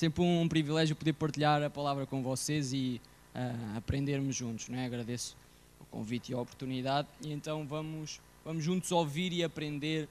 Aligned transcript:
sempre 0.00 0.22
um 0.22 0.48
privilégio 0.48 0.96
poder 0.96 1.12
partilhar 1.12 1.62
a 1.62 1.68
palavra 1.68 2.06
com 2.06 2.22
vocês 2.22 2.72
e 2.72 2.98
uh, 3.34 3.76
aprendermos 3.76 4.34
juntos, 4.34 4.70
não 4.70 4.78
é? 4.78 4.86
Agradeço 4.86 5.36
o 5.78 5.84
convite 5.84 6.32
e 6.32 6.34
a 6.34 6.38
oportunidade. 6.38 7.06
E 7.20 7.30
então 7.30 7.66
vamos, 7.66 8.18
vamos 8.42 8.64
juntos 8.64 8.90
ouvir 8.92 9.30
e 9.30 9.44
aprender 9.44 10.08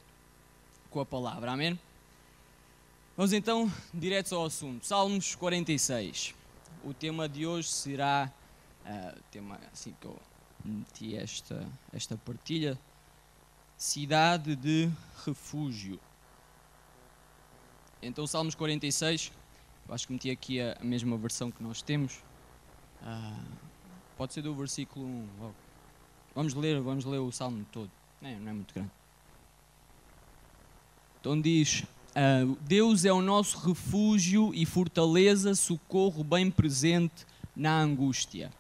com 0.92 1.00
a 1.00 1.06
palavra, 1.08 1.54
amém? 1.54 1.78
Vamos 3.18 3.34
então 3.34 3.72
direto 3.92 4.36
ao 4.36 4.46
assunto. 4.46 4.86
Salmos 4.86 5.34
46. 5.34 6.36
O 6.84 6.94
tema 6.94 7.28
de 7.28 7.48
hoje 7.48 7.70
será, 7.70 8.32
uh, 8.86 9.20
tema 9.32 9.60
assim 9.74 9.96
que 10.00 10.06
eu 10.06 10.16
meti 10.64 11.16
esta, 11.16 11.68
esta 11.92 12.16
partilha, 12.16 12.78
cidade 13.76 14.56
de 14.56 14.88
refúgio. 15.26 16.00
Então, 18.04 18.28
Salmos 18.28 18.54
46, 18.54 19.32
eu 19.90 19.96
acho 19.96 20.06
que 20.06 20.14
meti 20.14 20.30
aqui 20.30 20.62
a, 20.62 20.78
a 20.80 20.86
mesma 20.86 21.18
versão 21.18 21.50
que 21.50 21.64
nós 21.64 21.82
temos. 21.82 22.18
Uh, 23.02 23.44
pode 24.16 24.34
ser 24.34 24.44
do 24.44 24.54
versículo 24.54 25.04
1 25.04 25.28
logo. 25.42 25.56
Vamos 26.36 26.54
ler, 26.54 26.80
vamos 26.80 27.06
ler 27.06 27.18
o 27.18 27.32
salmo 27.32 27.66
todo. 27.72 27.90
Não 28.22 28.30
é, 28.30 28.36
não 28.36 28.50
é 28.52 28.54
muito 28.54 28.72
grande. 28.72 28.92
Então 31.20 31.42
diz: 31.42 31.82
uh, 31.82 32.56
Deus 32.62 33.04
é 33.04 33.12
o 33.12 33.20
nosso 33.20 33.58
refúgio 33.68 34.54
e 34.54 34.64
fortaleza, 34.64 35.56
socorro 35.56 36.24
bem 36.24 36.52
presente 36.52 37.26
na 37.56 37.82
angústia. 37.82 38.52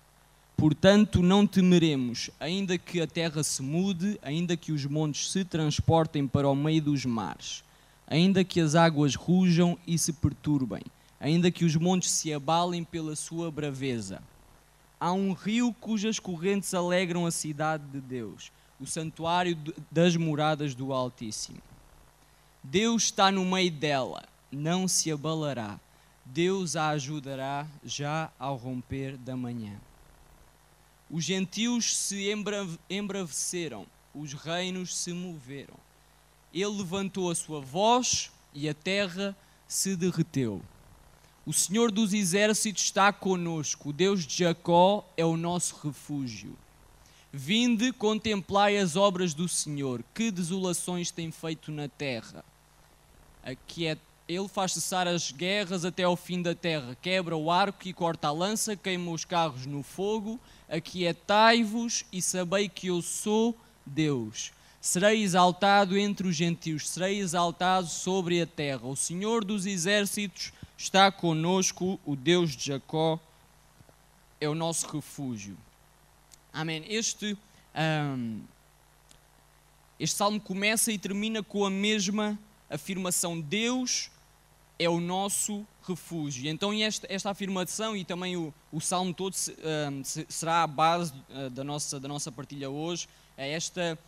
Portanto, 0.58 1.22
não 1.22 1.46
temeremos, 1.46 2.32
ainda 2.40 2.76
que 2.78 3.00
a 3.00 3.08
terra 3.08 3.44
se 3.44 3.62
mude, 3.62 4.20
ainda 4.22 4.58
que 4.58 4.72
os 4.72 4.84
montes 4.86 5.32
se 5.32 5.46
transportem 5.46 6.28
para 6.28 6.50
o 6.50 6.56
meio 6.56 6.82
dos 6.82 7.06
mares, 7.06 7.64
ainda 8.08 8.44
que 8.44 8.60
as 8.60 8.74
águas 8.74 9.16
rujam 9.16 9.78
e 9.88 9.98
se 9.98 10.12
perturbem, 10.12 10.82
ainda 11.20 11.52
que 11.52 11.66
os 11.66 11.76
montes 11.76 12.12
se 12.12 12.34
abalem 12.34 12.84
pela 12.84 13.16
sua 13.16 13.52
braveza. 13.52 14.22
Há 15.00 15.12
um 15.12 15.34
rio 15.34 15.74
cujas 15.74 16.20
correntes 16.20 16.74
alegram 16.74 17.26
a 17.26 17.32
cidade 17.32 17.84
de 17.88 18.00
Deus, 18.00 18.52
o 18.80 18.86
santuário 18.86 19.58
das 19.92 20.16
moradas 20.16 20.74
do 20.74 20.94
Altíssimo. 20.94 21.62
Deus 22.64 23.04
está 23.04 23.32
no 23.32 23.46
meio 23.46 23.72
dela, 23.72 24.24
não 24.52 24.88
se 24.88 25.12
abalará. 25.12 25.80
Deus 26.26 26.76
a 26.76 26.90
ajudará 26.90 27.66
já 27.84 28.32
ao 28.38 28.56
romper 28.56 29.18
da 29.18 29.36
manhã. 29.36 29.80
Os 31.10 31.24
gentios 31.24 31.98
se 31.98 32.30
embraveceram, 32.90 33.88
os 34.14 34.34
reinos 34.34 34.96
se 34.96 35.12
moveram. 35.12 35.74
Ele 36.54 36.78
levantou 36.78 37.32
a 37.32 37.36
sua 37.36 37.60
voz 37.60 38.32
e 38.54 38.70
a 38.70 38.74
terra 38.74 39.36
se 39.68 39.96
derreteu. 39.96 40.62
O 41.50 41.54
Senhor 41.54 41.90
dos 41.92 42.14
exércitos 42.14 42.84
está 42.84 43.12
conosco, 43.12 43.90
o 43.90 43.92
Deus 43.92 44.24
de 44.24 44.44
Jacó 44.44 45.04
é 45.18 45.26
o 45.26 45.36
nosso 45.36 45.76
refúgio. 45.84 46.56
Vinde, 47.34 47.92
contemplai 47.92 48.78
as 48.78 48.96
obras 48.96 49.34
do 49.34 49.50
Senhor, 49.50 50.04
que 50.14 50.30
desolações 50.30 51.10
tem 51.10 51.32
feito 51.32 51.72
na 51.72 51.88
terra. 51.88 52.46
Aqui 53.44 53.88
é, 53.88 53.98
ele 54.28 54.48
faz 54.48 54.74
cessar 54.74 55.08
as 55.08 55.32
guerras 55.32 55.84
até 55.84 56.04
ao 56.04 56.16
fim 56.16 56.40
da 56.40 56.54
terra, 56.54 56.96
quebra 57.02 57.36
o 57.36 57.50
arco 57.50 57.88
e 57.88 57.94
corta 57.94 58.28
a 58.28 58.32
lança, 58.32 58.76
queima 58.76 59.10
os 59.10 59.26
carros 59.26 59.66
no 59.66 59.82
fogo. 59.82 60.40
Aquietai-vos 60.70 62.06
e 62.14 62.22
sabei 62.22 62.70
que 62.70 62.90
eu 62.90 63.02
sou 63.02 63.58
Deus. 63.84 64.52
Serei 64.80 65.24
exaltado 65.24 65.98
entre 65.98 66.28
os 66.28 66.36
gentios, 66.36 66.88
serei 66.88 67.20
exaltado 67.20 67.88
sobre 67.88 68.40
a 68.40 68.46
terra. 68.46 68.86
O 68.86 68.96
Senhor 68.96 69.44
dos 69.44 69.66
exércitos 69.66 70.54
está 70.80 71.12
conosco, 71.12 72.00
o 72.06 72.16
Deus 72.16 72.56
de 72.56 72.68
Jacó 72.68 73.20
é 74.40 74.48
o 74.48 74.56
nosso 74.56 74.88
refúgio. 74.88 75.58
Amém. 76.54 76.86
Este, 76.88 77.38
um, 78.16 78.42
este 80.00 80.16
salmo 80.16 80.40
começa 80.40 80.90
e 80.90 80.98
termina 80.98 81.44
com 81.44 81.66
a 81.66 81.70
mesma 81.70 82.40
afirmação: 82.70 83.42
Deus 83.42 84.10
é 84.80 84.88
o 84.88 85.02
nosso 85.02 85.68
refúgio. 85.86 86.50
Então, 86.50 86.72
esta, 86.72 87.06
esta 87.10 87.30
afirmação 87.30 87.98
e 87.98 88.06
também 88.06 88.38
o, 88.38 88.54
o 88.72 88.80
salmo 88.80 89.14
todo 89.14 89.36
um, 89.36 90.02
será 90.30 90.64
a 90.64 90.68
base 90.68 91.14
uh, 91.30 91.50
da, 91.50 91.64
nossa, 91.64 92.00
da 92.00 92.08
nossa 92.08 92.32
partilha 92.32 92.70
hoje. 92.70 93.10
É 93.36 93.52
esta, 93.52 94.00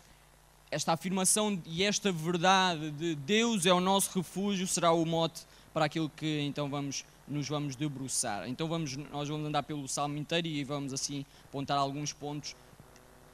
esta 0.71 0.93
afirmação 0.93 1.61
e 1.65 1.83
esta 1.83 2.13
verdade 2.13 2.91
de 2.91 3.13
Deus 3.15 3.65
é 3.65 3.73
o 3.73 3.81
nosso 3.81 4.17
refúgio 4.17 4.65
será 4.65 4.93
o 4.93 5.05
mote 5.05 5.45
para 5.73 5.85
aquilo 5.85 6.09
que 6.09 6.41
então 6.41 6.69
vamos 6.69 7.05
nos 7.27 7.47
vamos 7.47 7.75
debruçar. 7.75 8.47
Então 8.47 8.67
vamos, 8.67 8.95
nós 8.95 9.29
vamos 9.29 9.47
andar 9.47 9.63
pelo 9.63 9.87
salmo 9.87 10.17
inteiro 10.17 10.47
e 10.47 10.63
vamos 10.63 10.93
assim 10.93 11.25
apontar 11.45 11.77
alguns 11.77 12.11
pontos 12.11 12.55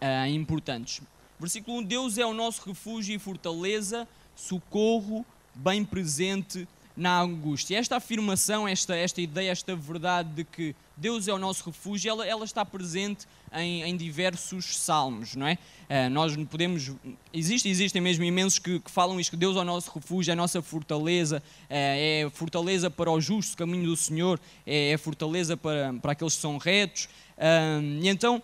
uh, 0.01 0.27
importantes. 0.29 1.01
Versículo 1.39 1.79
1: 1.79 1.83
Deus 1.83 2.17
é 2.17 2.25
o 2.25 2.33
nosso 2.33 2.67
refúgio 2.67 3.15
e 3.15 3.19
fortaleza, 3.19 4.07
socorro 4.35 5.25
bem 5.53 5.83
presente 5.83 6.67
na 6.95 7.21
angústia. 7.21 7.77
Esta 7.77 7.97
afirmação, 7.97 8.67
esta, 8.67 8.95
esta 8.95 9.21
ideia, 9.21 9.51
esta 9.51 9.75
verdade 9.75 10.29
de 10.33 10.43
que 10.43 10.75
Deus 10.95 11.27
é 11.27 11.33
o 11.33 11.37
nosso 11.37 11.65
refúgio, 11.65 12.09
ela, 12.09 12.25
ela 12.25 12.45
está 12.45 12.65
presente 12.65 13.27
em, 13.57 13.83
em, 13.83 13.97
diversos 13.97 14.77
salmos, 14.77 15.35
não 15.35 15.47
é? 15.47 15.57
Uh, 15.89 16.09
nós 16.09 16.35
podemos, 16.45 16.91
existe, 17.33 17.69
existem 17.69 18.01
mesmo 18.01 18.23
imensos 18.23 18.59
que, 18.59 18.79
que, 18.79 18.91
falam 18.91 19.19
isto, 19.19 19.31
que 19.31 19.37
Deus 19.37 19.55
é 19.55 19.59
o 19.59 19.63
nosso 19.63 19.91
refúgio, 19.93 20.31
é 20.31 20.33
a 20.33 20.35
nossa 20.35 20.61
fortaleza, 20.61 21.37
uh, 21.37 21.63
é 21.69 22.29
fortaleza 22.33 22.89
para 22.89 23.11
o 23.11 23.19
justo 23.21 23.57
caminho 23.57 23.85
do 23.85 23.95
Senhor, 23.95 24.39
é, 24.65 24.91
é 24.91 24.97
fortaleza 24.97 25.55
para, 25.55 25.93
para 26.01 26.11
aqueles 26.11 26.35
que 26.35 26.41
são 26.41 26.57
retos. 26.57 27.05
Uh, 27.37 28.01
e 28.01 28.09
então, 28.09 28.41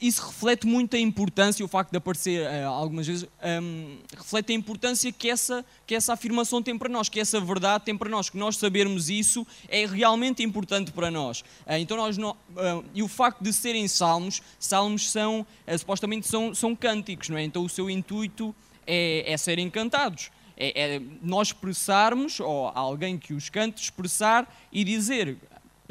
isso 0.00 0.24
reflete 0.24 0.66
muito 0.66 0.94
a 0.94 0.98
importância, 0.98 1.64
o 1.64 1.68
facto 1.68 1.90
de 1.90 1.96
aparecer 1.96 2.46
uh, 2.46 2.68
algumas 2.68 3.06
vezes, 3.06 3.26
um, 3.62 3.98
reflete 4.16 4.52
a 4.52 4.54
importância 4.54 5.10
que 5.10 5.28
essa, 5.28 5.64
que 5.86 5.94
essa 5.94 6.12
afirmação 6.12 6.62
tem 6.62 6.78
para 6.78 6.88
nós, 6.88 7.08
que 7.08 7.18
essa 7.18 7.40
verdade 7.40 7.84
tem 7.84 7.96
para 7.96 8.08
nós, 8.08 8.30
que 8.30 8.36
nós 8.36 8.56
sabermos 8.56 9.10
isso 9.10 9.46
é 9.68 9.84
realmente 9.84 10.42
importante 10.42 10.92
para 10.92 11.10
nós. 11.10 11.40
Uh, 11.40 11.74
então 11.78 11.96
nós 11.96 12.16
não, 12.16 12.30
uh, 12.30 12.84
e 12.94 13.02
o 13.02 13.08
facto 13.08 13.42
de 13.42 13.52
serem 13.52 13.88
salmos, 13.88 14.40
salmos 14.58 15.10
são, 15.10 15.44
supostamente 15.78 16.28
são, 16.28 16.54
são 16.54 16.76
cânticos, 16.76 17.28
não 17.28 17.36
é? 17.36 17.42
Então 17.42 17.64
o 17.64 17.68
seu 17.68 17.90
intuito 17.90 18.54
é, 18.86 19.32
é 19.32 19.36
serem 19.36 19.68
cantados. 19.68 20.30
É, 20.56 20.94
é 20.94 21.02
nós 21.22 21.48
expressarmos, 21.48 22.38
ou 22.38 22.68
alguém 22.68 23.18
que 23.18 23.34
os 23.34 23.48
cante, 23.48 23.82
expressar 23.82 24.46
e 24.70 24.84
dizer 24.84 25.36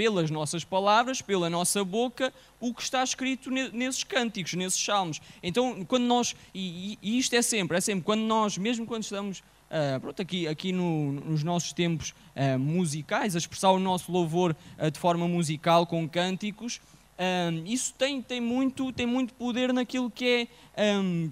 pelas 0.02 0.32
nossas 0.32 0.64
palavras, 0.64 1.22
pela 1.22 1.48
nossa 1.48 1.86
boca, 1.86 2.34
o 2.60 2.74
que 2.74 2.82
está 2.82 3.04
escrito 3.04 3.52
nesses 3.52 4.04
cânticos, 4.04 4.56
nesses 4.56 4.84
salmos. 4.84 5.22
Então, 5.44 5.86
quando 5.86 6.06
nós, 6.06 6.36
e, 6.56 6.98
e 7.04 7.20
isto 7.20 7.36
é 7.36 7.42
sempre, 7.44 7.78
é 7.78 7.82
sempre, 7.82 8.04
quando 8.04 8.22
nós, 8.22 8.58
mesmo 8.58 8.88
quando 8.88 9.04
estamos 9.04 9.44
Uh, 9.72 10.02
pronto, 10.02 10.22
aqui, 10.22 10.50
aqui 10.50 10.74
no, 10.74 11.14
nos 11.14 11.44
nossos 11.44 11.72
tempos 11.72 12.14
uh, 12.36 12.60
musicais, 12.60 13.36
a 13.36 13.38
expressar 13.38 13.72
o 13.72 13.80
nosso 13.80 14.12
louvor 14.12 14.54
uh, 14.78 14.92
de 14.92 15.00
forma 15.00 15.30
musical 15.30 15.88
com 15.88 16.10
cânticos, 16.10 16.82
isso 17.66 17.94
tem, 17.98 18.22
tem, 18.22 18.42
muito, 18.42 18.92
tem 18.92 19.06
muito 19.06 19.34
poder 19.36 19.72
naquilo 19.72 20.12
que 20.12 20.50
é, 20.76 21.00
um, 21.00 21.32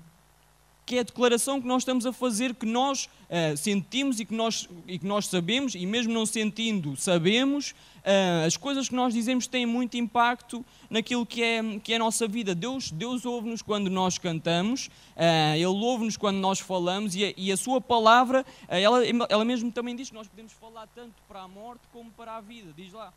que 0.85 0.95
é 0.95 0.99
a 1.01 1.03
declaração 1.03 1.59
que 1.59 1.67
nós 1.67 1.81
estamos 1.81 2.05
a 2.05 2.13
fazer, 2.13 2.55
que 2.55 2.65
nós 2.65 3.09
uh, 3.29 3.55
sentimos 3.55 4.19
e 4.19 4.25
que 4.25 4.33
nós, 4.33 4.67
e 4.87 4.97
que 4.99 5.05
nós 5.05 5.27
sabemos, 5.27 5.75
e 5.75 5.85
mesmo 5.85 6.13
não 6.13 6.25
sentindo, 6.25 6.95
sabemos, 6.95 7.71
uh, 7.99 8.45
as 8.45 8.57
coisas 8.57 8.89
que 8.89 8.95
nós 8.95 9.13
dizemos 9.13 9.47
têm 9.47 9.65
muito 9.65 9.97
impacto 9.97 10.65
naquilo 10.89 11.25
que 11.25 11.43
é, 11.43 11.79
que 11.79 11.93
é 11.93 11.95
a 11.95 11.99
nossa 11.99 12.27
vida. 12.27 12.55
Deus, 12.55 12.91
Deus 12.91 13.25
ouve-nos 13.25 13.61
quando 13.61 13.89
nós 13.89 14.17
cantamos, 14.17 14.87
uh, 15.15 15.55
Ele 15.55 15.65
ouve-nos 15.65 16.17
quando 16.17 16.37
nós 16.37 16.59
falamos, 16.59 17.15
e 17.15 17.25
a, 17.25 17.33
e 17.37 17.51
a 17.51 17.57
Sua 17.57 17.79
palavra, 17.79 18.45
ela, 18.67 19.01
ela 19.29 19.45
mesmo 19.45 19.71
também 19.71 19.95
diz 19.95 20.09
que 20.09 20.15
nós 20.15 20.27
podemos 20.27 20.53
falar 20.53 20.87
tanto 20.87 21.15
para 21.27 21.41
a 21.41 21.47
morte 21.47 21.81
como 21.93 22.09
para 22.11 22.37
a 22.37 22.41
vida. 22.41 22.73
Diz 22.75 22.91
lá, 22.93 23.13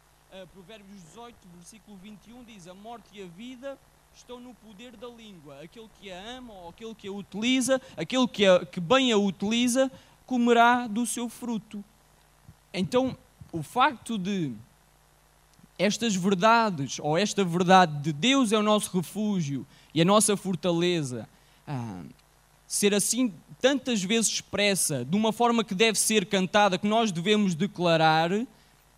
Provérbios 0.53 1.03
18, 1.11 1.37
versículo 1.57 1.97
21, 2.03 2.45
diz: 2.45 2.67
A 2.67 2.73
morte 2.73 3.05
e 3.13 3.23
a 3.23 3.27
vida 3.27 3.79
estão 4.15 4.39
no 4.41 4.55
poder 4.55 4.97
da 4.97 5.09
língua. 5.09 5.61
Aquele 5.63 5.89
que 6.01 6.11
a 6.11 6.21
ama 6.37 6.53
ou 6.53 6.69
aquele 6.69 6.95
que 6.95 7.09
a 7.09 7.13
utiliza, 7.13 7.81
aquele 7.97 8.29
que, 8.29 8.47
a, 8.47 8.65
que 8.65 8.81
bem 8.81 9.13
a 9.13 9.17
utiliza, 9.17 9.91
comerá 10.27 10.87
do 10.87 11.07
seu 11.07 11.29
fruto. 11.29 11.85
Então, 12.73 13.17
o 13.53 13.63
facto 13.63 14.17
de 14.17 14.53
estas 15.79 16.15
verdades, 16.15 16.99
ou 17.01 17.19
esta 17.19 17.45
verdade 17.45 18.01
de 18.01 18.13
Deus 18.13 18.53
é 18.53 18.59
o 18.59 18.63
nosso 18.63 18.97
refúgio 18.97 19.67
e 19.95 20.01
a 20.01 20.05
nossa 20.05 20.37
fortaleza, 20.37 21.29
ah, 21.67 22.03
ser 22.67 22.95
assim 22.95 23.33
tantas 23.61 24.03
vezes 24.03 24.33
expressa, 24.33 25.05
de 25.05 25.17
uma 25.17 25.33
forma 25.33 25.63
que 25.63 25.75
deve 25.75 25.99
ser 25.99 26.27
cantada, 26.27 26.79
que 26.79 26.87
nós 26.87 27.13
devemos 27.13 27.55
declarar, 27.55 28.31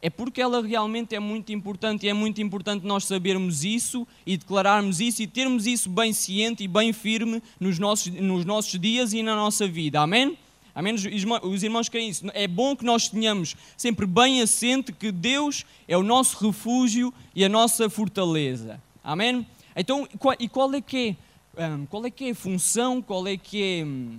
é 0.01 0.11
porque 0.11 0.41
ela 0.41 0.65
realmente 0.65 1.15
é 1.15 1.19
muito 1.19 1.53
importante 1.53 2.07
e 2.07 2.09
é 2.09 2.13
muito 2.13 2.41
importante 2.41 2.87
nós 2.87 3.05
sabermos 3.05 3.65
isso 3.65 4.07
e 4.27 4.37
declararmos 4.37 5.01
isso 5.01 5.23
e 5.23 5.27
termos 5.27 5.67
isso 5.67 5.89
bem 5.89 6.13
ciente 6.13 6.63
e 6.63 6.69
bem 6.69 6.93
firme 6.93 7.43
nos 7.59 7.79
nossos, 7.79 8.13
nos 8.13 8.45
nossos 8.45 8.79
dias 8.79 9.13
e 9.13 9.23
na 9.23 9.35
nossa 9.35 9.67
vida. 9.67 10.01
Amém? 10.01 10.37
Amém? 10.75 10.95
Os 10.95 11.63
irmãos 11.63 11.89
querem 11.89 12.09
isso. 12.09 12.27
É 12.35 12.49
bom 12.49 12.75
que 12.75 12.85
nós 12.85 13.09
tenhamos 13.09 13.55
sempre 13.77 14.07
bem 14.07 14.43
assente 14.43 14.93
que 14.93 15.13
Deus 15.13 15.65
é 15.87 15.97
o 15.97 16.03
nosso 16.03 16.45
refúgio 16.45 17.15
e 17.35 17.45
a 17.45 17.49
nossa 17.49 17.89
fortaleza. 17.89 18.83
Amém? 19.03 19.47
Então, 19.77 20.09
e 20.39 20.49
qual 20.49 20.75
é 20.75 20.81
que 20.81 21.17
é, 21.57 21.67
um, 21.69 21.87
qual 21.87 22.05
é, 22.05 22.11
que 22.11 22.25
é 22.25 22.31
a 22.31 22.35
função, 22.35 23.01
qual 23.01 23.27
é 23.27 23.37
que 23.37 23.63
é 23.63 23.85
um, 23.85 24.19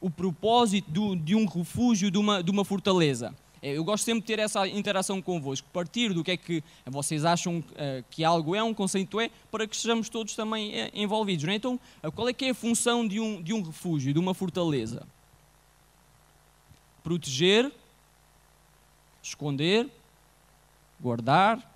o 0.00 0.10
propósito 0.10 0.90
do, 0.90 1.14
de 1.14 1.34
um 1.34 1.46
refúgio, 1.46 2.10
de 2.10 2.18
uma, 2.18 2.42
de 2.42 2.50
uma 2.50 2.64
fortaleza? 2.64 3.34
É, 3.62 3.76
eu 3.78 3.84
gosto 3.84 4.04
sempre 4.04 4.20
de 4.20 4.26
ter 4.26 4.38
essa 4.38 4.66
interação 4.66 5.22
convosco, 5.22 5.66
partir 5.72 6.12
do 6.12 6.22
que 6.22 6.32
é 6.32 6.36
que 6.36 6.62
vocês 6.86 7.24
acham 7.24 7.58
uh, 7.58 8.04
que 8.10 8.24
algo 8.24 8.54
é, 8.54 8.62
um 8.62 8.74
conceito 8.74 9.18
é, 9.20 9.30
para 9.50 9.66
que 9.66 9.76
sejamos 9.76 10.08
todos 10.08 10.34
também 10.34 10.70
uh, 10.70 10.90
envolvidos. 10.92 11.46
É? 11.46 11.54
Então, 11.54 11.78
qual 12.14 12.28
é 12.28 12.32
que 12.32 12.46
é 12.46 12.50
a 12.50 12.54
função 12.54 13.06
de 13.06 13.20
um, 13.20 13.40
de 13.40 13.54
um 13.54 13.62
refúgio, 13.62 14.12
de 14.12 14.18
uma 14.18 14.34
fortaleza? 14.34 15.06
Proteger, 17.04 17.70
esconder, 19.22 19.88
guardar. 21.00 21.72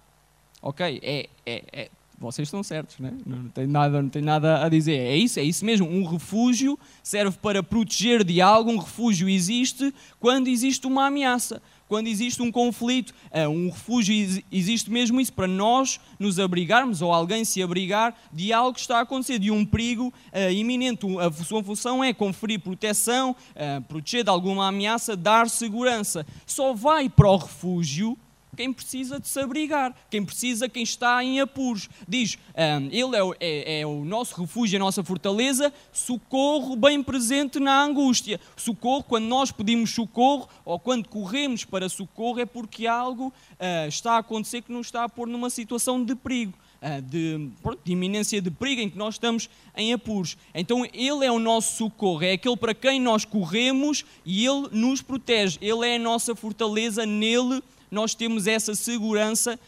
Ok, 0.60 1.00
é, 1.00 1.28
é, 1.46 1.64
é 1.72 1.90
vocês 2.20 2.48
estão 2.48 2.64
certos, 2.64 2.98
né? 2.98 3.12
não, 3.24 3.48
tem 3.48 3.66
nada, 3.66 4.02
não 4.02 4.08
tem 4.08 4.22
nada 4.22 4.64
a 4.64 4.68
dizer. 4.68 4.96
É 4.96 5.16
isso, 5.16 5.38
é 5.38 5.42
isso 5.44 5.64
mesmo. 5.64 5.88
Um 5.88 6.04
refúgio 6.04 6.76
serve 7.00 7.38
para 7.40 7.62
proteger 7.62 8.24
de 8.24 8.40
algo. 8.40 8.72
Um 8.72 8.78
refúgio 8.78 9.28
existe 9.28 9.94
quando 10.18 10.48
existe 10.48 10.84
uma 10.86 11.06
ameaça 11.06 11.62
quando 11.88 12.06
existe 12.06 12.42
um 12.42 12.52
conflito, 12.52 13.14
é, 13.30 13.48
um 13.48 13.70
refúgio, 13.70 14.42
existe 14.52 14.90
mesmo 14.90 15.20
isso, 15.20 15.32
para 15.32 15.46
nós 15.46 15.98
nos 16.18 16.38
abrigarmos 16.38 17.00
ou 17.00 17.12
alguém 17.12 17.44
se 17.44 17.62
abrigar 17.62 18.14
de 18.32 18.52
algo 18.52 18.74
que 18.74 18.80
está 18.80 18.98
a 18.98 19.02
acontecer, 19.02 19.38
de 19.38 19.50
um 19.50 19.64
perigo 19.64 20.12
uh, 20.32 20.52
iminente. 20.52 21.06
A 21.18 21.30
sua 21.44 21.62
função 21.62 22.04
é 22.04 22.12
conferir 22.12 22.60
proteção, 22.60 23.30
uh, 23.30 23.82
proteger 23.82 24.24
de 24.24 24.30
alguma 24.30 24.68
ameaça, 24.68 25.16
dar 25.16 25.48
segurança. 25.48 26.26
Só 26.46 26.74
vai 26.74 27.08
para 27.08 27.28
o 27.28 27.36
refúgio 27.36 28.16
quem 28.56 28.72
precisa 28.72 29.20
de 29.20 29.28
se 29.28 29.38
abrigar, 29.40 29.94
quem 30.10 30.24
precisa, 30.24 30.68
quem 30.68 30.82
está 30.82 31.22
em 31.22 31.40
apuros. 31.40 31.88
Diz, 32.08 32.38
um, 32.56 32.86
Ele 32.90 33.16
é 33.16 33.22
o, 33.22 33.34
é, 33.38 33.80
é 33.80 33.86
o, 33.86 34.04
nosso 34.04 34.40
refúgio, 34.40 34.76
a 34.76 34.80
nossa 34.80 35.04
fortaleza, 35.04 35.72
socorro 35.92 36.74
bem 36.76 37.02
presente 37.02 37.58
na 37.60 37.82
angústia. 37.82 38.40
Socorro, 38.56 39.02
quando 39.02 39.26
nós 39.26 39.52
pedimos 39.52 39.90
socorro 39.90 40.48
ou 40.64 40.78
quando 40.78 41.08
corremos 41.08 41.64
para 41.64 41.88
socorro, 41.88 42.40
é 42.40 42.46
porque 42.46 42.86
algo 42.86 43.28
uh, 43.28 43.88
está 43.88 44.14
a 44.14 44.18
acontecer 44.18 44.62
que 44.62 44.72
nos 44.72 44.86
está 44.88 45.04
a 45.04 45.08
pôr 45.08 45.26
numa 45.26 45.50
situação 45.50 46.02
de 46.02 46.14
perigo. 46.14 46.54
Uh, 46.80 47.02
de, 47.02 47.50
de, 47.84 47.92
iminência 47.92 48.40
de 48.40 48.52
perigo, 48.52 48.82
em 48.82 48.88
que 48.88 48.96
nós 48.96 49.16
estamos 49.16 49.50
em 49.76 49.92
apuros. 49.92 50.36
Então, 50.54 50.86
Ele 50.92 51.26
é 51.26 51.30
o 51.30 51.40
nosso 51.40 51.76
socorro, 51.76 52.22
é 52.22 52.32
aquele 52.32 52.56
para 52.56 52.72
quem 52.72 53.00
nós 53.00 53.24
corremos 53.24 54.04
e 54.24 54.46
Ele 54.46 54.68
nos 54.70 55.02
protege. 55.02 55.58
Ele 55.60 55.88
é 55.88 55.96
a 55.96 55.98
nossa 55.98 56.36
fortaleza, 56.36 57.04
nele 57.04 57.62
nós 57.90 58.14
temos 58.14 58.46
essa 58.46 58.74
segurança 58.74 59.58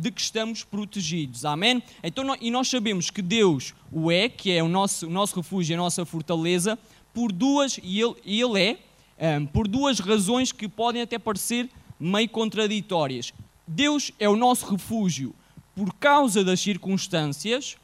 de 0.00 0.10
que 0.10 0.20
estamos 0.20 0.64
protegidos. 0.64 1.44
Amém? 1.44 1.82
Então, 2.02 2.24
e 2.40 2.50
nós 2.50 2.68
sabemos 2.68 3.10
que 3.10 3.22
Deus 3.22 3.74
o 3.90 4.10
é, 4.10 4.28
que 4.28 4.50
é 4.50 4.62
o 4.62 4.68
nosso, 4.68 5.06
o 5.06 5.10
nosso 5.10 5.36
refúgio, 5.36 5.74
a 5.74 5.78
nossa 5.78 6.04
fortaleza, 6.04 6.78
por 7.12 7.30
duas, 7.30 7.78
e 7.82 8.00
Ele, 8.00 8.14
ele 8.24 8.78
é, 9.18 9.40
por 9.52 9.68
duas 9.68 10.00
razões 10.00 10.50
que 10.50 10.66
podem 10.66 11.02
até 11.02 11.18
parecer 11.18 11.68
meio 12.00 12.28
contraditórias. 12.28 13.32
Deus 13.66 14.10
é 14.18 14.28
o 14.28 14.36
nosso 14.36 14.66
refúgio 14.66 15.34
por 15.74 15.94
causa 15.94 16.42
das 16.42 16.60
circunstâncias, 16.60 17.76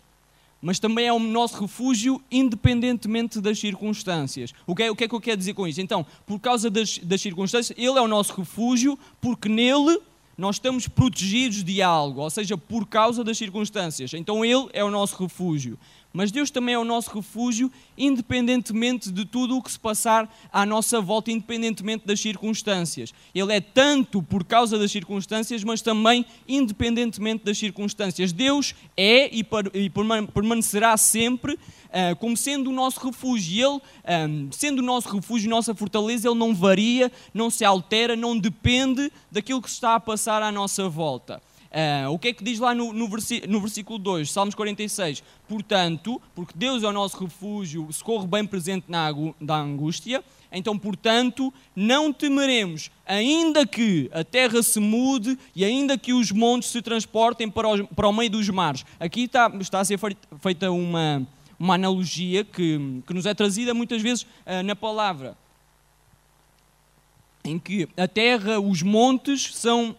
mas 0.60 0.78
também 0.78 1.06
é 1.06 1.12
o 1.12 1.18
nosso 1.18 1.60
refúgio 1.60 2.22
independentemente 2.30 3.40
das 3.40 3.58
circunstâncias. 3.58 4.52
O 4.66 4.74
que, 4.74 4.82
é, 4.82 4.90
o 4.90 4.96
que 4.96 5.04
é 5.04 5.08
que 5.08 5.14
eu 5.14 5.20
quero 5.20 5.36
dizer 5.36 5.54
com 5.54 5.66
isso? 5.66 5.80
Então, 5.80 6.04
por 6.26 6.38
causa 6.38 6.68
das, 6.68 6.98
das 6.98 7.20
circunstâncias, 7.20 7.76
Ele 7.78 7.98
é 7.98 8.00
o 8.00 8.08
nosso 8.08 8.34
refúgio, 8.34 8.98
porque 9.20 9.48
nele 9.48 10.00
nós 10.38 10.56
estamos 10.56 10.86
protegidos 10.86 11.64
de 11.64 11.82
algo, 11.82 12.20
ou 12.20 12.30
seja, 12.30 12.56
por 12.56 12.86
causa 12.86 13.24
das 13.24 13.36
circunstâncias. 13.36 14.14
Então 14.14 14.44
Ele 14.44 14.68
é 14.72 14.84
o 14.84 14.90
nosso 14.90 15.20
refúgio. 15.20 15.76
Mas 16.10 16.32
Deus 16.32 16.50
também 16.50 16.74
é 16.74 16.78
o 16.78 16.84
nosso 16.84 17.14
refúgio, 17.14 17.70
independentemente 17.96 19.12
de 19.12 19.26
tudo 19.26 19.58
o 19.58 19.62
que 19.62 19.70
se 19.70 19.78
passar 19.78 20.32
à 20.50 20.64
nossa 20.64 21.02
volta, 21.02 21.30
independentemente 21.30 22.06
das 22.06 22.18
circunstâncias. 22.18 23.12
Ele 23.34 23.52
é 23.52 23.60
tanto 23.60 24.22
por 24.22 24.42
causa 24.42 24.78
das 24.78 24.90
circunstâncias, 24.90 25.62
mas 25.62 25.82
também 25.82 26.24
independentemente 26.48 27.44
das 27.44 27.58
circunstâncias. 27.58 28.32
Deus 28.32 28.74
é 28.96 29.28
e 29.34 29.44
permanecerá 30.32 30.96
sempre 30.96 31.58
uh, 31.88 32.16
como 32.16 32.36
sendo 32.36 32.70
o 32.70 32.72
nosso 32.72 33.04
refúgio. 33.04 33.48
Ele, 33.48 33.82
ehm, 34.04 34.48
sendo 34.50 34.80
o 34.80 34.84
nosso 34.84 35.08
refúgio, 35.08 35.50
nossa 35.50 35.74
fortaleza, 35.74 36.28
Ele 36.28 36.38
não 36.38 36.54
varia, 36.54 37.10
não 37.32 37.50
se 37.50 37.64
altera, 37.64 38.16
não 38.16 38.38
depende 38.38 39.12
daquilo 39.30 39.62
que 39.62 39.68
está 39.68 39.94
a 39.94 40.00
passar 40.00 40.42
à 40.42 40.52
nossa 40.52 40.88
volta. 40.88 41.40
Uh, 41.68 42.10
o 42.10 42.18
que 42.18 42.28
é 42.28 42.32
que 42.32 42.42
diz 42.42 42.58
lá 42.58 42.74
no, 42.74 42.94
no, 42.94 43.08
no, 43.46 43.60
versículo 43.60 43.98
2, 43.98 44.30
Salmos 44.30 44.54
46? 44.54 45.22
Portanto, 45.46 46.20
porque 46.34 46.54
Deus 46.56 46.82
é 46.82 46.86
o 46.86 46.92
nosso 46.92 47.22
refúgio, 47.22 47.86
socorro 47.92 48.26
bem 48.26 48.46
presente 48.46 48.86
na, 48.88 49.10
na 49.38 49.56
angústia, 49.56 50.24
então, 50.50 50.78
portanto, 50.78 51.52
não 51.76 52.10
temeremos, 52.10 52.90
ainda 53.06 53.66
que 53.66 54.08
a 54.14 54.24
terra 54.24 54.62
se 54.62 54.80
mude 54.80 55.38
e 55.54 55.62
ainda 55.62 55.98
que 55.98 56.14
os 56.14 56.32
montes 56.32 56.70
se 56.70 56.80
transportem 56.80 57.50
para, 57.50 57.68
os, 57.68 57.82
para 57.94 58.08
o 58.08 58.12
meio 58.14 58.30
dos 58.30 58.48
mares. 58.48 58.84
Aqui 58.98 59.24
está, 59.24 59.52
está 59.60 59.80
a 59.80 59.84
ser 59.84 59.98
feita 60.40 60.70
uma, 60.70 61.26
uma 61.58 61.74
analogia 61.74 62.44
que, 62.44 63.02
que 63.06 63.14
nos 63.14 63.26
é 63.26 63.34
trazida 63.34 63.74
muitas 63.74 64.00
vezes 64.00 64.22
uh, 64.22 64.62
na 64.64 64.76
palavra, 64.76 65.36
em 67.44 67.58
que 67.58 67.88
a 67.96 68.06
terra, 68.06 68.60
os 68.60 68.82
montes 68.82 69.54
são 69.56 69.96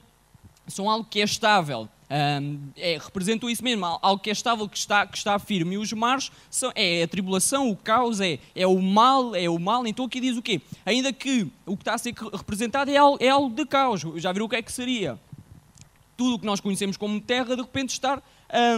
são 0.69 0.89
algo 0.89 1.07
que 1.09 1.19
é 1.19 1.23
estável. 1.23 1.89
É, 2.11 2.97
representam 2.99 3.47
isso 3.49 3.63
mesmo, 3.63 3.85
algo 3.85 4.17
que 4.17 4.31
é 4.31 4.33
estável, 4.33 4.67
que 4.67 4.77
está, 4.77 5.05
que 5.05 5.17
está 5.17 5.37
firme. 5.37 5.75
E 5.75 5.77
os 5.77 5.93
mares 5.93 6.31
são, 6.49 6.71
é 6.73 7.03
a 7.03 7.07
tribulação, 7.07 7.69
o 7.69 7.75
caos, 7.75 8.19
é, 8.19 8.39
é 8.55 8.65
o 8.65 8.81
mal, 8.81 9.35
é 9.35 9.47
o 9.47 9.59
mal. 9.59 9.85
Então 9.85 10.05
aqui 10.05 10.19
diz 10.19 10.35
o 10.35 10.41
quê? 10.41 10.59
Ainda 10.85 11.13
que 11.13 11.47
o 11.65 11.77
que 11.77 11.83
está 11.83 11.93
a 11.93 11.97
ser 11.97 12.13
representado 12.13 12.89
é 12.89 12.97
algo, 12.97 13.17
é 13.23 13.29
algo 13.29 13.53
de 13.53 13.65
caos. 13.65 14.01
Já 14.15 14.31
viram 14.31 14.47
o 14.47 14.49
que 14.49 14.55
é 14.55 14.61
que 14.61 14.71
seria? 14.71 15.19
Tudo 16.17 16.35
o 16.35 16.39
que 16.39 16.45
nós 16.45 16.59
conhecemos 16.59 16.97
como 16.97 17.21
terra, 17.21 17.55
de 17.55 17.61
repente 17.61 17.91
estar 17.91 18.23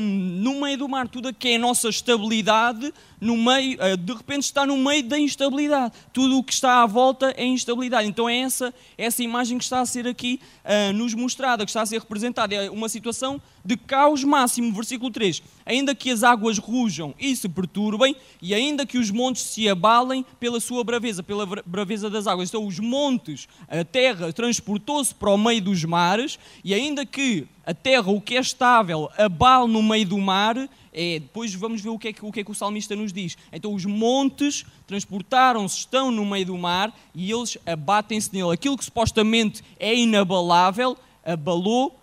no 0.02 0.60
meio 0.60 0.78
do 0.78 0.90
mar, 0.90 1.08
tudo 1.08 1.34
que 1.34 1.50
é 1.50 1.56
a 1.56 1.60
nossa 1.60 1.90
estabilidade, 1.90 2.94
no 3.22 3.38
meio, 3.38 3.78
uh, 3.80 3.96
de 3.96 4.14
repente 4.14 4.44
está 4.44 4.66
no 4.66 4.76
meio 4.78 5.04
da 5.04 5.18
instabilidade. 5.18 5.94
Tudo 6.12 6.40
o 6.40 6.44
que 6.44 6.52
está 6.52 6.82
à 6.82 6.86
volta 6.88 7.34
é 7.38 7.46
instabilidade. 7.46 8.08
Então 8.08 8.28
é 8.28 8.40
essa, 8.40 8.74
essa 8.98 9.22
imagem 9.24 9.58
que 9.58 9.64
está 9.64 9.80
a 9.80 9.86
ser 9.86 10.08
aqui 10.08 10.42
uh, 10.66 10.92
nos 10.94 11.14
mostrada, 11.14 11.64
que 11.64 11.70
está 11.70 11.82
a 11.82 11.86
ser 11.86 12.00
representada. 12.00 12.56
É 12.56 12.70
uma 12.70 12.90
situação 12.90 13.40
de 13.64 13.78
caos 13.78 14.24
máximo. 14.24 14.74
Versículo 14.74 15.12
3. 15.12 15.42
Ainda 15.66 15.94
que 15.96 16.10
as 16.10 16.24
águas 16.24 16.58
rujam 16.58 17.14
e 17.20 17.36
se 17.36 17.48
perturbem, 17.48 18.16
e 18.42 18.54
ainda 18.54 18.86
que 18.86 18.98
os 18.98 19.12
montes 19.12 19.44
se 19.44 19.70
abalem 19.70 20.26
pela 20.40 20.60
sua 20.60 20.84
braveza, 20.84 21.22
pela 21.24 21.46
braveza 21.66 22.10
das 22.10 22.28
águas. 22.28 22.50
Então 22.50 22.66
os 22.66 22.80
montes, 22.80 23.48
a 23.68 23.84
terra 23.84 24.34
transportou-se 24.34 25.14
para 25.14 25.30
o 25.30 25.38
meio 25.38 25.62
dos 25.62 25.84
mares, 25.84 26.40
e 26.64 26.74
ainda 26.74 27.06
que 27.06 27.48
a 27.66 27.74
terra, 27.74 28.12
o 28.12 28.20
que 28.20 28.36
é 28.36 28.42
estável, 28.42 29.10
abale 29.18 29.72
no 29.72 29.84
meio 29.84 30.06
do 30.06 30.18
mar, 30.18 30.58
é, 30.94 31.20
depois 31.20 31.54
vamos 31.54 31.82
ver 31.82 31.90
o 31.90 31.98
que, 31.98 32.10
é 32.10 32.14
que, 32.14 32.26
o 32.26 32.32
que 32.32 32.40
é 32.42 32.44
que 32.44 32.52
o 32.52 32.56
salmista 32.56 32.96
nos 32.96 33.14
diz. 33.14 33.38
Então 33.52 33.74
os 33.74 33.86
montes 33.86 34.66
transportaram-se, 34.86 35.78
estão 35.78 36.12
no 36.12 36.26
meio 36.26 36.46
do 36.48 36.58
mar 36.58 36.94
e 37.16 37.32
eles 37.32 37.58
abatem-se 37.66 38.34
nele. 38.34 38.52
Aquilo 38.52 38.78
que 38.78 38.86
supostamente 38.86 39.64
é 39.80 39.96
inabalável, 39.96 40.98
abalou 41.24 42.01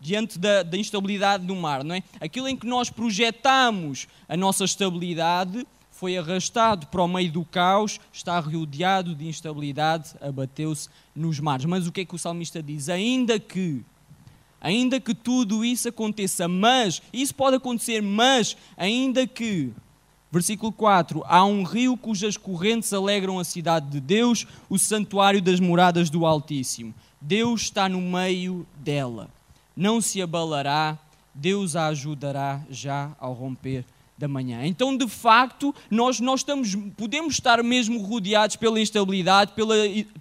diante 0.00 0.38
da, 0.38 0.62
da, 0.62 0.76
instabilidade 0.76 1.44
do 1.44 1.56
mar, 1.56 1.82
não 1.82 1.94
é? 1.94 2.02
Aquilo 2.20 2.48
em 2.48 2.56
que 2.56 2.66
nós 2.66 2.88
projetamos 2.90 4.06
a 4.28 4.36
nossa 4.36 4.64
estabilidade 4.64 5.66
foi 5.90 6.16
arrastado 6.16 6.86
para 6.86 7.02
o 7.02 7.08
meio 7.08 7.32
do 7.32 7.44
caos, 7.44 7.98
está 8.12 8.38
rodeado 8.38 9.16
de 9.16 9.26
instabilidade, 9.26 10.14
abateu-se 10.20 10.88
nos 11.14 11.40
mares. 11.40 11.66
Mas 11.66 11.88
o 11.88 11.92
que 11.92 12.02
é 12.02 12.04
que 12.04 12.14
o 12.14 12.18
salmista 12.18 12.62
diz? 12.62 12.88
Ainda 12.88 13.40
que 13.40 13.84
ainda 14.60 15.00
que 15.00 15.14
tudo 15.14 15.64
isso 15.64 15.88
aconteça, 15.88 16.48
mas, 16.48 17.02
isso 17.12 17.34
pode 17.34 17.56
acontecer, 17.56 18.00
mas, 18.00 18.56
ainda 18.76 19.26
que, 19.26 19.72
versículo 20.30 20.72
4, 20.72 21.22
há 21.26 21.44
um 21.44 21.62
rio 21.62 21.96
cujas 21.96 22.36
correntes 22.36 22.92
alegram 22.92 23.38
a 23.38 23.44
cidade 23.44 23.88
de 23.88 24.00
Deus, 24.00 24.46
o 24.68 24.78
santuário 24.78 25.40
das 25.40 25.60
moradas 25.60 26.10
do 26.10 26.26
Altíssimo. 26.26 26.94
Deus 27.20 27.62
está 27.62 27.88
no 27.88 28.00
meio 28.00 28.66
dela, 28.76 29.28
não 29.76 30.00
se 30.00 30.22
abalará, 30.22 30.98
Deus 31.34 31.76
a 31.76 31.86
ajudará 31.86 32.60
já 32.70 33.12
ao 33.20 33.32
romper 33.32 33.84
da 34.18 34.26
manhã. 34.26 34.66
Então, 34.66 34.96
de 34.96 35.06
facto, 35.06 35.72
nós, 35.88 36.18
nós 36.18 36.40
estamos, 36.40 36.74
podemos 36.96 37.34
estar 37.34 37.62
mesmo 37.62 38.02
rodeados 38.02 38.56
pela 38.56 38.80
instabilidade, 38.80 39.52
pela, 39.52 39.74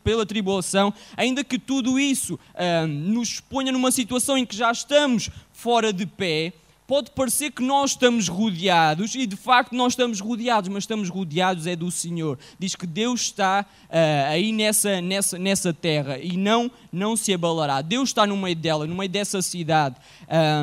pela 0.04 0.26
tribulação, 0.26 0.94
ainda 1.18 1.44
que 1.44 1.58
tudo 1.58 2.00
isso 2.00 2.36
uh, 2.36 2.88
nos 2.88 3.40
ponha 3.40 3.72
numa 3.72 3.92
situação 3.92 4.38
em 4.38 4.46
que 4.46 4.56
já 4.56 4.72
estamos 4.72 5.32
fora 5.52 5.92
de 5.92 6.06
pé, 6.06 6.54
pode 6.88 7.12
parecer 7.12 7.52
que 7.52 7.62
nós 7.62 7.92
estamos 7.92 8.30
rodeados, 8.30 9.14
e 9.14 9.28
de 9.28 9.36
facto 9.36 9.76
nós 9.76 9.92
estamos 9.94 10.22
rodeados, 10.22 10.70
mas 10.70 10.84
estamos 10.84 11.10
rodeados 11.10 11.68
é 11.68 11.76
do 11.76 11.92
Senhor. 11.92 12.40
Diz 12.58 12.76
que 12.76 12.88
Deus 12.88 13.22
está 13.22 13.66
uh, 13.90 14.32
aí 14.32 14.54
nessa, 14.54 15.02
nessa, 15.02 15.38
nessa 15.38 15.74
terra 15.74 16.18
e 16.18 16.38
não, 16.38 16.72
não 16.92 17.18
se 17.18 17.34
abalará. 17.34 17.82
Deus 17.82 18.10
está 18.10 18.26
no 18.26 18.38
meio 18.38 18.56
dela, 18.56 18.88
no 18.88 18.96
meio 18.96 19.10
dessa 19.10 19.42
cidade, 19.42 19.98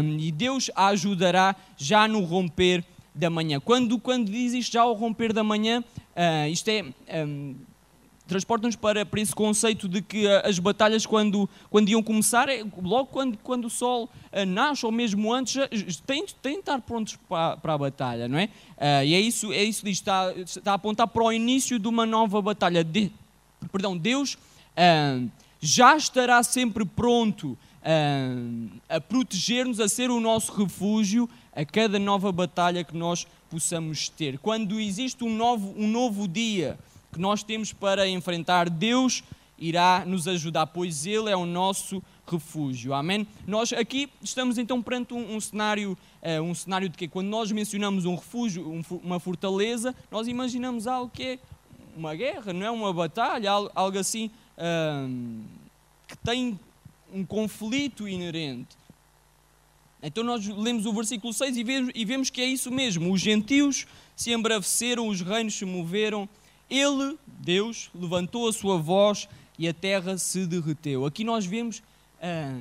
um, 0.02 0.18
e 0.18 0.32
Deus 0.32 0.70
a 0.74 0.88
ajudará 0.88 1.54
já 1.76 2.08
no 2.08 2.20
romper 2.20 2.82
da 3.14 3.28
manhã. 3.28 3.60
Quando, 3.60 3.98
quando 3.98 4.30
diz 4.30 4.54
isto 4.54 4.72
já 4.72 4.80
ao 4.82 4.94
romper 4.94 5.32
da 5.32 5.44
manhã, 5.44 5.84
uh, 6.16 6.48
isto 6.48 6.68
é. 6.68 6.84
Um, 7.24 7.54
transporta-nos 8.26 8.76
para, 8.76 9.04
para 9.04 9.20
esse 9.20 9.34
conceito 9.34 9.88
de 9.88 10.00
que 10.00 10.26
as 10.28 10.58
batalhas, 10.58 11.04
quando, 11.04 11.48
quando 11.70 11.88
iam 11.88 12.02
começar, 12.02 12.48
é 12.48 12.64
logo 12.82 13.06
quando, 13.06 13.36
quando 13.38 13.66
o 13.66 13.70
sol 13.70 14.04
uh, 14.32 14.46
nasce, 14.46 14.86
ou 14.86 14.92
mesmo 14.92 15.32
antes, 15.32 15.56
têm, 16.06 16.24
têm 16.42 16.54
de 16.54 16.60
estar 16.60 16.80
prontos 16.80 17.16
para, 17.28 17.56
para 17.56 17.74
a 17.74 17.78
batalha, 17.78 18.28
não 18.28 18.38
é? 18.38 18.44
Uh, 18.44 19.04
e 19.04 19.14
é 19.14 19.20
isso, 19.20 19.52
é 19.52 19.62
isso 19.62 19.84
diz, 19.84 19.98
está, 19.98 20.32
está 20.32 20.72
a 20.72 20.74
apontar 20.74 21.06
para 21.06 21.22
o 21.22 21.32
início 21.32 21.78
de 21.78 21.86
uma 21.86 22.06
nova 22.06 22.40
batalha. 22.40 22.82
De, 22.82 23.12
perdão, 23.70 23.96
Deus 23.96 24.34
uh, 24.34 25.30
já 25.60 25.96
estará 25.96 26.42
sempre 26.42 26.84
pronto 26.84 27.56
a 28.88 28.98
proteger-nos, 28.98 29.78
a 29.78 29.86
ser 29.86 30.10
o 30.10 30.18
nosso 30.18 30.50
refúgio 30.54 31.28
a 31.52 31.66
cada 31.66 31.98
nova 31.98 32.32
batalha 32.32 32.82
que 32.82 32.96
nós 32.96 33.26
possamos 33.50 34.08
ter. 34.08 34.38
Quando 34.38 34.80
existe 34.80 35.22
um 35.22 35.36
novo, 35.36 35.74
um 35.76 35.86
novo 35.86 36.26
dia, 36.26 36.78
que 37.14 37.20
nós 37.20 37.42
temos 37.42 37.72
para 37.72 38.08
enfrentar, 38.08 38.68
Deus 38.68 39.22
irá 39.58 40.04
nos 40.04 40.26
ajudar, 40.26 40.66
pois 40.66 41.06
Ele 41.06 41.30
é 41.30 41.36
o 41.36 41.46
nosso 41.46 42.02
refúgio. 42.26 42.92
Amém? 42.92 43.26
Nós 43.46 43.72
aqui 43.72 44.10
estamos 44.20 44.58
então 44.58 44.82
perante 44.82 45.14
um, 45.14 45.36
um 45.36 45.40
cenário, 45.40 45.96
uh, 46.22 46.42
um 46.42 46.54
cenário 46.54 46.88
de 46.88 46.98
que 46.98 47.06
quando 47.06 47.28
nós 47.28 47.52
mencionamos 47.52 48.04
um 48.04 48.16
refúgio, 48.16 48.68
um, 48.68 48.82
uma 49.02 49.20
fortaleza, 49.20 49.94
nós 50.10 50.26
imaginamos 50.26 50.86
algo 50.86 51.10
que 51.10 51.22
é 51.22 51.38
uma 51.96 52.14
guerra, 52.14 52.52
não 52.52 52.66
é 52.66 52.70
uma 52.70 52.92
batalha, 52.92 53.50
algo, 53.50 53.70
algo 53.74 53.98
assim 53.98 54.30
uh, 54.58 55.44
que 56.08 56.16
tem 56.18 56.58
um 57.12 57.24
conflito 57.24 58.08
inerente. 58.08 58.76
Então 60.02 60.24
nós 60.24 60.46
lemos 60.46 60.84
o 60.84 60.92
versículo 60.92 61.32
6 61.32 61.56
e 61.56 61.64
vemos, 61.64 61.92
e 61.94 62.04
vemos 62.04 62.28
que 62.28 62.42
é 62.42 62.44
isso 62.44 62.70
mesmo. 62.70 63.12
Os 63.12 63.20
gentios 63.20 63.86
se 64.16 64.32
embraveceram, 64.32 65.08
os 65.08 65.20
reinos 65.20 65.54
se 65.54 65.64
moveram 65.64 66.28
ele, 66.78 67.18
Deus, 67.26 67.90
levantou 67.94 68.48
a 68.48 68.52
sua 68.52 68.78
voz 68.78 69.28
e 69.58 69.68
a 69.68 69.74
terra 69.74 70.18
se 70.18 70.46
derreteu. 70.46 71.06
Aqui 71.06 71.24
nós 71.24 71.46
vemos 71.46 71.82
ah, 72.20 72.58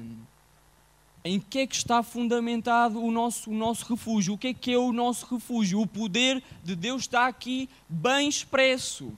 em 1.23 1.39
que 1.39 1.59
é 1.59 1.67
que 1.67 1.75
está 1.75 2.03
fundamentado 2.03 3.01
o 3.01 3.11
nosso, 3.11 3.49
o 3.49 3.53
nosso 3.53 3.85
refúgio. 3.85 4.33
O 4.33 4.37
que 4.37 4.47
é 4.47 4.53
que 4.53 4.73
é 4.73 4.77
o 4.77 4.91
nosso 4.91 5.25
refúgio? 5.33 5.79
O 5.79 5.87
poder 5.87 6.43
de 6.63 6.75
Deus 6.75 7.03
está 7.03 7.27
aqui 7.27 7.69
bem 7.87 8.27
expresso. 8.27 9.11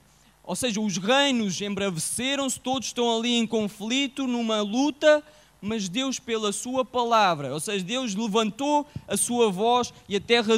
Ou 0.44 0.54
seja, 0.54 0.80
os 0.80 0.96
reinos 0.96 1.60
embraveceram-se, 1.60 2.60
todos 2.60 2.88
estão 2.88 3.18
ali 3.18 3.34
em 3.34 3.46
conflito, 3.46 4.28
numa 4.28 4.60
luta, 4.60 5.22
mas 5.66 5.88
Deus, 5.88 6.18
pela 6.18 6.52
Sua 6.52 6.84
palavra, 6.84 7.52
ou 7.52 7.60
seja, 7.60 7.84
Deus 7.84 8.14
levantou 8.14 8.86
a 9.06 9.16
Sua 9.16 9.50
voz 9.50 9.92
e 10.08 10.16
a 10.16 10.20
terra 10.20 10.54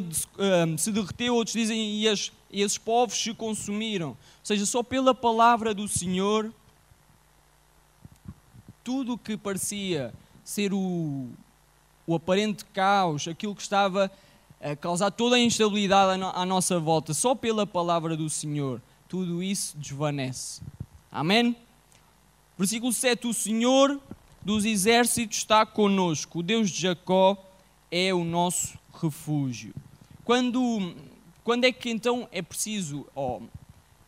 se 0.79 0.93
derreteu. 0.93 1.35
Outros 1.35 1.55
dizem, 1.55 2.01
e 2.01 2.09
as, 2.09 2.31
e 2.51 2.63
esses 2.63 2.79
povos 2.79 3.17
se 3.21 3.35
consumiram. 3.35 4.11
Ou 4.11 4.17
seja, 4.43 4.67
só 4.67 4.83
pela 4.83 5.15
palavra 5.15 5.75
do 5.75 5.89
Senhor, 5.89 6.53
tudo 8.85 9.15
o 9.15 9.19
que 9.19 9.37
parecia 9.37 10.15
ser 10.45 10.73
o, 10.73 11.29
o 12.07 12.15
aparente 12.15 12.65
caos, 12.67 13.29
aquilo 13.29 13.55
que 13.55 13.63
estava 13.63 14.11
a 14.61 14.75
causar 14.75 15.11
toda 15.11 15.37
a 15.37 15.39
instabilidade 15.41 16.21
à 16.23 16.47
nossa 16.47 16.81
volta, 16.81 17.15
só 17.15 17.35
pela 17.35 17.67
palavra 17.67 18.17
do 18.17 18.29
Senhor, 18.29 18.81
tudo 19.09 19.43
isso 19.43 19.77
desvanece. 19.77 20.63
Amém? 21.11 21.57
Versículo 22.59 22.93
7: 22.93 23.27
O 23.27 23.35
Senhor 23.35 24.01
dos 24.49 24.65
exércitos 24.65 25.37
está 25.37 25.67
conosco, 25.67 26.39
o 26.39 26.43
Deus 26.43 26.71
de 26.71 26.81
Jacó 26.81 27.37
é 27.91 28.15
o 28.15 28.25
nosso 28.25 28.79
refúgio. 28.99 29.75
Quando 30.25 30.95
quando 31.45 31.65
é 31.65 31.73
que 31.73 31.91
então 31.91 32.27
é 32.33 32.41
preciso, 32.41 33.07
oh, 33.15 33.43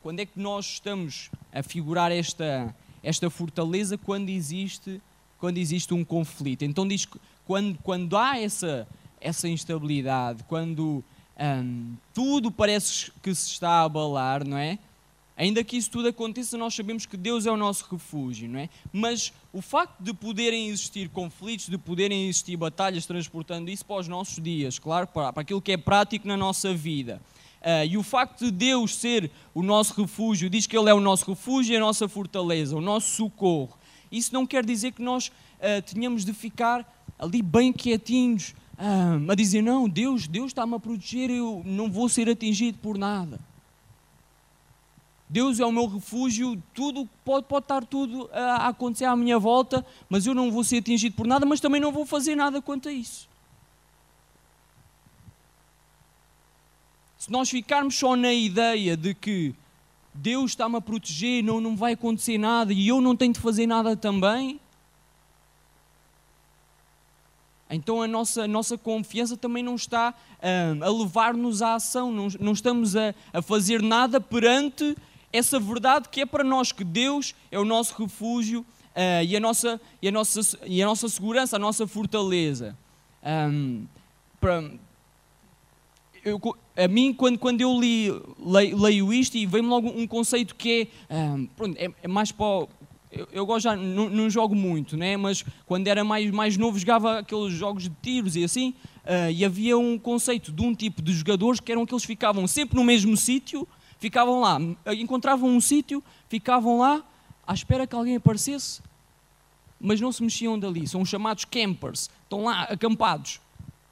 quando 0.02 0.20
é 0.20 0.24
que 0.24 0.40
nós 0.40 0.64
estamos 0.64 1.30
a 1.52 1.62
figurar 1.62 2.10
esta, 2.10 2.74
esta 3.02 3.28
fortaleza 3.28 3.98
quando 3.98 4.30
existe, 4.30 5.02
quando 5.38 5.58
existe 5.58 5.92
um 5.92 6.02
conflito? 6.02 6.64
Então 6.64 6.88
diz 6.88 7.04
que 7.04 7.20
quando, 7.46 7.78
quando 7.82 8.16
há 8.16 8.38
essa, 8.40 8.88
essa 9.20 9.46
instabilidade, 9.46 10.42
quando 10.44 11.04
hum, 11.38 11.96
tudo 12.14 12.50
parece 12.50 13.12
que 13.22 13.34
se 13.34 13.46
está 13.48 13.68
a 13.68 13.84
abalar, 13.84 14.48
não 14.48 14.56
é? 14.56 14.78
Ainda 15.40 15.64
que 15.64 15.74
isso 15.74 15.90
tudo 15.90 16.06
aconteça, 16.08 16.58
nós 16.58 16.74
sabemos 16.74 17.06
que 17.06 17.16
Deus 17.16 17.46
é 17.46 17.50
o 17.50 17.56
nosso 17.56 17.86
refúgio, 17.90 18.46
não 18.46 18.60
é? 18.60 18.68
Mas 18.92 19.32
o 19.54 19.62
facto 19.62 19.98
de 19.98 20.12
poderem 20.12 20.68
existir 20.68 21.08
conflitos, 21.08 21.66
de 21.66 21.78
poderem 21.78 22.28
existir 22.28 22.58
batalhas, 22.58 23.06
transportando 23.06 23.70
isso 23.70 23.82
para 23.86 24.00
os 24.00 24.06
nossos 24.06 24.44
dias, 24.44 24.78
claro, 24.78 25.06
para, 25.06 25.32
para 25.32 25.40
aquilo 25.40 25.62
que 25.62 25.72
é 25.72 25.78
prático 25.78 26.28
na 26.28 26.36
nossa 26.36 26.74
vida. 26.74 27.22
Uh, 27.62 27.86
e 27.88 27.96
o 27.96 28.02
facto 28.02 28.44
de 28.44 28.50
Deus 28.50 28.94
ser 28.94 29.30
o 29.54 29.62
nosso 29.62 29.98
refúgio, 29.98 30.50
diz 30.50 30.66
que 30.66 30.76
Ele 30.76 30.90
é 30.90 30.94
o 30.94 31.00
nosso 31.00 31.30
refúgio 31.30 31.72
e 31.72 31.76
a 31.78 31.80
nossa 31.80 32.06
fortaleza, 32.06 32.76
o 32.76 32.80
nosso 32.82 33.08
socorro. 33.08 33.78
Isso 34.12 34.34
não 34.34 34.46
quer 34.46 34.62
dizer 34.62 34.92
que 34.92 35.00
nós 35.00 35.28
uh, 35.28 35.80
tenhamos 35.90 36.22
de 36.22 36.34
ficar 36.34 36.86
ali 37.18 37.40
bem 37.40 37.72
quietinhos, 37.72 38.50
uh, 38.74 39.30
a 39.30 39.34
dizer: 39.34 39.62
Não, 39.62 39.88
Deus, 39.88 40.28
Deus 40.28 40.48
está-me 40.48 40.74
a 40.74 40.78
proteger, 40.78 41.30
eu 41.30 41.62
não 41.64 41.90
vou 41.90 42.10
ser 42.10 42.28
atingido 42.28 42.76
por 42.76 42.98
nada. 42.98 43.40
Deus 45.30 45.60
é 45.60 45.64
o 45.64 45.70
meu 45.70 45.86
refúgio, 45.86 46.60
tudo 46.74 47.08
pode, 47.24 47.46
pode 47.46 47.64
estar 47.64 47.84
tudo 47.84 48.28
a 48.32 48.66
acontecer 48.66 49.04
à 49.04 49.14
minha 49.14 49.38
volta, 49.38 49.86
mas 50.08 50.26
eu 50.26 50.34
não 50.34 50.50
vou 50.50 50.64
ser 50.64 50.78
atingido 50.78 51.14
por 51.14 51.24
nada, 51.24 51.46
mas 51.46 51.60
também 51.60 51.80
não 51.80 51.92
vou 51.92 52.04
fazer 52.04 52.34
nada 52.34 52.60
quanto 52.60 52.88
a 52.88 52.92
isso. 52.92 53.28
Se 57.16 57.30
nós 57.30 57.48
ficarmos 57.48 57.96
só 57.96 58.16
na 58.16 58.32
ideia 58.32 58.96
de 58.96 59.14
que 59.14 59.54
Deus 60.12 60.50
está-me 60.50 60.78
a 60.78 60.80
proteger, 60.80 61.44
não, 61.44 61.60
não 61.60 61.76
vai 61.76 61.92
acontecer 61.92 62.36
nada 62.36 62.72
e 62.72 62.88
eu 62.88 63.00
não 63.00 63.14
tenho 63.14 63.32
de 63.32 63.38
fazer 63.38 63.68
nada 63.68 63.96
também, 63.96 64.58
então 67.70 68.02
a 68.02 68.08
nossa, 68.08 68.42
a 68.42 68.48
nossa 68.48 68.76
confiança 68.76 69.36
também 69.36 69.62
não 69.62 69.76
está 69.76 70.12
uh, 70.12 70.84
a 70.84 70.90
levar-nos 70.90 71.62
à 71.62 71.74
ação, 71.74 72.10
não, 72.10 72.26
não 72.40 72.50
estamos 72.50 72.96
a, 72.96 73.14
a 73.32 73.40
fazer 73.40 73.80
nada 73.80 74.20
perante 74.20 74.96
essa 75.32 75.58
verdade 75.60 76.08
que 76.08 76.20
é 76.20 76.26
para 76.26 76.44
nós 76.44 76.72
que 76.72 76.84
Deus 76.84 77.34
é 77.50 77.58
o 77.58 77.64
nosso 77.64 77.94
refúgio 78.02 78.60
uh, 78.60 79.24
e, 79.26 79.36
a 79.36 79.40
nossa, 79.40 79.80
e, 80.02 80.08
a 80.08 80.12
nossa, 80.12 80.58
e 80.66 80.82
a 80.82 80.86
nossa 80.86 81.08
segurança, 81.08 81.56
a 81.56 81.58
nossa 81.58 81.86
fortaleza. 81.86 82.76
Um, 83.22 83.86
para, 84.40 84.70
eu, 86.24 86.40
a 86.76 86.88
mim, 86.88 87.12
quando, 87.12 87.38
quando 87.38 87.60
eu 87.60 87.78
li, 87.78 88.10
leio, 88.38 88.76
leio 88.78 89.12
isto, 89.12 89.36
e 89.36 89.46
vem-me 89.46 89.68
logo 89.68 89.88
um 89.88 90.06
conceito 90.06 90.54
que 90.54 90.88
é, 91.08 91.16
um, 91.16 91.46
pronto, 91.46 91.76
é, 91.78 91.90
é, 92.02 92.08
mais 92.08 92.32
para. 92.32 92.66
Eu, 93.12 93.28
eu 93.32 93.46
gosto 93.46 93.64
já, 93.64 93.74
não, 93.74 94.08
não, 94.08 94.30
jogo 94.30 94.54
muito, 94.54 94.96
né? 94.96 95.16
mas 95.16 95.44
quando 95.66 95.88
era 95.88 96.04
mais, 96.04 96.30
mais 96.30 96.56
novo 96.56 96.78
jogava 96.78 97.18
aqueles 97.18 97.52
jogos 97.52 97.82
de 97.82 97.90
tiros 98.00 98.36
e 98.36 98.44
assim, 98.44 98.72
uh, 99.04 99.30
e 99.32 99.44
havia 99.44 99.76
um 99.76 99.98
conceito 99.98 100.52
de 100.52 100.62
um 100.62 100.72
tipo 100.72 101.02
de 101.02 101.12
jogadores 101.12 101.58
que 101.58 101.72
eram 101.72 101.84
que 101.84 101.98
ficavam 101.98 102.46
sempre 102.46 102.76
no 102.76 102.84
mesmo 102.84 103.16
sítio 103.16 103.66
ficavam 104.00 104.40
lá, 104.40 104.58
encontravam 104.96 105.48
um 105.48 105.60
sítio, 105.60 106.02
ficavam 106.28 106.78
lá 106.78 107.04
à 107.46 107.52
espera 107.54 107.86
que 107.86 107.94
alguém 107.94 108.16
aparecesse, 108.16 108.82
mas 109.78 110.00
não 110.00 110.10
se 110.10 110.22
mexiam 110.22 110.58
dali. 110.58 110.88
São 110.88 111.02
os 111.02 111.08
chamados 111.08 111.44
campers, 111.44 112.10
estão 112.24 112.44
lá 112.44 112.62
acampados. 112.62 113.40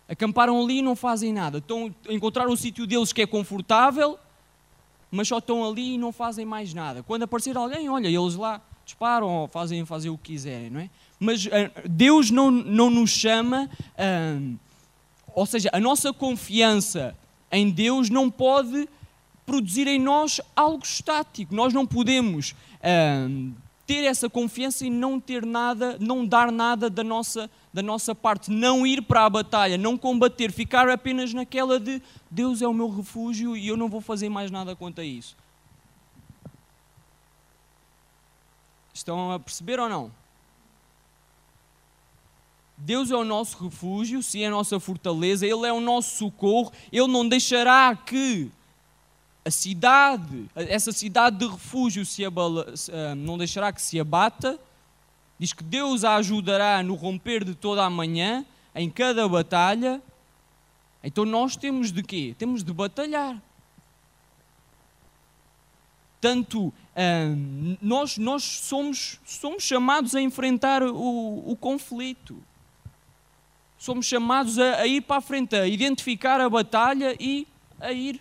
Acamparam 0.09 0.61
ali 0.63 0.79
e 0.79 0.83
não 0.83 0.97
fazem 0.97 1.33
nada. 1.33 1.59
Estão 1.59 1.95
a 2.09 2.13
encontrar 2.13 2.49
o 2.49 2.57
sítio 2.57 2.87
deles 2.87 3.13
que 3.13 3.21
é 3.21 3.27
confortável, 3.27 4.19
mas 5.11 5.29
só 5.29 5.39
estão 5.39 5.69
ali 5.69 5.95
e 5.95 5.99
não 5.99 6.13
fazem 6.13 6.47
mais 6.47 6.73
nada. 6.73 7.03
Quando 7.03 7.25
aparecer 7.25 7.57
alguém, 7.57 7.89
olha, 7.91 8.09
eles 8.09 8.35
lá 8.35 8.63
disparam 8.87 9.29
ou 9.29 9.49
fazem, 9.49 9.85
fazem 9.85 10.11
o 10.11 10.17
que 10.17 10.33
quiserem, 10.33 10.71
não 10.71 10.81
é? 10.81 10.91
Mas 11.21 11.45
uh, 11.45 11.51
Deus 11.87 12.31
não, 12.31 12.51
não 12.51 12.89
nos 12.89 13.11
chama, 13.11 13.69
uh, 13.99 14.59
ou 15.35 15.45
seja, 15.45 15.69
a 15.75 15.79
nossa 15.79 16.11
confiança 16.11 17.15
em 17.53 17.69
Deus 17.69 18.09
não 18.09 18.31
pode 18.31 18.89
produzir 19.49 19.87
em 19.87 19.99
nós 19.99 20.43
algo 20.55 20.85
estático. 20.85 21.55
Nós 21.55 21.73
não 21.73 21.87
podemos 21.87 22.51
uh, 22.51 23.55
ter 23.87 24.05
essa 24.05 24.29
confiança 24.29 24.85
e 24.85 24.91
não 24.91 25.19
ter 25.19 25.47
nada, 25.47 25.97
não 25.99 26.27
dar 26.27 26.53
nada 26.53 26.91
da 26.91 27.03
nossa, 27.03 27.51
da 27.73 27.81
nossa 27.81 28.15
parte, 28.15 28.51
não 28.51 28.87
ir 28.87 29.01
para 29.01 29.25
a 29.25 29.31
batalha, 29.31 29.79
não 29.79 29.97
combater, 29.97 30.53
ficar 30.53 30.91
apenas 30.91 31.33
naquela 31.33 31.81
de 31.81 32.03
Deus 32.31 32.61
é 32.61 32.69
o 32.69 32.75
meu 32.75 32.95
refúgio 32.95 33.57
e 33.57 33.67
eu 33.67 33.79
não 33.79 33.89
vou 33.89 34.03
fazer 34.03 34.29
mais 34.29 34.51
nada 34.51 34.77
quanto 34.77 35.01
a 35.01 35.05
isso. 35.05 35.35
Estão 38.93 39.33
a 39.33 39.41
perceber 39.41 39.81
ou 39.81 39.89
não? 39.89 40.11
Deus 42.77 43.11
é 43.11 43.17
o 43.17 43.25
nosso 43.25 43.65
refúgio, 43.65 44.23
se 44.23 44.43
é 44.43 44.49
a 44.49 44.51
nossa 44.51 44.79
fortaleza, 44.79 45.47
Ele 45.47 45.67
é 45.67 45.73
o 45.73 45.81
nosso 45.81 46.17
socorro, 46.17 46.71
Ele 46.93 47.09
não 47.09 47.27
deixará 47.27 47.97
que 47.97 48.51
a 49.49 49.51
cidade, 49.51 50.45
essa 50.55 50.93
cidade 50.93 51.39
de 51.39 51.47
refúgio 51.47 52.05
se 52.05 52.23
abala, 52.23 52.67
ah, 52.93 53.15
não 53.15 53.39
deixará 53.39 53.73
que 53.73 53.81
se 53.81 53.99
abata. 53.99 54.59
Diz 55.39 55.55
que 55.55 55.65
Deus 55.65 56.05
a 56.05 56.17
ajudará 56.17 56.83
no 56.83 56.95
romper 56.95 57.45
de 57.45 57.55
toda 57.55 57.83
a 57.83 57.89
manhã, 57.89 58.45
em 58.75 58.91
cada 58.91 59.27
batalha. 59.27 60.03
Então 61.03 61.25
nós 61.25 61.57
temos 61.57 61.91
de 61.91 62.03
quê? 62.03 62.35
Temos 62.39 62.63
de 62.63 62.73
batalhar. 62.75 63.41
Tanto 66.21 66.65
hum, 66.67 67.77
nós, 67.81 68.19
nós 68.19 68.43
somos, 68.43 69.19
somos 69.25 69.63
chamados 69.63 70.15
a 70.15 70.21
enfrentar 70.21 70.83
o, 70.83 71.51
o 71.51 71.57
conflito. 71.57 72.37
Somos 73.79 74.05
chamados 74.05 74.59
a, 74.59 74.81
a 74.81 74.87
ir 74.87 75.01
para 75.01 75.17
a 75.17 75.21
frente, 75.23 75.57
a 75.57 75.67
identificar 75.67 76.39
a 76.39 76.51
batalha 76.51 77.17
e 77.19 77.47
a 77.81 77.93
ir 77.93 78.21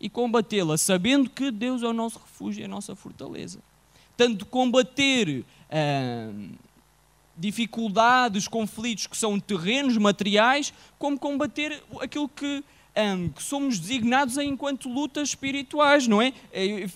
e 0.00 0.08
combatê-la, 0.08 0.76
sabendo 0.78 1.28
que 1.28 1.50
Deus 1.50 1.82
é 1.82 1.86
o 1.86 1.92
nosso 1.92 2.18
refúgio 2.18 2.62
e 2.62 2.64
a 2.64 2.68
nossa 2.68 2.94
fortaleza. 2.94 3.58
Tanto 4.16 4.46
combater 4.46 5.44
hum, 6.32 6.50
dificuldades, 7.36 8.48
conflitos 8.48 9.06
que 9.06 9.16
são 9.16 9.38
terrenos 9.38 9.96
materiais, 9.96 10.72
como 10.98 11.18
combater 11.18 11.82
aquilo 12.00 12.28
que 12.28 12.62
um, 12.98 13.28
que 13.28 13.42
somos 13.42 13.78
designados 13.78 14.36
enquanto 14.38 14.88
lutas 14.88 15.28
espirituais, 15.28 16.08
não 16.08 16.20
é? 16.20 16.32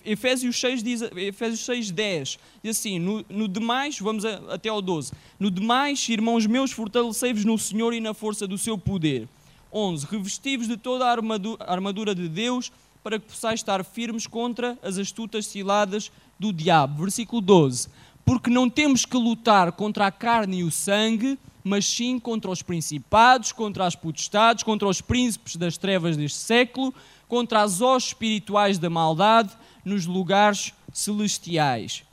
Efésios 0.04 0.58
6, 0.58 0.82
diz, 0.82 1.02
Efésios 1.02 1.64
6 1.64 1.90
10, 1.92 2.38
diz 2.62 2.78
assim, 2.78 2.98
no, 2.98 3.24
no 3.28 3.46
demais, 3.46 3.98
vamos 4.00 4.24
a, 4.24 4.34
até 4.52 4.68
ao 4.68 4.82
12, 4.82 5.12
no 5.38 5.50
demais, 5.50 6.08
irmãos 6.08 6.46
meus, 6.46 6.72
fortalecei-vos 6.72 7.44
no 7.44 7.56
Senhor 7.56 7.94
e 7.94 8.00
na 8.00 8.12
força 8.12 8.46
do 8.46 8.58
seu 8.58 8.76
poder. 8.76 9.28
11, 9.72 10.06
revesti-vos 10.06 10.68
de 10.68 10.76
toda 10.76 11.06
a 11.06 11.72
armadura 11.72 12.14
de 12.14 12.28
Deus, 12.28 12.72
para 13.02 13.18
que 13.18 13.26
possais 13.26 13.60
estar 13.60 13.84
firmes 13.84 14.26
contra 14.26 14.78
as 14.82 14.98
astutas 14.98 15.46
ciladas 15.46 16.10
do 16.38 16.52
diabo. 16.52 17.02
Versículo 17.02 17.40
12, 17.40 17.88
porque 18.24 18.50
não 18.50 18.68
temos 18.70 19.04
que 19.04 19.16
lutar 19.16 19.72
contra 19.72 20.06
a 20.06 20.10
carne 20.10 20.58
e 20.58 20.64
o 20.64 20.70
sangue, 20.70 21.38
mas 21.64 21.86
sim 21.86 22.18
contra 22.18 22.50
os 22.50 22.62
principados, 22.62 23.52
contra 23.52 23.86
as 23.86 23.94
potestades, 23.94 24.64
contra 24.64 24.88
os 24.88 25.00
príncipes 25.00 25.56
das 25.56 25.76
trevas 25.76 26.16
deste 26.16 26.38
século, 26.38 26.94
contra 27.28 27.62
as 27.62 27.80
hostes 27.80 28.12
espirituais 28.12 28.78
da 28.78 28.90
maldade 28.90 29.56
nos 29.84 30.06
lugares 30.06 30.72
celestiais. 30.92 32.04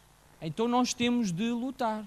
Então 0.41 0.67
nós 0.67 0.93
temos 0.93 1.31
de 1.31 1.49
lutar. 1.49 2.05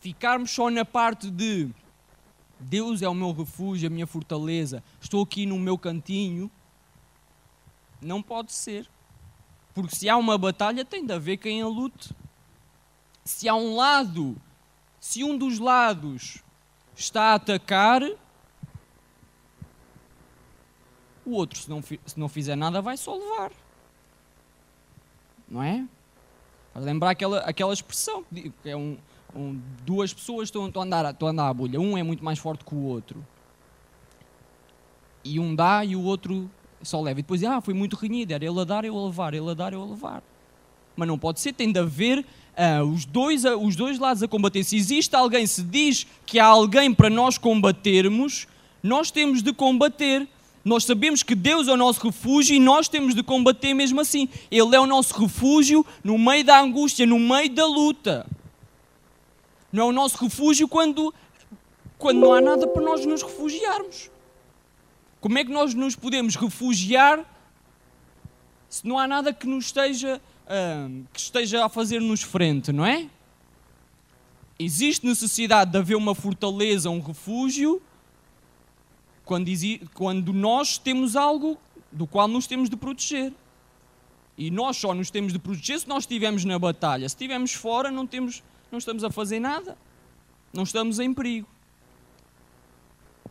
Ficarmos 0.00 0.50
só 0.50 0.70
na 0.70 0.84
parte 0.84 1.28
de 1.28 1.68
Deus 2.60 3.02
é 3.02 3.08
o 3.08 3.14
meu 3.14 3.32
refúgio, 3.32 3.86
a 3.86 3.90
minha 3.90 4.06
fortaleza, 4.06 4.82
estou 5.00 5.22
aqui 5.22 5.46
no 5.46 5.58
meu 5.58 5.78
cantinho, 5.78 6.50
não 8.00 8.22
pode 8.22 8.52
ser. 8.52 8.88
Porque 9.74 9.94
se 9.94 10.08
há 10.08 10.16
uma 10.16 10.36
batalha, 10.36 10.84
tem 10.84 11.04
de 11.06 11.12
haver 11.12 11.36
quem 11.36 11.62
a 11.62 11.66
lute 11.66 12.14
se 13.28 13.46
há 13.46 13.54
um 13.54 13.76
lado, 13.76 14.40
se 14.98 15.22
um 15.22 15.36
dos 15.36 15.58
lados 15.58 16.42
está 16.96 17.24
a 17.24 17.34
atacar, 17.34 18.02
o 21.26 21.32
outro, 21.32 21.58
se 21.58 21.68
não, 21.68 21.82
se 21.82 21.98
não 22.16 22.26
fizer 22.26 22.56
nada, 22.56 22.80
vai 22.80 22.96
só 22.96 23.14
levar. 23.14 23.52
Não 25.46 25.62
é? 25.62 25.86
Faz 26.72 26.86
lembrar 26.86 27.10
aquela, 27.10 27.40
aquela 27.40 27.74
expressão, 27.74 28.24
que 28.24 28.50
é 28.64 28.74
um, 28.74 28.96
um, 29.34 29.60
duas 29.84 30.12
pessoas 30.12 30.48
estão, 30.48 30.66
estão, 30.66 30.82
a 30.82 30.84
andar, 30.84 31.10
estão 31.10 31.28
a 31.28 31.30
andar 31.30 31.48
à 31.48 31.54
bolha. 31.54 31.80
Um 31.80 31.96
é 31.96 32.02
muito 32.02 32.24
mais 32.24 32.38
forte 32.38 32.64
que 32.64 32.74
o 32.74 32.82
outro. 32.84 33.24
E 35.24 35.38
um 35.38 35.54
dá 35.54 35.84
e 35.84 35.94
o 35.94 36.02
outro 36.02 36.50
só 36.82 37.00
leva. 37.00 37.20
E 37.20 37.22
depois, 37.22 37.42
ah, 37.44 37.60
foi 37.60 37.74
muito 37.74 37.96
renhido. 37.96 38.32
Era 38.32 38.44
ele 38.44 38.60
a 38.60 38.64
dar, 38.64 38.84
eu 38.84 38.96
a 38.96 39.06
levar. 39.06 39.34
Ele 39.34 39.50
a 39.50 39.54
dar, 39.54 39.72
eu 39.72 39.82
a 39.82 39.86
levar. 39.86 40.22
Mas 40.96 41.06
não 41.06 41.18
pode 41.18 41.40
ser. 41.40 41.52
Tem 41.52 41.70
de 41.70 41.78
haver 41.78 42.20
uh, 42.20 42.84
os, 42.84 43.04
dois, 43.04 43.44
os 43.44 43.76
dois 43.76 43.98
lados 43.98 44.22
a 44.22 44.28
combater. 44.28 44.64
Se 44.64 44.76
existe 44.76 45.14
alguém, 45.14 45.46
se 45.46 45.62
diz 45.62 46.06
que 46.24 46.38
há 46.38 46.46
alguém 46.46 46.92
para 46.94 47.10
nós 47.10 47.36
combatermos, 47.36 48.46
nós 48.82 49.10
temos 49.10 49.42
de 49.42 49.52
combater. 49.52 50.26
Nós 50.64 50.84
sabemos 50.84 51.22
que 51.22 51.34
Deus 51.34 51.68
é 51.68 51.72
o 51.72 51.76
nosso 51.76 52.04
refúgio 52.04 52.54
e 52.54 52.58
nós 52.58 52.88
temos 52.88 53.14
de 53.14 53.22
combater 53.22 53.72
mesmo 53.74 54.00
assim. 54.00 54.28
Ele 54.50 54.74
é 54.74 54.80
o 54.80 54.86
nosso 54.86 55.14
refúgio 55.18 55.84
no 56.02 56.18
meio 56.18 56.44
da 56.44 56.60
angústia, 56.60 57.06
no 57.06 57.18
meio 57.18 57.50
da 57.50 57.66
luta. 57.66 58.26
Não 59.72 59.84
é 59.84 59.86
o 59.88 59.92
nosso 59.92 60.16
refúgio 60.22 60.66
quando, 60.66 61.14
quando 61.98 62.20
não 62.20 62.32
há 62.32 62.40
nada 62.40 62.66
para 62.66 62.82
nós 62.82 63.04
nos 63.04 63.22
refugiarmos. 63.22 64.10
Como 65.20 65.38
é 65.38 65.44
que 65.44 65.50
nós 65.50 65.74
nos 65.74 65.96
podemos 65.96 66.36
refugiar 66.36 67.24
se 68.68 68.86
não 68.86 68.98
há 68.98 69.06
nada 69.06 69.32
que 69.32 69.46
nos 69.46 69.66
esteja 69.66 70.20
que 71.12 71.20
esteja 71.20 71.64
a 71.64 71.68
fazer-nos 71.68 72.22
frente, 72.22 72.72
não 72.72 72.84
é? 72.84 73.08
Existe 74.58 75.06
necessidade 75.06 75.70
de 75.70 75.78
haver 75.78 75.94
uma 75.94 76.14
fortaleza, 76.14 76.90
um 76.90 77.00
refúgio, 77.00 77.82
quando, 79.24 79.50
quando 79.92 80.32
nós 80.32 80.78
temos 80.78 81.14
algo 81.14 81.58
do 81.92 82.06
qual 82.06 82.26
nos 82.26 82.46
temos 82.46 82.68
de 82.68 82.76
proteger. 82.76 83.32
E 84.36 84.50
nós 84.50 84.76
só 84.76 84.94
nos 84.94 85.10
temos 85.10 85.32
de 85.32 85.38
proteger 85.38 85.80
se 85.80 85.88
nós 85.88 86.04
estivermos 86.04 86.44
na 86.44 86.58
batalha. 86.58 87.08
Se 87.08 87.14
estivermos 87.14 87.52
fora, 87.52 87.90
não, 87.90 88.06
temos, 88.06 88.42
não 88.70 88.78
estamos 88.78 89.04
a 89.04 89.10
fazer 89.10 89.40
nada. 89.40 89.76
Não 90.52 90.62
estamos 90.62 90.98
em 90.98 91.12
perigo. 91.12 91.48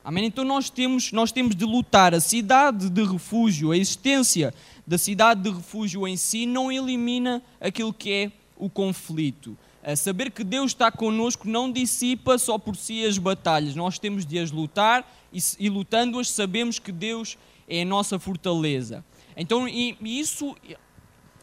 Amém? 0.03 0.25
Então 0.25 0.45
nós 0.45 0.69
temos, 0.69 1.11
nós 1.11 1.31
temos 1.31 1.55
de 1.55 1.65
lutar. 1.65 2.13
A 2.13 2.19
cidade 2.19 2.89
de 2.89 3.03
refúgio, 3.03 3.71
a 3.71 3.77
existência 3.77 4.53
da 4.85 4.97
cidade 4.97 5.41
de 5.41 5.49
refúgio 5.49 6.07
em 6.07 6.15
si 6.15 6.45
não 6.45 6.71
elimina 6.71 7.41
aquilo 7.59 7.93
que 7.93 8.11
é 8.11 8.31
o 8.55 8.69
conflito. 8.69 9.57
A 9.83 9.95
saber 9.95 10.31
que 10.31 10.43
Deus 10.43 10.71
está 10.71 10.91
connosco 10.91 11.47
não 11.47 11.71
dissipa 11.71 12.37
só 12.37 12.57
por 12.57 12.75
si 12.75 13.05
as 13.05 13.17
batalhas. 13.17 13.75
Nós 13.75 13.99
temos 13.99 14.25
de 14.25 14.39
as 14.39 14.51
lutar 14.51 15.05
e, 15.33 15.39
e 15.59 15.69
lutando-as 15.69 16.29
sabemos 16.29 16.79
que 16.79 16.91
Deus 16.91 17.37
é 17.67 17.81
a 17.81 17.85
nossa 17.85 18.17
fortaleza. 18.17 19.03
Então, 19.35 19.67
e, 19.67 19.97
e 20.01 20.19
isso 20.19 20.55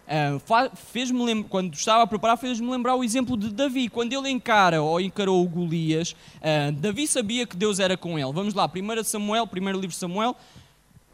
uh, 0.07 0.77
fez-me 0.77 1.25
lembrar, 1.25 1.49
quando 1.49 1.75
estava 1.75 2.03
a 2.03 2.07
preparar, 2.07 2.37
fez-me 2.37 2.71
lembrar 2.71 2.95
o 2.95 3.05
exemplo 3.05 3.37
de 3.37 3.51
Davi. 3.51 3.89
Quando 3.89 4.13
ele 4.13 4.31
encara 4.31 4.83
ou 4.83 5.01
encarou 5.01 5.45
o 5.45 5.49
Golias, 5.49 6.13
uh, 6.13 6.73
Davi 6.73 7.07
sabia 7.07 7.47
que 7.47 7.57
Deus 7.57 7.79
era 7.79 7.97
com 7.97 8.19
ele. 8.19 8.33
Vamos 8.33 8.55
lá, 8.55 8.67
1 8.67 9.05
Samuel, 9.05 9.47
primeiro 9.47 9.79
livro 9.79 9.95
de 9.95 10.01
Samuel, 10.01 10.37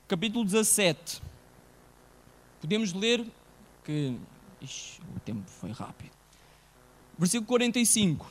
capítulo 0.07 0.45
17. 0.45 1.23
Podemos 2.61 2.93
ler 2.93 3.25
que. 3.85 4.17
Ixi, 4.61 5.01
o 5.17 5.21
tempo 5.21 5.43
foi 5.47 5.71
rápido. 5.71 6.11
Versículo 7.19 7.47
45. 7.47 8.31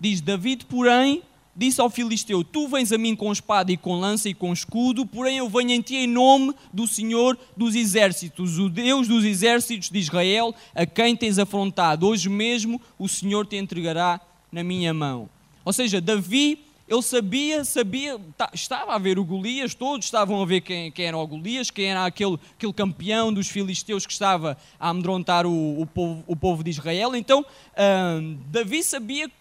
Diz: 0.00 0.20
David, 0.20 0.66
porém, 0.66 1.22
disse 1.56 1.80
ao 1.80 1.88
filisteu: 1.88 2.44
Tu 2.44 2.68
vens 2.68 2.92
a 2.92 2.98
mim 2.98 3.16
com 3.16 3.32
espada 3.32 3.72
e 3.72 3.76
com 3.76 3.98
lança 3.98 4.28
e 4.28 4.34
com 4.34 4.52
escudo, 4.52 5.06
porém 5.06 5.38
eu 5.38 5.48
venho 5.48 5.70
em 5.70 5.80
ti 5.80 5.96
em 5.96 6.06
nome 6.06 6.54
do 6.72 6.86
Senhor 6.86 7.38
dos 7.56 7.74
exércitos, 7.74 8.58
o 8.58 8.68
Deus 8.68 9.08
dos 9.08 9.24
exércitos 9.24 9.88
de 9.88 9.98
Israel, 9.98 10.54
a 10.74 10.84
quem 10.84 11.16
tens 11.16 11.38
afrontado. 11.38 12.06
Hoje 12.06 12.28
mesmo 12.28 12.80
o 12.98 13.08
Senhor 13.08 13.46
te 13.46 13.56
entregará 13.56 14.20
na 14.52 14.62
minha 14.62 14.92
mão. 14.92 15.28
Ou 15.64 15.72
seja, 15.72 16.00
Davi 16.00 16.66
ele 16.88 17.02
sabia, 17.02 17.64
sabia, 17.64 18.16
tá, 18.36 18.48
estava 18.54 18.94
a 18.94 18.98
ver 18.98 19.18
o 19.18 19.24
Golias, 19.24 19.74
todos 19.74 20.06
estavam 20.06 20.40
a 20.40 20.46
ver 20.46 20.60
quem, 20.60 20.92
quem 20.92 21.06
era 21.06 21.16
o 21.16 21.26
Golias, 21.26 21.68
quem 21.68 21.86
era 21.86 22.04
aquele, 22.04 22.38
aquele 22.56 22.72
campeão 22.72 23.32
dos 23.32 23.48
filisteus 23.48 24.06
que 24.06 24.12
estava 24.12 24.56
a 24.78 24.90
amedrontar 24.90 25.46
o, 25.46 25.80
o, 25.80 25.84
povo, 25.84 26.22
o 26.28 26.36
povo 26.36 26.62
de 26.62 26.70
Israel. 26.70 27.16
Então, 27.16 27.44
hum, 27.76 28.38
Davi 28.46 28.84
sabia 28.84 29.28
que, 29.28 29.34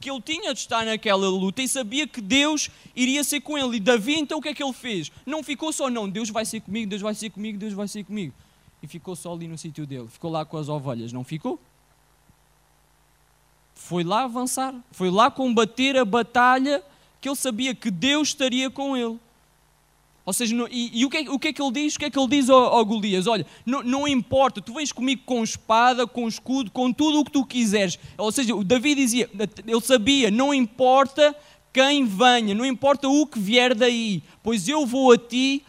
que 0.00 0.10
ele 0.10 0.20
tinha 0.20 0.52
de 0.52 0.60
estar 0.60 0.84
naquela 0.84 1.28
luta 1.28 1.62
e 1.62 1.68
sabia 1.68 2.06
que 2.06 2.20
Deus 2.20 2.68
iria 2.94 3.24
ser 3.24 3.40
com 3.40 3.56
ele. 3.56 3.76
E 3.76 3.80
Davi, 3.80 4.14
então, 4.14 4.38
o 4.38 4.42
que 4.42 4.48
é 4.48 4.54
que 4.54 4.62
ele 4.62 4.72
fez? 4.72 5.10
Não 5.24 5.42
ficou 5.42 5.72
só, 5.72 5.88
não, 5.88 6.08
Deus 6.08 6.30
vai 6.30 6.44
ser 6.44 6.60
comigo, 6.60 6.88
Deus 6.88 7.02
vai 7.02 7.14
ser 7.14 7.30
comigo, 7.30 7.58
Deus 7.58 7.72
vai 7.72 7.88
ser 7.88 8.04
comigo. 8.04 8.34
E 8.82 8.86
ficou 8.86 9.16
só 9.16 9.32
ali 9.32 9.48
no 9.48 9.56
sítio 9.56 9.86
dele, 9.86 10.08
ficou 10.08 10.30
lá 10.30 10.44
com 10.44 10.56
as 10.56 10.68
ovelhas, 10.68 11.12
não 11.12 11.24
ficou? 11.24 11.58
foi 13.74 14.04
lá 14.04 14.24
avançar, 14.24 14.74
foi 14.92 15.10
lá 15.10 15.30
combater 15.30 15.96
a 15.96 16.04
batalha 16.04 16.82
que 17.20 17.28
ele 17.28 17.36
sabia 17.36 17.74
que 17.74 17.90
Deus 17.90 18.28
estaria 18.28 18.70
com 18.70 18.96
ele. 18.96 19.18
Ou 20.26 20.32
seja, 20.32 20.54
e, 20.70 21.00
e 21.00 21.04
o, 21.04 21.10
que 21.10 21.18
é, 21.18 21.30
o, 21.30 21.38
que 21.38 21.48
é, 21.48 21.52
que 21.52 21.62
ele 21.62 21.72
diz? 21.72 21.94
O 21.94 21.98
que 21.98 22.06
é 22.06 22.10
que 22.10 22.18
ele 22.18 22.28
diz 22.28 22.48
ao, 22.48 22.58
ao 22.58 22.84
Golias? 22.84 23.26
Olha, 23.26 23.44
não, 23.66 23.82
não, 23.82 24.08
importa, 24.08 24.60
tu 24.60 24.72
vens 24.74 24.90
comigo 24.90 25.22
com 25.26 25.44
espada, 25.44 26.06
com 26.06 26.26
escudo, 26.26 26.70
com 26.70 26.92
tudo 26.92 27.20
o 27.20 27.24
que 27.24 27.30
tu 27.30 27.44
quiseres. 27.44 27.98
Ou 28.16 28.32
seja, 28.32 28.54
o 28.54 28.64
Davi 28.64 28.94
dizia, 28.94 29.30
ele 29.66 29.80
sabia, 29.82 30.30
não 30.30 30.54
importa 30.54 31.36
quem 31.72 32.06
venha, 32.06 32.54
não 32.54 32.64
importa 32.64 33.08
o 33.08 33.26
que 33.26 33.38
vier 33.38 33.74
daí, 33.74 34.22
pois 34.42 34.68
eu 34.68 34.86
vou 34.86 35.12
a 35.12 35.18
ti 35.18 35.62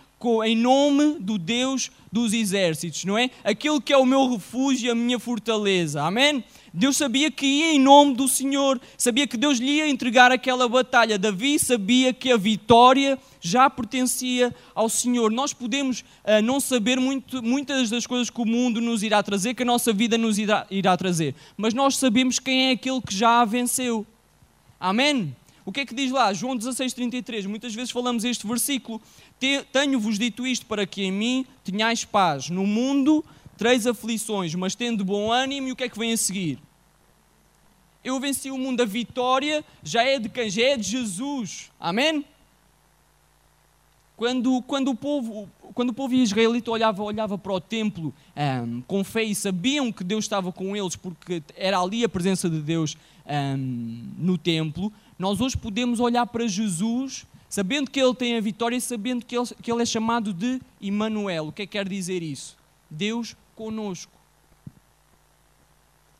em 0.43 0.55
nome 0.55 1.19
do 1.19 1.37
Deus 1.37 1.91
dos 2.11 2.33
exércitos, 2.33 3.05
não 3.05 3.17
é? 3.17 3.29
Aquele 3.43 3.79
que 3.79 3.93
é 3.93 3.97
o 3.97 4.05
meu 4.05 4.27
refúgio 4.31 4.87
e 4.87 4.89
a 4.89 4.95
minha 4.95 5.19
fortaleza. 5.19 6.01
Amém? 6.01 6.43
Deus 6.75 6.97
sabia 6.97 7.31
que 7.31 7.45
ia 7.45 7.73
em 7.73 7.79
nome 7.79 8.15
do 8.15 8.27
Senhor, 8.27 8.81
sabia 8.97 9.25
que 9.25 9.37
Deus 9.37 9.59
lhe 9.59 9.77
ia 9.77 9.87
entregar 9.87 10.29
aquela 10.29 10.67
batalha. 10.67 11.17
Davi 11.17 11.57
sabia 11.57 12.11
que 12.13 12.29
a 12.29 12.35
vitória 12.35 13.17
já 13.39 13.69
pertencia 13.69 14.53
ao 14.73 14.89
Senhor. 14.89 15.31
Nós 15.31 15.53
podemos 15.53 16.01
uh, 16.01 16.41
não 16.43 16.59
saber 16.59 16.99
muito, 16.99 17.41
muitas 17.41 17.89
das 17.89 18.05
coisas 18.05 18.29
que 18.29 18.41
o 18.41 18.45
mundo 18.45 18.81
nos 18.81 19.03
irá 19.03 19.23
trazer, 19.23 19.53
que 19.53 19.63
a 19.63 19.65
nossa 19.65 19.93
vida 19.93 20.17
nos 20.17 20.37
irá, 20.37 20.67
irá 20.69 20.97
trazer, 20.97 21.33
mas 21.55 21.73
nós 21.73 21.95
sabemos 21.95 22.39
quem 22.39 22.69
é 22.69 22.71
aquele 22.71 22.99
que 23.01 23.15
já 23.15 23.39
a 23.41 23.45
venceu. 23.45 24.05
Amém? 24.77 25.33
O 25.65 25.71
que 25.71 25.79
é 25.79 25.85
que 25.85 25.95
diz 25.95 26.11
lá? 26.11 26.33
João 26.33 26.57
16,33. 26.57 27.47
Muitas 27.47 27.73
vezes 27.73 27.89
falamos 27.89 28.25
este 28.25 28.45
versículo. 28.45 29.01
Tenho-vos 29.71 30.19
dito 30.19 30.45
isto 30.45 30.65
para 30.65 30.85
que 30.85 31.03
em 31.03 31.11
mim 31.11 31.45
tenhais 31.63 32.03
paz. 32.03 32.49
No 32.49 32.67
mundo 32.67 33.23
três 33.57 33.87
aflições, 33.87 34.53
mas 34.55 34.75
tendo 34.75 35.05
bom 35.05 35.31
ânimo, 35.31 35.67
e 35.67 35.71
o 35.71 35.75
que 35.75 35.83
é 35.83 35.89
que 35.89 35.97
vem 35.97 36.13
a 36.13 36.17
seguir? 36.17 36.59
Eu 38.03 38.19
venci 38.19 38.51
o 38.51 38.57
mundo, 38.57 38.81
a 38.81 38.85
vitória 38.85 39.65
já 39.83 40.03
é 40.03 40.19
de 40.19 40.29
quem? 40.29 40.49
Já 40.49 40.61
é 40.61 40.77
de 40.77 40.83
Jesus. 40.83 41.71
Amém? 41.79 42.23
Quando, 44.15 44.61
quando, 44.61 44.91
o 44.91 44.95
povo, 44.95 45.49
quando 45.73 45.89
o 45.89 45.93
povo 45.93 46.13
israelita 46.13 46.71
olhava, 46.71 47.03
olhava 47.03 47.37
para 47.37 47.51
o 47.51 47.59
templo 47.59 48.13
um, 48.63 48.81
com 48.81 49.03
fé 49.03 49.23
e 49.23 49.35
sabiam 49.35 49.91
que 49.91 50.03
Deus 50.03 50.23
estava 50.23 50.51
com 50.51 50.75
eles, 50.75 50.95
porque 50.95 51.43
era 51.55 51.79
ali 51.79 52.03
a 52.03 52.07
presença 52.07 52.49
de 52.49 52.61
Deus 52.61 52.95
um, 53.25 54.13
no 54.17 54.37
templo, 54.37 54.93
nós 55.17 55.41
hoje 55.41 55.57
podemos 55.57 55.99
olhar 55.99 56.25
para 56.27 56.47
Jesus, 56.47 57.25
sabendo 57.49 57.89
que 57.89 57.99
Ele 57.99 58.13
tem 58.13 58.37
a 58.37 58.41
vitória 58.41 58.77
e 58.77 58.81
sabendo 58.81 59.25
que 59.25 59.35
Ele, 59.35 59.47
que 59.61 59.71
ele 59.71 59.81
é 59.81 59.85
chamado 59.85 60.31
de 60.31 60.61
Emmanuel. 60.79 61.47
O 61.47 61.51
que 61.51 61.63
é 61.63 61.65
que 61.65 61.73
quer 61.73 61.89
dizer 61.89 62.21
isso? 62.21 62.55
Deus 62.89 63.35
conosco. 63.55 64.11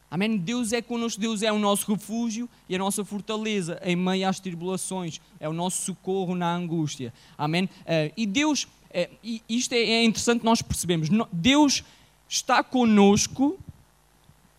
Amém? 0.10 0.38
Deus 0.38 0.72
é 0.72 0.82
conosco, 0.82 1.20
Deus 1.20 1.42
é 1.42 1.52
o 1.52 1.60
nosso 1.60 1.92
refúgio 1.92 2.50
e 2.70 2.76
a 2.76 2.80
nossa 2.80 3.04
fortaleza 3.04 3.80
em 3.84 3.96
meio 3.96 4.28
às 4.28 4.40
tribulações, 4.40 5.20
é 5.40 5.50
o 5.50 5.54
nosso 5.54 5.84
socorro 5.84 6.36
na 6.36 6.56
angústia. 6.56 7.14
Amém? 7.38 7.66
Uh, 7.66 8.14
e 8.16 8.26
Deus, 8.26 8.64
uh, 8.64 9.14
e 9.24 9.42
isto 9.50 9.74
é, 9.74 9.80
é 9.80 10.04
interessante 10.06 10.46
nós 10.46 10.62
percebemos, 10.62 11.10
Deus 11.34 11.84
está 12.30 12.64
conosco, 12.64 13.60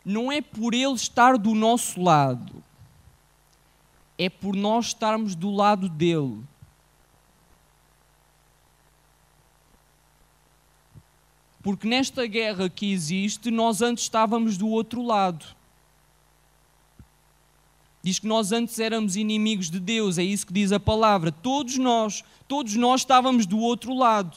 não 0.05 0.31
é 0.31 0.43
por 0.43 0.75
Ele 0.75 0.93
estar 0.93 1.39
do 1.39 1.55
nosso 1.55 2.03
lado, 2.03 2.63
é 4.19 4.29
por 4.29 4.55
nós 4.55 4.89
estarmos 4.89 5.35
do 5.35 5.51
lado 5.51 5.89
dele. 5.89 6.43
Porque 11.67 11.89
nesta 11.89 12.29
guerra 12.29 12.71
que 12.71 12.93
existe, 12.93 13.51
nós 13.51 13.83
antes 13.83 14.05
estávamos 14.05 14.57
do 14.57 14.69
outro 14.69 15.03
lado. 15.03 15.45
Diz 18.05 18.21
que 18.21 18.27
nós 18.29 18.53
antes 18.53 18.79
éramos 18.79 19.17
inimigos 19.17 19.69
de 19.69 19.81
Deus, 19.81 20.17
é 20.17 20.23
isso 20.23 20.47
que 20.47 20.53
diz 20.53 20.71
a 20.71 20.79
palavra. 20.79 21.33
Todos 21.33 21.77
nós, 21.77 22.23
todos 22.47 22.77
nós 22.77 23.01
estávamos 23.01 23.47
do 23.47 23.59
outro 23.59 23.93
lado. 23.93 24.37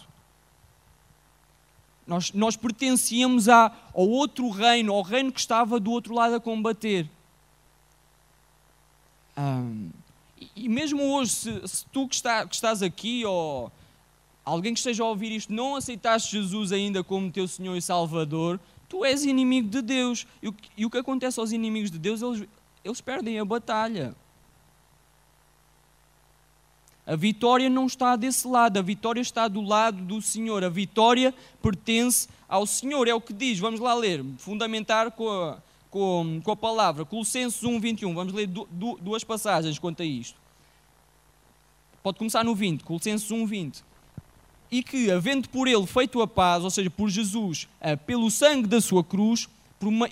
Nós, 2.08 2.34
nós 2.34 2.58
pertencíamos 2.58 3.48
a, 3.48 3.72
ao 3.94 4.10
outro 4.10 4.50
reino, 4.50 4.92
ao 4.92 5.04
reino 5.04 5.32
que 5.32 5.40
estava 5.40 5.80
do 5.80 5.92
outro 5.92 6.16
lado 6.16 6.34
a 6.34 6.40
combater. 6.40 7.08
e 10.56 10.68
mesmo 10.68 11.04
hoje, 11.14 11.32
se, 11.32 11.68
se 11.68 11.86
tu 11.92 12.08
que, 12.08 12.16
está, 12.16 12.48
que 12.48 12.56
estás 12.56 12.82
aqui, 12.82 13.24
ou 13.24 13.72
alguém 14.50 14.74
que 14.74 14.80
esteja 14.80 15.04
a 15.04 15.08
ouvir 15.08 15.32
isto, 15.32 15.54
não 15.54 15.76
aceitaste 15.76 16.32
Jesus 16.32 16.72
ainda 16.72 17.04
como 17.04 17.32
teu 17.32 17.48
Senhor 17.48 17.76
e 17.76 17.82
Salvador, 17.82 18.60
tu 18.88 19.06
és 19.06 19.24
inimigo 19.24 19.70
de 19.70 19.82
Deus. 19.82 20.26
E 20.42 20.50
o, 20.50 20.56
e 20.76 20.86
o 20.86 20.90
que 20.90 20.98
acontece 20.98 21.40
aos 21.40 21.52
inimigos 21.52 21.92
de 21.92 22.00
Deus, 22.00 22.22
eles, 22.22 22.48
eles 22.84 23.00
perdem 23.00 23.40
a 23.40 23.46
batalha. 23.46 24.16
A 27.06 27.16
vitória 27.16 27.70
não 27.70 27.86
está 27.86 28.16
desse 28.16 28.48
lado, 28.48 28.78
a 28.78 28.82
vitória 28.82 29.22
está 29.22 29.48
do 29.48 29.62
lado 29.62 30.02
do 30.04 30.22
Senhor. 30.22 30.64
A 30.64 30.70
vitória 30.70 31.34
pertence 31.62 32.28
ao 32.48 32.66
Senhor, 32.66 33.08
é 33.08 33.14
o 33.14 33.22
que 33.22 33.34
diz. 33.34 33.60
Vamos 33.60 33.80
lá 33.80 33.94
ler, 33.94 34.24
fundamentar 34.38 35.12
com 35.12 35.30
a, 35.30 35.58
com, 35.92 36.42
com 36.44 36.52
a 36.52 36.56
palavra. 36.56 37.06
Colossenses 37.06 37.64
1, 37.64 37.80
21. 37.80 38.14
Vamos 38.14 38.34
ler 38.34 38.48
du, 38.48 38.68
du, 38.72 38.98
duas 39.00 39.24
passagens 39.24 39.78
quanto 39.78 40.02
a 40.02 40.06
isto. 40.06 40.38
Pode 42.02 42.18
começar 42.18 42.44
no 42.44 42.56
20, 42.56 42.84
Colossenses 42.84 43.30
1, 43.30 43.46
20 43.46 43.89
e 44.72 44.84
que, 44.84 45.10
havendo 45.10 45.50
por 45.50 45.68
ele 45.68 45.86
feito 45.88 46.22
a 46.22 46.28
paz, 46.28 46.64
ou 46.64 46.70
seja, 46.70 46.90
por 46.90 47.10
Jesus, 47.10 47.68
eh, 47.82 47.96
pelo 47.96 48.30
sangue 48.30 48.68
da 48.68 48.80
sua 48.80 49.04
cruz, 49.04 49.48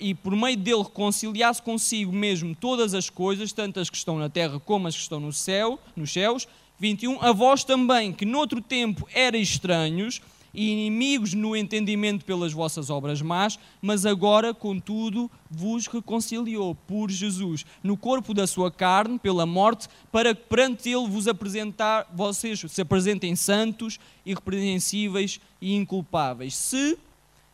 e 0.00 0.14
por 0.14 0.34
meio 0.34 0.56
dele 0.56 0.82
reconciliasse 0.82 1.60
consigo 1.60 2.10
mesmo 2.10 2.54
todas 2.54 2.94
as 2.94 3.10
coisas, 3.10 3.52
tanto 3.52 3.78
as 3.78 3.90
que 3.90 3.96
estão 3.96 4.18
na 4.18 4.28
terra 4.28 4.58
como 4.58 4.88
as 4.88 4.94
que 4.94 5.02
estão 5.02 5.20
no 5.20 5.32
céu, 5.32 5.78
nos 5.94 6.12
céus. 6.12 6.48
21. 6.80 7.20
A 7.22 7.32
vós 7.32 7.64
também, 7.64 8.12
que 8.12 8.24
noutro 8.24 8.62
tempo 8.62 9.06
erais 9.12 9.48
estranhos 9.48 10.22
e 10.52 10.70
inimigos 10.70 11.34
no 11.34 11.56
entendimento 11.56 12.24
pelas 12.24 12.52
vossas 12.52 12.90
obras 12.90 13.20
más, 13.22 13.58
mas 13.80 14.06
agora, 14.06 14.52
contudo, 14.54 15.30
vos 15.50 15.86
reconciliou 15.86 16.74
por 16.74 17.10
Jesus, 17.10 17.64
no 17.82 17.96
corpo 17.96 18.32
da 18.32 18.46
sua 18.46 18.70
carne, 18.70 19.18
pela 19.18 19.46
morte, 19.46 19.88
para 20.10 20.34
que 20.34 20.42
perante 20.42 20.88
ele 20.88 21.08
vos 21.08 21.28
apresentar, 21.28 22.06
vocês 22.14 22.64
se 22.68 22.80
apresentem 22.80 23.34
santos, 23.36 23.98
irrepreensíveis 24.24 25.40
e 25.60 25.74
inculpáveis. 25.74 26.56
Se 26.56 26.98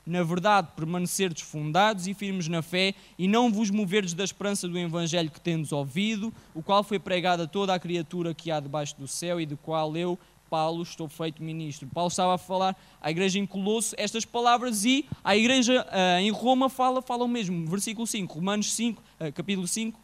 na 0.07 0.23
verdade, 0.23 0.69
permanecerdes 0.77 1.43
fundados 1.43 2.07
e 2.07 2.13
firmes 2.13 2.47
na 2.47 2.61
fé, 2.61 2.95
e 3.19 3.27
não 3.27 3.51
vos 3.51 3.71
moverdes 3.71 4.13
da 4.13 4.23
esperança 4.23 4.69
do 4.69 4.79
Evangelho 4.79 5.31
que 5.31 5.41
tendes 5.41 5.73
ouvido, 5.73 6.33
o 6.55 6.63
qual 6.63 6.85
foi 6.85 6.99
pregado 6.99 7.45
a 7.45 7.47
toda 7.47 7.75
a 7.75 7.79
criatura 7.79 8.35
que 8.35 8.51
há 8.51 8.61
debaixo 8.61 8.95
do 8.99 9.09
céu 9.09 9.41
e 9.41 9.47
do 9.47 9.57
qual 9.57 9.97
eu, 9.97 10.19
Paulo, 10.55 10.85
estou 10.85 11.09
feito 11.09 11.43
ministro. 11.43 11.89
Paulo 11.93 12.07
estava 12.07 12.37
a 12.37 12.39
falar 12.39 12.77
à 13.01 13.11
igreja 13.11 13.41
em 13.41 13.45
Colosso 13.45 13.93
estas 13.99 14.25
palavras 14.25 14.85
e 14.85 15.05
a 15.25 15.37
igreja 15.37 15.85
uh, 15.85 16.21
em 16.21 16.31
Roma 16.31 16.69
fala, 16.69 17.03
fala 17.03 17.25
o 17.25 17.29
mesmo. 17.29 17.67
Versículo 17.67 18.07
5, 18.07 18.33
Romanos 18.33 18.73
5, 18.73 19.03
uh, 19.03 19.33
capítulo 19.33 19.67
5, 19.67 19.99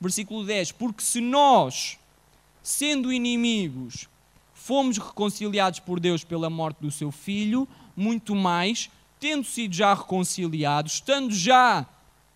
versículo 0.00 0.46
10. 0.46 0.72
Porque 0.72 1.02
se 1.02 1.20
nós, 1.20 1.98
sendo 2.62 3.12
inimigos, 3.12 4.08
fomos 4.54 4.96
reconciliados 4.96 5.80
por 5.80 6.00
Deus 6.00 6.24
pela 6.24 6.48
morte 6.48 6.78
do 6.80 6.90
seu 6.90 7.12
filho, 7.12 7.68
muito 7.94 8.34
mais, 8.34 8.88
tendo 9.20 9.44
sido 9.44 9.74
já 9.74 9.92
reconciliados, 9.92 10.94
estando 10.94 11.34
já 11.34 11.84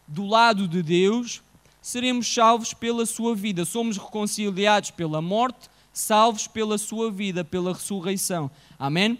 do 0.06 0.26
lado 0.26 0.68
de 0.68 0.82
Deus, 0.82 1.42
seremos 1.80 2.30
salvos 2.30 2.74
pela 2.74 3.06
sua 3.06 3.34
vida. 3.34 3.64
Somos 3.64 3.96
reconciliados 3.96 4.90
pela 4.90 5.22
morte 5.22 5.70
salvos 5.96 6.46
pela 6.46 6.76
sua 6.76 7.10
vida, 7.10 7.42
pela 7.42 7.72
ressurreição. 7.72 8.50
Amém? 8.78 9.18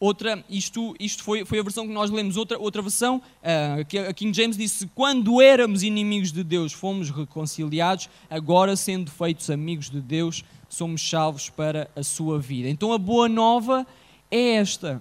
Outra, 0.00 0.44
isto, 0.50 0.94
isto 0.98 1.22
foi, 1.22 1.44
foi 1.44 1.60
a 1.60 1.62
versão 1.62 1.86
que 1.86 1.92
nós 1.92 2.10
lemos. 2.10 2.36
Outra, 2.36 2.58
outra 2.58 2.82
versão, 2.82 3.22
uh, 3.22 3.84
que 3.86 3.96
a 3.96 4.12
King 4.12 4.36
James 4.36 4.56
disse: 4.56 4.88
Quando 4.88 5.40
éramos 5.40 5.84
inimigos 5.84 6.32
de 6.32 6.42
Deus, 6.42 6.72
fomos 6.72 7.10
reconciliados, 7.10 8.10
agora, 8.28 8.74
sendo 8.74 9.10
feitos 9.10 9.48
amigos 9.48 9.88
de 9.88 10.00
Deus, 10.00 10.44
somos 10.68 11.08
salvos 11.08 11.48
para 11.48 11.88
a 11.94 12.02
sua 12.02 12.40
vida. 12.40 12.68
Então, 12.68 12.92
a 12.92 12.98
boa 12.98 13.28
nova 13.28 13.86
é 14.30 14.56
esta. 14.56 15.00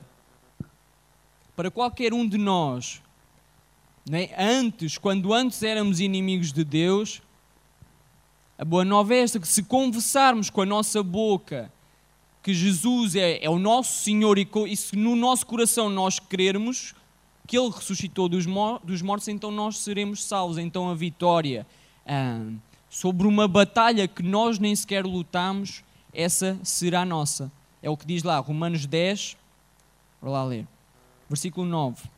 Para 1.56 1.72
qualquer 1.72 2.13
um 2.13 2.28
de 2.28 2.38
nós, 2.38 3.02
né? 4.08 4.30
antes, 4.38 4.98
quando 4.98 5.34
antes 5.34 5.63
éramos 5.63 6.00
inimigos 6.00 6.54
de 6.54 6.63
Deus, 6.63 7.22
a 8.63 8.65
boa 8.65 8.86
nova 8.86 9.13
é 9.13 9.19
esta: 9.19 9.41
que 9.41 9.47
se 9.47 9.62
confessarmos 9.62 10.49
com 10.49 10.62
a 10.62 10.65
nossa 10.65 11.04
boca 11.04 11.69
que 12.41 12.54
Jesus 12.54 13.13
é, 13.13 13.43
é 13.43 13.49
o 13.49 13.60
nosso 13.60 14.04
Senhor 14.04 14.38
e, 14.38 14.47
e, 14.67 14.78
se 14.78 14.95
no 14.95 15.17
nosso 15.17 15.45
coração 15.45 15.89
nós 15.89 16.17
crermos 16.17 16.95
que 17.45 17.58
Ele 17.58 17.69
ressuscitou 17.69 18.30
dos, 18.30 18.45
dos 18.82 19.02
mortos, 19.02 19.28
então 19.28 19.52
nós 19.52 19.80
seremos 19.80 20.23
salvos. 20.23 20.58
Então 20.58 20.89
a 20.89 20.95
vitória 20.95 21.67
ah, 22.08 22.39
sobre 22.89 23.28
uma 23.28 23.49
batalha 23.49 24.08
que 24.08 24.23
nós 24.23 24.58
nem 24.60 24.73
sequer 24.73 25.06
lutamos, 25.06 25.84
essa 26.13 26.58
será 26.63 27.04
nossa. 27.04 27.52
É 27.82 27.89
o 27.89 27.97
que 27.97 28.06
diz 28.06 28.23
lá, 28.23 28.39
Romanos 28.39 28.86
10, 28.86 29.36
para 30.21 30.30
lá 30.30 30.43
ler, 30.45 30.65
versículo 31.28 31.67
9. 31.67 32.12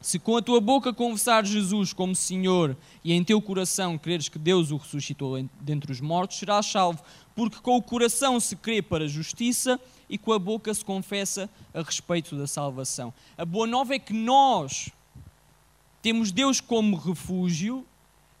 Se 0.00 0.18
com 0.18 0.36
a 0.36 0.42
tua 0.42 0.60
boca 0.60 0.92
confessares 0.92 1.50
Jesus 1.50 1.92
como 1.92 2.14
Senhor 2.14 2.76
e 3.02 3.12
em 3.12 3.24
teu 3.24 3.40
coração 3.42 3.98
creres 3.98 4.28
que 4.28 4.38
Deus 4.38 4.70
o 4.70 4.76
ressuscitou 4.76 5.36
dentre 5.60 5.90
os 5.90 6.00
mortos, 6.00 6.38
serás 6.38 6.66
salvo, 6.66 7.02
porque 7.34 7.58
com 7.60 7.76
o 7.76 7.82
coração 7.82 8.38
se 8.38 8.56
crê 8.56 8.80
para 8.80 9.04
a 9.04 9.08
justiça 9.08 9.80
e 10.08 10.16
com 10.16 10.32
a 10.32 10.38
boca 10.38 10.72
se 10.72 10.84
confessa 10.84 11.50
a 11.74 11.82
respeito 11.82 12.36
da 12.36 12.46
salvação. 12.46 13.12
A 13.36 13.44
boa 13.44 13.66
nova 13.66 13.94
é 13.94 13.98
que 13.98 14.12
nós 14.12 14.90
temos 16.00 16.30
Deus 16.30 16.60
como 16.60 16.96
refúgio, 16.96 17.84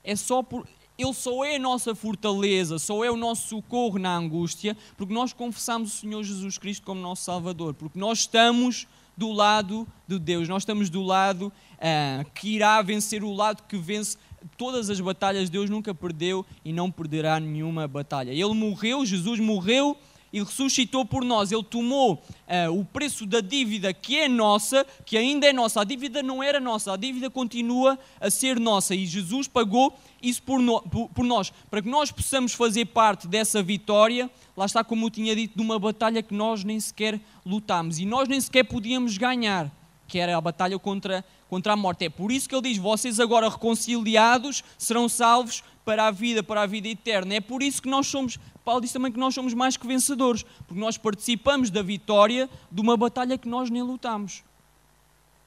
é 0.04 0.14
só 0.14 0.42
por 0.42 0.68
Ele 0.96 1.12
só 1.12 1.44
é 1.44 1.56
a 1.56 1.58
nossa 1.58 1.94
fortaleza, 1.94 2.78
só 2.78 3.04
é 3.04 3.10
o 3.10 3.16
nosso 3.16 3.48
socorro 3.48 3.98
na 3.98 4.16
angústia, 4.16 4.76
porque 4.96 5.12
nós 5.12 5.32
confessamos 5.32 5.94
o 5.94 5.96
Senhor 5.98 6.22
Jesus 6.22 6.58
Cristo 6.58 6.86
como 6.86 7.00
nosso 7.00 7.24
Salvador, 7.24 7.74
porque 7.74 7.98
nós 7.98 8.20
estamos 8.20 8.86
do 9.16 9.32
lado 9.32 9.86
de 10.06 10.18
Deus, 10.18 10.48
nós 10.48 10.62
estamos 10.62 10.90
do 10.90 11.02
lado 11.02 11.52
ah, 11.80 12.24
que 12.34 12.50
irá 12.50 12.80
vencer, 12.82 13.24
o 13.24 13.32
lado 13.32 13.62
que 13.68 13.76
vence 13.76 14.18
todas 14.56 14.90
as 14.90 15.00
batalhas. 15.00 15.50
Deus 15.50 15.70
nunca 15.70 15.94
perdeu 15.94 16.44
e 16.64 16.72
não 16.72 16.90
perderá 16.90 17.40
nenhuma 17.40 17.88
batalha. 17.88 18.30
Ele 18.30 18.54
morreu, 18.54 19.04
Jesus 19.06 19.40
morreu 19.40 19.96
e 20.36 20.42
ressuscitou 20.42 21.02
por 21.02 21.24
nós. 21.24 21.50
Ele 21.50 21.62
tomou 21.62 22.14
uh, 22.14 22.78
o 22.78 22.84
preço 22.84 23.24
da 23.24 23.40
dívida 23.40 23.94
que 23.94 24.18
é 24.18 24.28
nossa, 24.28 24.86
que 25.06 25.16
ainda 25.16 25.46
é 25.46 25.52
nossa. 25.52 25.80
A 25.80 25.84
dívida 25.84 26.22
não 26.22 26.42
era 26.42 26.60
nossa, 26.60 26.92
a 26.92 26.96
dívida 26.96 27.30
continua 27.30 27.98
a 28.20 28.28
ser 28.28 28.60
nossa. 28.60 28.94
E 28.94 29.06
Jesus 29.06 29.48
pagou 29.48 29.98
isso 30.22 30.42
por, 30.42 30.60
no, 30.60 30.82
por, 30.82 31.08
por 31.08 31.24
nós, 31.24 31.50
para 31.70 31.80
que 31.80 31.88
nós 31.88 32.12
possamos 32.12 32.52
fazer 32.52 32.84
parte 32.84 33.26
dessa 33.26 33.62
vitória. 33.62 34.30
Lá 34.54 34.66
está, 34.66 34.84
como 34.84 35.06
eu 35.06 35.10
tinha 35.10 35.34
dito, 35.34 35.56
de 35.56 35.62
uma 35.62 35.78
batalha 35.78 36.22
que 36.22 36.34
nós 36.34 36.62
nem 36.62 36.78
sequer 36.78 37.18
lutámos 37.44 37.98
e 37.98 38.04
nós 38.04 38.28
nem 38.28 38.38
sequer 38.38 38.64
podíamos 38.64 39.16
ganhar, 39.16 39.72
que 40.06 40.18
era 40.18 40.36
a 40.36 40.40
batalha 40.40 40.78
contra, 40.78 41.24
contra 41.48 41.72
a 41.72 41.76
morte. 41.76 42.04
É 42.04 42.10
por 42.10 42.30
isso 42.30 42.46
que 42.46 42.54
ele 42.54 42.68
diz: 42.68 42.76
vocês 42.76 43.18
agora 43.18 43.48
reconciliados 43.48 44.62
serão 44.76 45.08
salvos 45.08 45.64
para 45.86 46.08
a 46.08 46.10
vida, 46.10 46.42
para 46.42 46.62
a 46.62 46.66
vida 46.66 46.88
eterna. 46.88 47.36
É 47.36 47.40
por 47.40 47.62
isso 47.62 47.80
que 47.80 47.88
nós 47.88 48.06
somos 48.08 48.38
Paulo 48.66 48.80
diz 48.80 48.90
também 48.92 49.12
que 49.12 49.18
nós 49.18 49.32
somos 49.32 49.54
mais 49.54 49.76
que 49.76 49.86
vencedores, 49.86 50.44
porque 50.66 50.80
nós 50.80 50.98
participamos 50.98 51.70
da 51.70 51.82
vitória 51.82 52.50
de 52.68 52.80
uma 52.80 52.96
batalha 52.96 53.38
que 53.38 53.48
nós 53.48 53.70
nem 53.70 53.80
lutamos. 53.80 54.42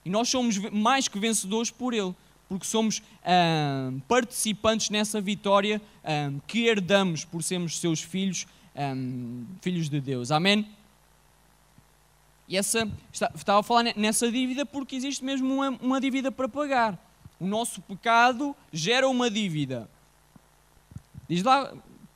E 0.05 0.09
nós 0.09 0.29
somos 0.29 0.57
mais 0.71 1.09
que 1.09 1.19
vencedores 1.19 1.69
por 1.69 1.93
Ele, 1.93 2.15
porque 2.47 2.65
somos 2.65 3.03
ah, 3.21 3.91
participantes 4.07 4.89
nessa 4.89 5.19
vitória 5.19 5.81
ah, 6.01 6.31
que 6.47 6.65
herdamos 6.65 7.25
por 7.25 7.43
sermos 7.43 7.77
seus 7.77 8.01
filhos, 8.01 8.47
ah, 8.73 8.93
filhos 9.61 9.89
de 9.89 9.99
Deus. 9.99 10.31
Amém? 10.31 10.65
E 12.47 12.55
essa, 12.55 12.89
estava 13.11 13.59
a 13.59 13.63
falar 13.63 13.83
nessa 13.97 14.31
dívida 14.31 14.65
porque 14.65 14.95
existe 14.95 15.25
mesmo 15.25 15.55
uma, 15.55 15.69
uma 15.81 15.99
dívida 15.99 16.31
para 16.31 16.47
pagar. 16.47 16.97
O 17.37 17.45
nosso 17.45 17.81
pecado 17.81 18.55
gera 18.71 19.09
uma 19.09 19.29
dívida. 19.29 19.89
Diz 21.29 21.43
lá, 21.43 21.71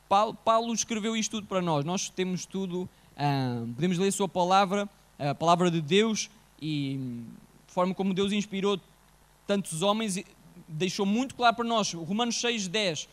Paulo, 0.08 0.34
Paulo 0.34 0.74
escreveu 0.74 1.16
isto 1.16 1.36
tudo 1.36 1.46
para 1.46 1.62
nós. 1.62 1.84
Nós 1.84 2.08
temos 2.08 2.44
tudo, 2.44 2.88
ah, 3.16 3.62
podemos 3.76 3.96
ler 3.96 4.08
a 4.08 4.12
sua 4.12 4.28
palavra, 4.28 4.88
a 5.16 5.32
palavra 5.36 5.70
de 5.70 5.80
Deus, 5.80 6.28
e 6.60 6.98
a 7.68 7.72
forma 7.72 7.94
como 7.94 8.12
Deus 8.12 8.32
inspirou 8.32 8.80
tantos 9.46 9.82
homens, 9.82 10.18
deixou 10.66 11.06
muito 11.06 11.36
claro 11.36 11.54
para 11.54 11.64
nós. 11.64 11.92
Romanos 11.92 12.40
6, 12.40 12.66
10. 12.66 13.08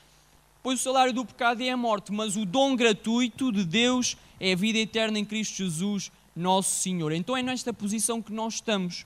Pois 0.64 0.80
o 0.80 0.84
salário 0.84 1.14
do 1.14 1.24
pecado 1.24 1.62
é 1.62 1.70
a 1.70 1.78
morte, 1.78 2.12
mas 2.12 2.36
o 2.36 2.48
dom 2.48 2.76
gratuito 2.76 3.52
de 3.52 3.64
Deus 3.64 4.18
é 4.40 4.54
a 4.54 4.56
vida 4.56 4.80
eterna 4.80 5.20
em 5.20 5.26
Cristo 5.26 5.58
Jesus, 5.58 6.12
nosso 6.36 6.80
Senhor. 6.80 7.12
Então 7.12 7.38
é 7.38 7.44
nesta 7.44 7.72
posição 7.72 8.24
que 8.24 8.34
nós 8.34 8.56
estamos. 8.56 9.06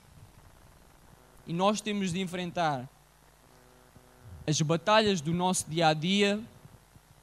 E 1.45 1.51
nós 1.51 1.81
temos 1.81 2.13
de 2.13 2.21
enfrentar 2.21 2.89
as 4.47 4.61
batalhas 4.61 5.19
do 5.19 5.33
nosso 5.33 5.69
dia 5.69 5.87
a 5.87 5.93
dia 5.93 6.41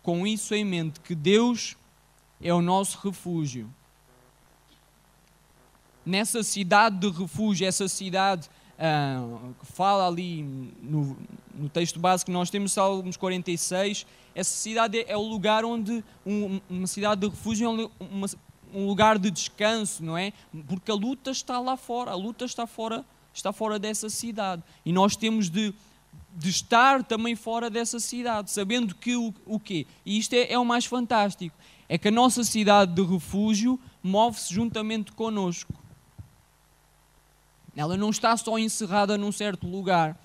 com 0.02 0.26
isso 0.26 0.54
em 0.54 0.64
mente, 0.64 1.00
que 1.00 1.14
Deus 1.14 1.76
é 2.40 2.52
o 2.52 2.60
nosso 2.60 2.98
refúgio. 3.06 3.72
Nessa 6.04 6.42
cidade 6.42 6.98
de 6.98 7.08
refúgio, 7.08 7.66
essa 7.66 7.86
cidade 7.86 8.50
ah, 8.78 9.52
que 9.60 9.66
fala 9.66 10.08
ali 10.08 10.42
no, 10.82 11.16
no, 11.54 11.68
texto 11.68 12.00
básico 12.00 12.26
que 12.26 12.32
nós 12.32 12.50
temos, 12.50 12.72
Salmos 12.72 13.16
46, 13.16 14.04
essa 14.34 14.50
cidade 14.50 15.04
é, 15.06 15.16
o 15.16 15.22
lugar 15.22 15.64
onde, 15.64 16.02
um, 16.26 16.60
uma 16.68 16.88
cidade 16.88 17.20
de 17.20 17.28
refúgio 17.28 17.66
é 17.66 18.04
uma, 18.04 18.26
um 18.74 18.86
lugar 18.86 19.20
de 19.20 19.30
descanso, 19.30 20.02
não 20.02 20.18
é? 20.18 20.32
Porque 20.66 20.90
a 20.90 20.94
luta 20.94 21.30
está 21.30 21.60
lá 21.60 21.76
fora, 21.76 22.10
a 22.10 22.16
luta 22.16 22.44
está 22.44 22.66
fora, 22.66 23.04
está 23.32 23.52
fora 23.52 23.78
dessa 23.78 24.08
cidade. 24.10 24.64
E 24.84 24.92
nós 24.92 25.14
temos 25.14 25.48
de 25.48 25.72
de 26.34 26.48
estar 26.48 27.04
também 27.04 27.36
fora 27.36 27.68
dessa 27.68 28.00
cidade, 28.00 28.50
sabendo 28.50 28.94
que 28.94 29.14
o, 29.16 29.34
o 29.46 29.60
quê? 29.60 29.86
E 30.04 30.18
isto 30.18 30.32
é, 30.34 30.52
é 30.52 30.58
o 30.58 30.64
mais 30.64 30.86
fantástico, 30.86 31.54
é 31.88 31.98
que 31.98 32.08
a 32.08 32.12
nossa 32.12 32.42
cidade 32.42 32.94
de 32.94 33.02
refúgio 33.02 33.78
move-se 34.02 34.52
juntamente 34.52 35.12
conosco. 35.12 35.74
Ela 37.76 37.96
não 37.96 38.10
está 38.10 38.36
só 38.36 38.58
encerrada 38.58 39.16
num 39.18 39.32
certo 39.32 39.66
lugar. 39.66 40.18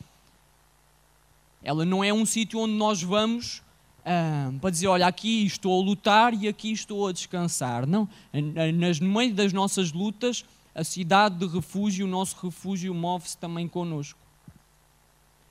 Ela 1.62 1.86
não 1.86 2.04
é 2.04 2.13
um 2.13 2.26
sítio 2.26 2.60
onde 2.60 2.74
nós 2.74 3.02
vamos 3.02 3.62
ah, 4.06 4.52
para 4.62 4.70
dizer, 4.70 4.88
olha, 4.88 5.06
aqui 5.06 5.46
estou 5.46 5.82
a 5.82 5.84
lutar 5.84 6.34
e 6.34 6.48
aqui 6.48 6.72
estou 6.72 7.08
a 7.08 7.12
descansar. 7.12 7.86
Não, 7.86 8.08
nas, 8.74 9.02
no 9.02 9.10
meio 9.10 9.34
das 9.34 9.52
nossas 9.52 9.91
lutas, 9.91 10.46
a 10.74 10.84
cidade 10.84 11.36
de 11.36 11.48
refúgio, 11.48 12.06
o 12.06 12.10
nosso 12.10 12.38
refúgio 12.41 12.93
move-se 12.93 13.38
também 13.38 13.67
conosco. 13.67 14.27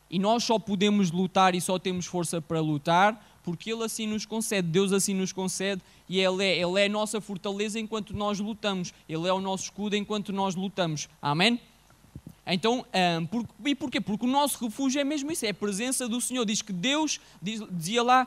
E 0.08 0.18
nós 0.18 0.44
só 0.44 0.58
podemos 0.58 1.10
lutar 1.10 1.54
e 1.54 1.60
só 1.60 1.78
temos 1.78 2.06
força 2.06 2.40
para 2.40 2.60
lutar 2.60 3.20
porque 3.46 3.72
Ele 3.72 3.84
assim 3.84 4.08
nos 4.08 4.26
concede, 4.26 4.66
Deus 4.66 4.92
assim 4.92 5.14
nos 5.14 5.32
concede 5.32 5.80
e 6.08 6.18
Ele 6.18 6.44
é, 6.44 6.58
Ele 6.58 6.80
é 6.80 6.86
a 6.86 6.88
nossa 6.88 7.20
fortaleza 7.20 7.78
enquanto 7.78 8.12
nós 8.12 8.40
lutamos, 8.40 8.92
Ele 9.08 9.28
é 9.28 9.32
o 9.32 9.40
nosso 9.40 9.64
escudo 9.64 9.94
enquanto 9.94 10.32
nós 10.32 10.56
lutamos. 10.56 11.08
Amém? 11.22 11.60
Então, 12.44 12.84
um, 13.20 13.26
por, 13.26 13.46
e 13.64 13.74
porquê? 13.76 14.00
Porque 14.00 14.24
o 14.24 14.28
nosso 14.28 14.64
refúgio 14.64 15.00
é 15.00 15.04
mesmo 15.04 15.30
isso, 15.30 15.46
é 15.46 15.50
a 15.50 15.54
presença 15.54 16.08
do 16.08 16.20
Senhor. 16.20 16.44
Diz 16.44 16.60
que 16.60 16.72
Deus, 16.72 17.20
diz, 17.40 17.62
dizia 17.70 18.02
lá, 18.02 18.26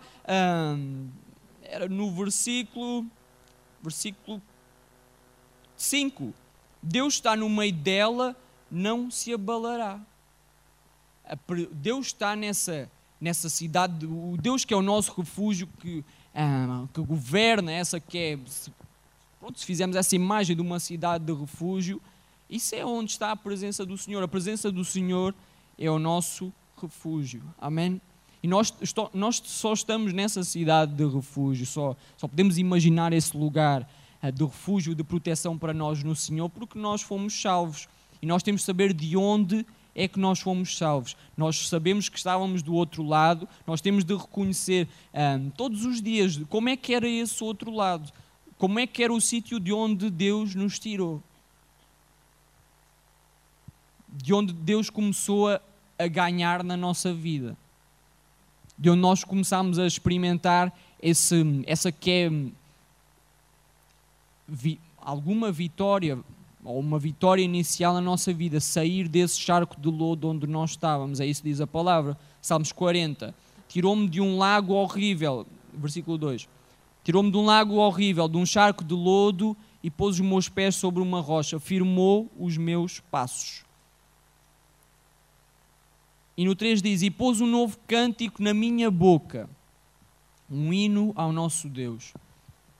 um, 0.77 1.09
era 1.63 1.89
no 1.89 2.11
versículo, 2.11 3.05
versículo 3.83 4.41
5, 5.75 6.33
Deus 6.81 7.15
está 7.15 7.35
no 7.35 7.49
meio 7.49 7.73
dela, 7.73 8.37
não 8.71 9.11
se 9.11 9.33
abalará. 9.33 9.99
Deus 11.71 12.07
está 12.07 12.35
nessa, 12.35 12.89
nessa 13.19 13.49
cidade, 13.49 14.05
o 14.05 14.37
Deus 14.39 14.65
que 14.65 14.73
é 14.73 14.77
o 14.77 14.81
nosso 14.81 15.13
refúgio, 15.13 15.67
que, 15.79 16.03
ah, 16.33 16.85
que 16.93 17.01
governa 17.01 17.71
essa 17.71 17.99
que 17.99 18.17
é. 18.17 18.39
Pronto, 19.39 19.59
se 19.59 19.65
fizermos 19.65 19.95
essa 19.95 20.15
imagem 20.15 20.55
de 20.55 20.61
uma 20.61 20.79
cidade 20.79 21.23
de 21.23 21.33
refúgio, 21.33 22.01
isso 22.49 22.75
é 22.75 22.85
onde 22.85 23.11
está 23.11 23.31
a 23.31 23.35
presença 23.35 23.85
do 23.85 23.97
Senhor. 23.97 24.21
A 24.23 24.27
presença 24.27 24.71
do 24.71 24.83
Senhor 24.83 25.33
é 25.77 25.89
o 25.89 25.99
nosso 25.99 26.51
refúgio. 26.81 27.41
Amém? 27.59 28.01
E 28.41 28.47
nós, 28.47 28.73
nós 29.13 29.41
só 29.45 29.73
estamos 29.73 30.13
nessa 30.13 30.43
cidade 30.43 30.93
de 30.93 31.05
refúgio, 31.05 31.65
só, 31.65 31.95
só 32.17 32.27
podemos 32.27 32.57
imaginar 32.57 33.11
esse 33.11 33.35
lugar 33.35 33.87
ah, 34.21 34.31
de 34.31 34.43
refúgio, 34.43 34.95
de 34.95 35.03
proteção 35.03 35.57
para 35.57 35.73
nós 35.73 36.03
no 36.03 36.15
Senhor, 36.15 36.49
porque 36.49 36.79
nós 36.79 37.01
fomos 37.01 37.39
salvos. 37.39 37.87
E 38.21 38.25
nós 38.25 38.43
temos 38.43 38.61
de 38.61 38.65
saber 38.65 38.93
de 38.93 39.15
onde 39.15 39.65
é 39.99 40.07
que 40.07 40.17
nós 40.17 40.39
fomos 40.39 40.77
salvos. 40.77 41.17
Nós 41.35 41.67
sabemos 41.67 42.07
que 42.07 42.17
estávamos 42.17 42.63
do 42.63 42.73
outro 42.73 43.03
lado, 43.03 43.47
nós 43.67 43.81
temos 43.81 44.05
de 44.05 44.15
reconhecer 44.15 44.87
todos 45.57 45.83
os 45.83 46.01
dias 46.01 46.39
como 46.49 46.69
é 46.69 46.77
que 46.77 46.93
era 46.93 47.07
esse 47.07 47.43
outro 47.43 47.69
lado, 47.69 48.09
como 48.57 48.79
é 48.79 48.87
que 48.87 49.03
era 49.03 49.11
o 49.11 49.19
sítio 49.19 49.59
de 49.59 49.73
onde 49.73 50.09
Deus 50.09 50.55
nos 50.55 50.79
tirou. 50.79 51.21
De 54.09 54.33
onde 54.33 54.53
Deus 54.53 54.89
começou 54.89 55.49
a, 55.49 55.61
a 55.97 56.07
ganhar 56.07 56.63
na 56.63 56.77
nossa 56.77 57.13
vida. 57.13 57.57
De 58.77 58.89
onde 58.89 59.01
nós 59.01 59.25
começámos 59.25 59.77
a 59.77 59.85
experimentar 59.85 60.73
esse, 61.01 61.61
essa 61.67 61.91
que 61.91 62.09
é 62.09 62.31
vi, 64.47 64.79
alguma 64.97 65.51
vitória 65.51 66.17
ou 66.63 66.79
uma 66.79 66.99
vitória 66.99 67.41
inicial 67.41 67.93
na 67.93 68.01
nossa 68.01 68.33
vida, 68.33 68.59
sair 68.59 69.07
desse 69.07 69.39
charco 69.39 69.79
de 69.79 69.89
lodo 69.89 70.29
onde 70.29 70.45
nós 70.45 70.71
estávamos. 70.71 71.19
É 71.19 71.25
isso 71.25 71.41
que 71.41 71.49
diz 71.49 71.61
a 71.61 71.67
palavra. 71.67 72.17
Salmos 72.41 72.71
40. 72.71 73.33
Tirou-me 73.67 74.09
de 74.09 74.19
um 74.19 74.37
lago 74.37 74.73
horrível, 74.73 75.45
versículo 75.73 76.17
2. 76.17 76.47
Tirou-me 77.03 77.31
de 77.31 77.37
um 77.37 77.45
lago 77.45 77.75
horrível, 77.75 78.27
de 78.27 78.37
um 78.37 78.45
charco 78.45 78.83
de 78.83 78.93
lodo 78.93 79.55
e 79.81 79.89
pôs 79.89 80.15
os 80.15 80.21
meus 80.21 80.49
pés 80.49 80.75
sobre 80.75 81.01
uma 81.01 81.21
rocha, 81.21 81.59
firmou 81.59 82.29
os 82.37 82.57
meus 82.57 82.99
passos. 82.99 83.63
E 86.35 86.45
no 86.45 86.55
3 86.55 86.81
diz: 86.81 87.01
E 87.01 87.09
pôs 87.09 87.41
um 87.41 87.47
novo 87.47 87.77
cântico 87.87 88.41
na 88.41 88.53
minha 88.53 88.91
boca, 88.91 89.49
um 90.49 90.73
hino 90.73 91.13
ao 91.15 91.31
nosso 91.31 91.69
Deus. 91.69 92.13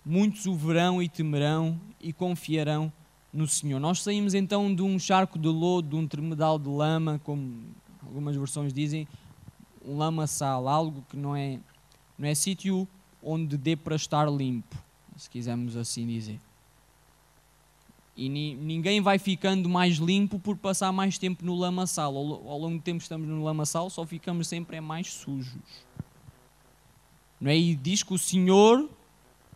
Muitos 0.06 0.46
o 0.46 0.56
verão 0.56 1.02
e 1.02 1.08
temerão 1.08 1.80
e 2.02 2.12
confiarão 2.12 2.92
no 3.34 3.48
Senhor. 3.48 3.80
Nós 3.80 4.02
saímos 4.02 4.34
então 4.34 4.74
de 4.74 4.82
um 4.82 4.98
charco 4.98 5.38
de 5.38 5.48
lodo, 5.48 5.90
de 5.90 5.96
um 5.96 6.08
tremedal 6.08 6.58
de 6.58 6.68
lama, 6.68 7.20
como 7.24 7.64
algumas 8.06 8.36
versões 8.36 8.74
dizem, 8.74 9.08
um 9.86 9.98
lamaçal, 9.98 10.68
algo 10.68 11.04
que 11.10 11.18
não 11.18 11.36
é, 11.36 11.60
não 12.18 12.28
é 12.28 12.36
sítio 12.36 12.88
onde 13.22 13.58
dê 13.58 13.76
para 13.76 13.96
estar 13.96 14.30
limpo, 14.30 14.76
se 15.16 15.30
quisermos 15.30 15.76
assim 15.76 16.08
dizer. 16.08 16.40
E 18.16 18.28
ni, 18.28 18.54
ninguém 18.54 19.00
vai 19.00 19.18
ficando 19.18 19.70
mais 19.70 19.96
limpo 19.96 20.40
por 20.40 20.58
passar 20.58 20.92
mais 20.92 21.18
tempo 21.18 21.46
no 21.46 21.56
lamaçal. 21.56 22.18
Ao, 22.18 22.50
ao 22.50 22.60
longo 22.60 22.78
do 22.78 22.82
tempo 22.82 22.98
que 22.98 23.04
estamos 23.04 23.28
no 23.28 23.42
lamaçal, 23.44 23.90
só 23.90 24.06
ficamos 24.06 24.48
sempre 24.48 24.76
é 24.76 24.82
mais 24.82 25.08
sujos. 25.14 25.62
Não 27.40 27.50
é? 27.50 27.58
E 27.58 27.76
diz 27.76 28.04
que 28.04 28.14
o 28.14 28.18
Senhor 28.18 28.90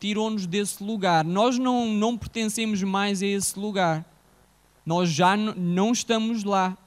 tirou-nos 0.04 0.46
desse 0.46 0.84
lugar. 0.84 1.24
Nós 1.24 1.58
não, 1.58 1.88
não 1.88 2.18
pertencemos 2.18 2.84
mais 2.84 3.24
a 3.24 3.26
esse 3.26 3.58
lugar. 3.58 4.04
Nós 4.86 5.10
já 5.10 5.38
não 5.38 5.94
estamos 5.94 6.44
lá. 6.44 6.78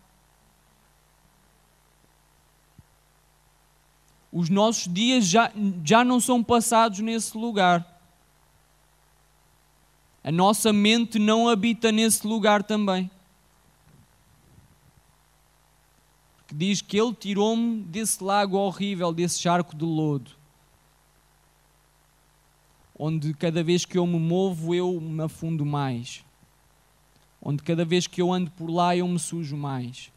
Os 4.30 4.50
nossos 4.50 4.92
dias 4.92 5.26
já, 5.26 5.50
já 5.82 6.04
não 6.04 6.20
são 6.20 6.44
passados 6.44 6.98
nesse 6.98 7.38
lugar. 7.38 7.90
A 10.22 10.30
nossa 10.30 10.70
mente 10.70 11.18
não 11.18 11.48
habita 11.48 11.90
nesse 11.90 12.26
lugar 12.26 12.62
também. 12.64 13.10
Que 16.46 16.54
diz 16.54 16.82
que 16.82 17.00
Ele 17.00 17.14
tirou-me 17.14 17.80
desse 17.84 18.22
lago 18.22 18.58
horrível, 18.58 19.10
desse 19.10 19.40
charco 19.40 19.74
de 19.74 19.86
lodo 19.86 20.36
onde 22.98 23.34
cada 23.34 23.62
vez 23.62 23.84
que 23.84 23.98
eu 23.98 24.06
me 24.06 24.18
movo 24.18 24.74
eu 24.74 25.00
me 25.00 25.22
afundo 25.22 25.64
mais, 25.66 26.24
onde 27.40 27.62
cada 27.62 27.84
vez 27.84 28.06
que 28.06 28.22
eu 28.22 28.32
ando 28.32 28.50
por 28.52 28.70
lá 28.70 28.96
eu 28.96 29.06
me 29.06 29.18
sujo 29.18 29.56
mais. 29.56 30.10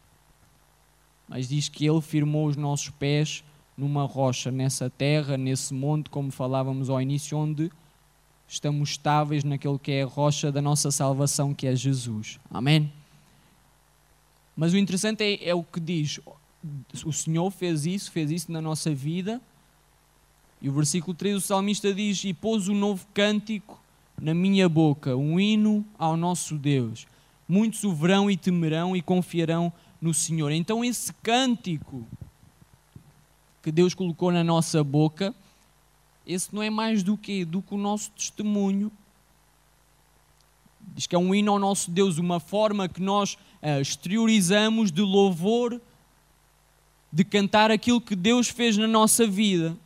Mas 1.28 1.48
diz 1.48 1.68
que 1.68 1.86
Ele 1.86 2.00
firmou 2.00 2.46
os 2.46 2.56
nossos 2.56 2.90
pés 2.90 3.44
numa 3.76 4.04
rocha, 4.04 4.50
nessa 4.50 4.90
terra, 4.90 5.36
nesse 5.36 5.72
monte, 5.72 6.10
como 6.10 6.30
falávamos 6.30 6.90
ao 6.90 7.00
início, 7.00 7.38
onde 7.38 7.70
estamos 8.48 8.90
estáveis 8.90 9.44
naquele 9.44 9.78
que 9.78 9.92
é 9.92 10.02
a 10.02 10.06
rocha 10.06 10.50
da 10.50 10.60
nossa 10.60 10.90
salvação, 10.90 11.54
que 11.54 11.66
é 11.66 11.76
Jesus. 11.76 12.40
Amém? 12.50 12.92
Mas 14.56 14.72
o 14.72 14.76
interessante 14.76 15.22
é, 15.22 15.50
é 15.50 15.54
o 15.54 15.62
que 15.62 15.78
diz: 15.78 16.18
o 17.04 17.12
Senhor 17.12 17.50
fez 17.50 17.86
isso, 17.86 18.10
fez 18.10 18.30
isso 18.30 18.50
na 18.50 18.60
nossa 18.60 18.92
vida 18.92 19.40
e 20.62 20.68
o 20.68 20.72
versículo 20.72 21.14
3, 21.14 21.36
o 21.36 21.40
salmista 21.40 21.92
diz: 21.94 22.22
E 22.24 22.34
pôs 22.34 22.68
um 22.68 22.74
novo 22.74 23.06
cântico 23.14 23.80
na 24.20 24.34
minha 24.34 24.68
boca, 24.68 25.16
um 25.16 25.40
hino 25.40 25.84
ao 25.98 26.16
nosso 26.16 26.56
Deus. 26.58 27.06
Muitos 27.48 27.82
o 27.82 27.92
verão 27.94 28.30
e 28.30 28.36
temerão 28.36 28.94
e 28.94 29.00
confiarão 29.00 29.72
no 30.00 30.12
Senhor. 30.12 30.52
Então, 30.52 30.84
esse 30.84 31.12
cântico 31.14 32.06
que 33.62 33.72
Deus 33.72 33.94
colocou 33.94 34.30
na 34.30 34.44
nossa 34.44 34.84
boca, 34.84 35.34
esse 36.26 36.54
não 36.54 36.62
é 36.62 36.68
mais 36.68 37.02
do 37.02 37.16
que 37.16 37.44
do 37.44 37.62
que 37.62 37.74
o 37.74 37.78
nosso 37.78 38.10
testemunho. 38.10 38.92
Diz 40.94 41.06
que 41.06 41.14
é 41.14 41.18
um 41.18 41.34
hino 41.34 41.52
ao 41.52 41.58
nosso 41.58 41.90
Deus, 41.90 42.18
uma 42.18 42.38
forma 42.38 42.88
que 42.88 43.00
nós 43.00 43.34
uh, 43.62 43.80
exteriorizamos 43.80 44.92
de 44.92 45.00
louvor, 45.00 45.80
de 47.10 47.24
cantar 47.24 47.70
aquilo 47.70 48.00
que 48.00 48.14
Deus 48.14 48.48
fez 48.48 48.76
na 48.76 48.86
nossa 48.86 49.26
vida 49.26 49.76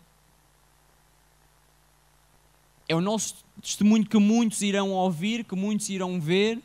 é 2.89 2.95
o 2.95 3.01
nosso 3.01 3.37
testemunho 3.61 4.05
que 4.05 4.19
muitos 4.19 4.61
irão 4.63 4.91
ouvir, 4.91 5.45
que 5.45 5.55
muitos 5.55 5.89
irão 5.89 6.21
ver. 6.21 6.61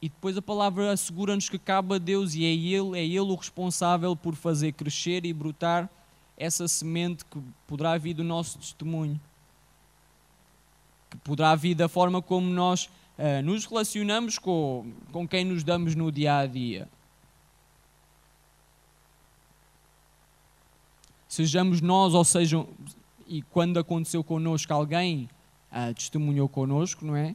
E 0.00 0.08
depois 0.08 0.36
a 0.36 0.42
palavra 0.42 0.92
assegura-nos 0.92 1.48
que 1.48 1.58
cabe 1.58 1.94
a 1.94 1.98
Deus 1.98 2.34
e 2.34 2.44
é 2.44 2.52
Ele, 2.52 2.98
é 2.98 3.04
Ele 3.04 3.20
o 3.20 3.34
responsável 3.34 4.14
por 4.14 4.34
fazer 4.34 4.72
crescer 4.72 5.24
e 5.24 5.32
brotar 5.32 5.88
essa 6.36 6.66
semente 6.66 7.24
que 7.24 7.38
poderá 7.66 7.96
vir 7.96 8.14
do 8.14 8.24
nosso 8.24 8.58
testemunho. 8.58 9.20
Que 11.10 11.16
poderá 11.18 11.54
vir 11.54 11.74
da 11.74 11.88
forma 11.88 12.20
como 12.20 12.48
nós 12.48 12.84
uh, 13.18 13.42
nos 13.42 13.64
relacionamos 13.66 14.38
com, 14.38 14.92
com 15.12 15.26
quem 15.26 15.44
nos 15.44 15.62
damos 15.62 15.94
no 15.94 16.10
dia 16.10 16.38
a 16.38 16.46
dia. 16.46 16.88
Sejamos 21.28 21.80
nós, 21.80 22.14
ou 22.14 22.24
sejam, 22.24 22.68
e 23.26 23.42
quando 23.42 23.78
aconteceu 23.78 24.22
connosco 24.22 24.72
alguém 24.72 25.28
uh, 25.70 25.92
testemunhou 25.94 26.48
connosco, 26.48 27.04
não 27.04 27.16
é? 27.16 27.34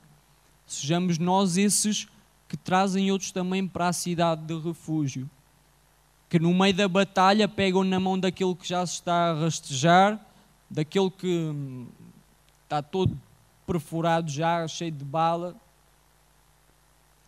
Sejamos 0.66 1.18
nós 1.18 1.58
esses 1.58 2.08
que 2.48 2.56
trazem 2.58 3.12
outros 3.12 3.32
também 3.32 3.68
para 3.68 3.88
a 3.88 3.94
cidade 3.94 4.44
de 4.44 4.58
refúgio. 4.60 5.30
Que 6.30 6.40
no 6.40 6.54
meio 6.54 6.74
da 6.74 6.88
batalha 6.88 7.48
pegam 7.48 7.84
na 7.84 8.00
mão 8.00 8.20
daquele 8.20 8.56
que 8.56 8.68
já 8.68 8.86
se 8.86 8.94
está 8.94 9.32
a 9.32 9.34
rastejar, 9.34 10.20
daquele 10.70 11.10
que 11.10 11.28
hum, 11.28 11.88
está 12.64 12.82
todo 12.82 13.20
perfurado 13.66 14.30
já, 14.32 14.68
cheio 14.68 14.92
de 14.92 15.04
bala. 15.04 15.56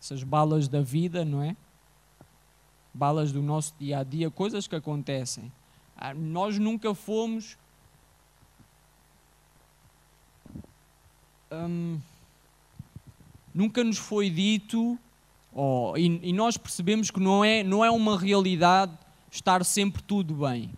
Essas 0.00 0.22
balas 0.22 0.68
da 0.68 0.80
vida, 0.80 1.24
não 1.24 1.42
é? 1.42 1.56
Balas 2.94 3.32
do 3.32 3.42
nosso 3.42 3.74
dia 3.78 3.98
a 3.98 4.04
dia, 4.04 4.30
coisas 4.30 4.66
que 4.66 4.76
acontecem. 4.76 5.52
Ah, 5.96 6.14
nós 6.14 6.58
nunca 6.58 6.94
fomos 6.94 7.56
hum, 11.52 12.00
nunca 13.54 13.84
nos 13.84 13.98
foi 13.98 14.30
dito, 14.30 14.98
oh, 15.52 15.94
e, 15.96 16.20
e, 16.22 16.32
nós 16.32 16.56
percebemos 16.56 17.10
que 17.10 17.20
não 17.20 17.44
é, 17.44 17.62
não 17.62 17.84
é 17.84 17.90
uma 17.90 18.18
realidade 18.18 18.92
estar 19.30 19.64
sempre 19.64 20.02
tudo 20.02 20.34
bem. 20.34 20.70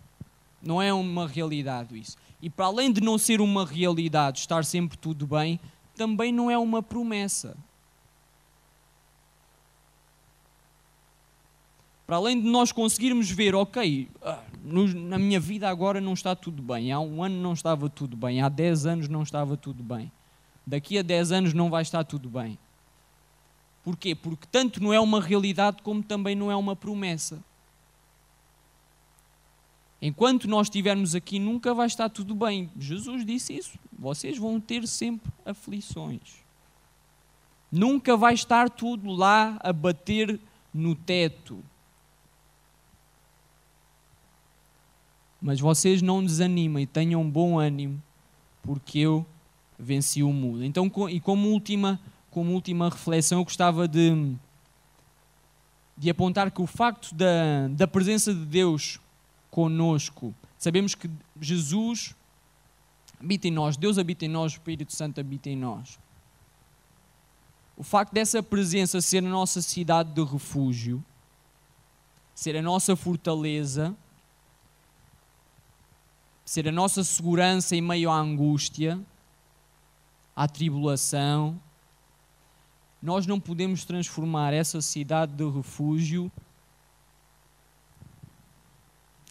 Não 0.61 0.81
é 0.81 0.91
uma 0.93 1.27
realidade 1.27 1.97
isso. 1.97 2.17
E 2.41 2.49
para 2.49 2.65
além 2.65 2.91
de 2.91 3.01
não 3.01 3.17
ser 3.17 3.39
uma 3.39 3.65
realidade 3.65 4.39
estar 4.39 4.65
sempre 4.65 4.97
tudo 4.97 5.27
bem, 5.27 5.59
também 5.95 6.31
não 6.31 6.49
é 6.49 6.57
uma 6.57 6.81
promessa. 6.81 7.55
Para 12.05 12.17
além 12.17 12.39
de 12.39 12.47
nós 12.47 12.71
conseguirmos 12.71 13.29
ver, 13.31 13.55
ok, 13.55 14.07
ah, 14.21 14.43
na 14.63 15.17
minha 15.17 15.39
vida 15.39 15.67
agora 15.67 15.99
não 15.99 16.13
está 16.13 16.35
tudo 16.35 16.61
bem, 16.61 16.91
há 16.91 16.99
um 16.99 17.23
ano 17.23 17.35
não 17.41 17.53
estava 17.53 17.89
tudo 17.89 18.15
bem, 18.15 18.41
há 18.41 18.49
dez 18.49 18.85
anos 18.85 19.07
não 19.07 19.23
estava 19.23 19.57
tudo 19.57 19.81
bem 19.83 20.11
daqui 20.65 20.97
a 20.97 21.01
10 21.01 21.31
anos 21.31 21.53
não 21.53 21.69
vai 21.69 21.81
estar 21.81 22.03
tudo 22.03 22.29
bem. 22.29 22.57
Porquê? 23.83 24.15
Porque 24.15 24.47
tanto 24.51 24.81
não 24.81 24.91
é 24.91 24.99
uma 24.99 25.21
realidade 25.21 25.81
como 25.83 26.01
também 26.01 26.35
não 26.35 26.51
é 26.51 26.55
uma 26.55 26.75
promessa. 26.75 27.43
Enquanto 30.01 30.47
nós 30.47 30.67
estivermos 30.67 31.15
aqui, 31.15 31.39
nunca 31.39 31.73
vai 31.73 31.87
estar 31.87 32.09
tudo 32.09 32.35
bem. 32.35 32.69
Jesus 32.77 33.25
disse 33.25 33.55
isso. 33.55 33.77
Vocês 33.97 34.37
vão 34.37 34.59
ter 34.59 34.87
sempre 34.87 35.31
aflições. 35.45 36.43
Nunca 37.71 38.15
vai 38.17 38.33
estar 38.33 38.69
tudo 38.69 39.11
lá 39.11 39.57
a 39.61 39.71
bater 39.71 40.39
no 40.73 40.95
teto. 40.95 41.63
Mas 45.41 45.59
vocês 45.59 46.01
não 46.01 46.25
desanimem, 46.25 46.87
tenham 46.87 47.29
bom 47.29 47.59
ânimo, 47.59 48.01
porque 48.63 48.99
eu 48.99 49.25
venci 49.77 50.23
o 50.23 50.31
mundo. 50.31 50.63
Então, 50.63 50.91
e 51.09 51.19
como 51.19 51.49
última, 51.49 51.99
como 52.31 52.53
última 52.53 52.89
reflexão, 52.89 53.39
eu 53.39 53.43
gostava 53.43 53.87
de, 53.87 54.35
de 55.97 56.09
apontar 56.09 56.51
que 56.51 56.61
o 56.61 56.67
facto 56.67 57.13
da, 57.13 57.67
da 57.69 57.87
presença 57.87 58.33
de 58.33 58.45
Deus 58.45 58.99
conosco, 59.51 60.33
sabemos 60.57 60.95
que 60.95 61.09
Jesus 61.39 62.15
habita 63.19 63.47
em 63.47 63.51
nós, 63.51 63.77
Deus 63.77 63.97
habita 63.97 64.25
em 64.25 64.29
nós, 64.29 64.53
o 64.53 64.55
Espírito 64.55 64.93
Santo 64.93 65.19
habita 65.19 65.49
em 65.49 65.55
nós. 65.55 65.97
O 67.77 67.83
facto 67.83 68.13
dessa 68.13 68.41
presença 68.41 69.01
ser 69.01 69.19
a 69.19 69.29
nossa 69.29 69.61
cidade 69.61 70.11
de 70.11 70.23
refúgio, 70.23 71.03
ser 72.33 72.55
a 72.55 72.61
nossa 72.61 72.95
fortaleza, 72.95 73.95
ser 76.45 76.67
a 76.67 76.71
nossa 76.71 77.03
segurança 77.03 77.75
em 77.75 77.81
meio 77.81 78.09
à 78.11 78.17
angústia, 78.17 78.99
à 80.35 80.47
tribulação. 80.47 81.59
Nós 83.01 83.25
não 83.25 83.39
podemos 83.39 83.85
transformar 83.85 84.53
essa 84.53 84.81
cidade 84.81 85.33
de 85.33 85.47
refúgio 85.49 86.31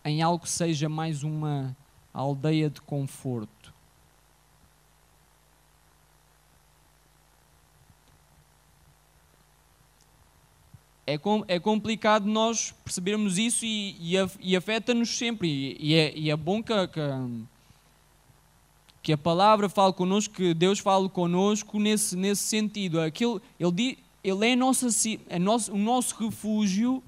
em 0.04 0.22
algo 0.22 0.44
que 0.44 0.50
seja 0.50 0.88
mais 0.88 1.22
uma 1.22 1.76
aldeia 2.12 2.70
de 2.70 2.80
conforto. 2.80 3.74
É, 11.06 11.18
com, 11.18 11.44
é 11.48 11.60
complicado 11.60 12.24
nós 12.24 12.72
percebermos 12.82 13.36
isso 13.36 13.64
e, 13.64 13.96
e, 14.00 14.14
e 14.40 14.56
afeta-nos 14.56 15.18
sempre. 15.18 15.48
E, 15.48 15.76
e, 15.80 15.94
é, 15.94 16.16
e 16.16 16.30
é 16.30 16.36
bom 16.36 16.62
que, 16.62 16.72
que 16.88 17.00
que 19.04 19.12
a 19.12 19.18
palavra 19.18 19.68
fale 19.68 19.92
connosco, 19.92 20.33
que 20.33 20.54
Deus 20.54 20.79
fale 20.79 21.10
connosco 21.10 21.79
nesse, 21.79 22.16
nesse 22.16 22.42
sentido. 22.44 22.98
Aquilo, 22.98 23.40
ele, 23.60 23.98
ele 24.24 24.48
é, 24.48 24.56
nossa, 24.56 24.88
é 25.29 25.38
nosso, 25.38 25.70
o 25.74 25.76
nosso 25.76 26.16
refúgio. 26.24 27.02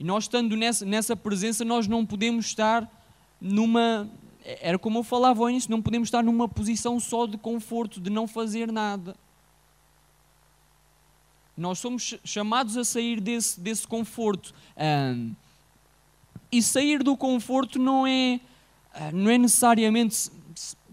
E 0.00 0.02
nós 0.02 0.24
estando 0.24 0.56
nessa, 0.56 0.84
nessa 0.84 1.14
presença, 1.14 1.64
nós 1.64 1.86
não 1.86 2.04
podemos 2.04 2.46
estar 2.46 2.90
numa. 3.40 4.10
Era 4.44 4.76
como 4.80 4.98
eu 4.98 5.04
falava 5.04 5.48
início, 5.48 5.70
não 5.70 5.80
podemos 5.80 6.08
estar 6.08 6.24
numa 6.24 6.48
posição 6.48 6.98
só 6.98 7.24
de 7.24 7.38
conforto, 7.38 8.00
de 8.00 8.10
não 8.10 8.26
fazer 8.26 8.72
nada. 8.72 9.14
Nós 11.56 11.78
somos 11.78 12.16
chamados 12.24 12.76
a 12.76 12.82
sair 12.82 13.20
desse, 13.20 13.60
desse 13.60 13.86
conforto. 13.86 14.52
Um, 14.76 15.36
E 16.50 16.62
sair 16.62 17.02
do 17.02 17.16
conforto 17.16 17.78
não 17.78 18.06
é, 18.06 18.40
não 19.12 19.30
é 19.30 19.38
necessariamente, 19.38 20.30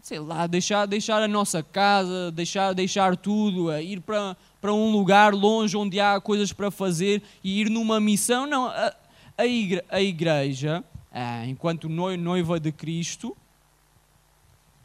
sei 0.01 0.19
lá, 0.19 0.47
deixar, 0.47 0.85
deixar 0.85 1.21
a 1.21 1.27
nossa 1.27 1.63
casa, 1.63 2.31
deixar, 2.31 2.73
deixar 2.73 3.17
tudo, 3.17 3.75
ir 3.79 4.01
para, 4.01 4.37
para 4.61 4.73
um 4.73 4.91
lugar 4.91 5.33
longe 5.33 5.75
onde 5.75 5.99
há 5.99 6.19
coisas 6.21 6.53
para 6.53 6.69
fazer 6.69 7.21
e 7.43 7.61
ir 7.61 7.69
numa 7.69 7.99
missão. 7.99 8.45
Não, 8.45 8.67
a, 8.67 8.93
a, 9.37 9.45
igre, 9.45 9.83
a 9.89 10.01
igreja, 10.01 10.83
ah, 11.11 11.45
enquanto 11.45 11.89
noiva 11.89 12.59
de 12.59 12.71
Cristo, 12.71 13.35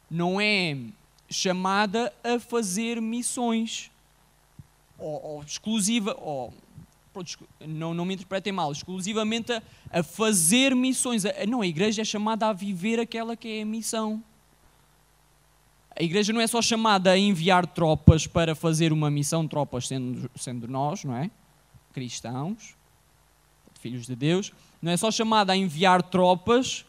não 0.09 0.41
é 0.41 0.77
chamada 1.29 2.13
a 2.23 2.39
fazer 2.39 3.01
missões. 3.01 3.89
Ou, 4.97 5.23
ou 5.23 5.43
exclusiva, 5.43 6.15
ou, 6.19 6.53
não, 7.59 7.93
não 7.93 8.05
me 8.05 8.13
interpretem 8.13 8.53
mal, 8.53 8.71
exclusivamente 8.71 9.51
a, 9.51 9.61
a 9.91 10.03
fazer 10.03 10.75
missões. 10.75 11.25
A, 11.25 11.45
não, 11.47 11.61
a 11.61 11.67
igreja 11.67 12.01
é 12.01 12.05
chamada 12.05 12.47
a 12.47 12.53
viver 12.53 12.99
aquela 12.99 13.35
que 13.35 13.59
é 13.59 13.61
a 13.61 13.65
missão. 13.65 14.23
A 15.95 16.03
igreja 16.03 16.31
não 16.31 16.39
é 16.39 16.47
só 16.47 16.61
chamada 16.61 17.11
a 17.11 17.17
enviar 17.17 17.67
tropas 17.67 18.25
para 18.25 18.55
fazer 18.55 18.93
uma 18.93 19.11
missão, 19.11 19.47
tropas 19.47 19.87
sendo, 19.87 20.31
sendo 20.35 20.67
nós, 20.67 21.03
não 21.03 21.15
é? 21.15 21.29
Cristãos, 21.93 22.75
filhos 23.79 24.07
de 24.07 24.15
Deus. 24.15 24.53
Não 24.81 24.91
é 24.91 24.97
só 24.97 25.11
chamada 25.11 25.53
a 25.53 25.57
enviar 25.57 26.01
tropas 26.01 26.85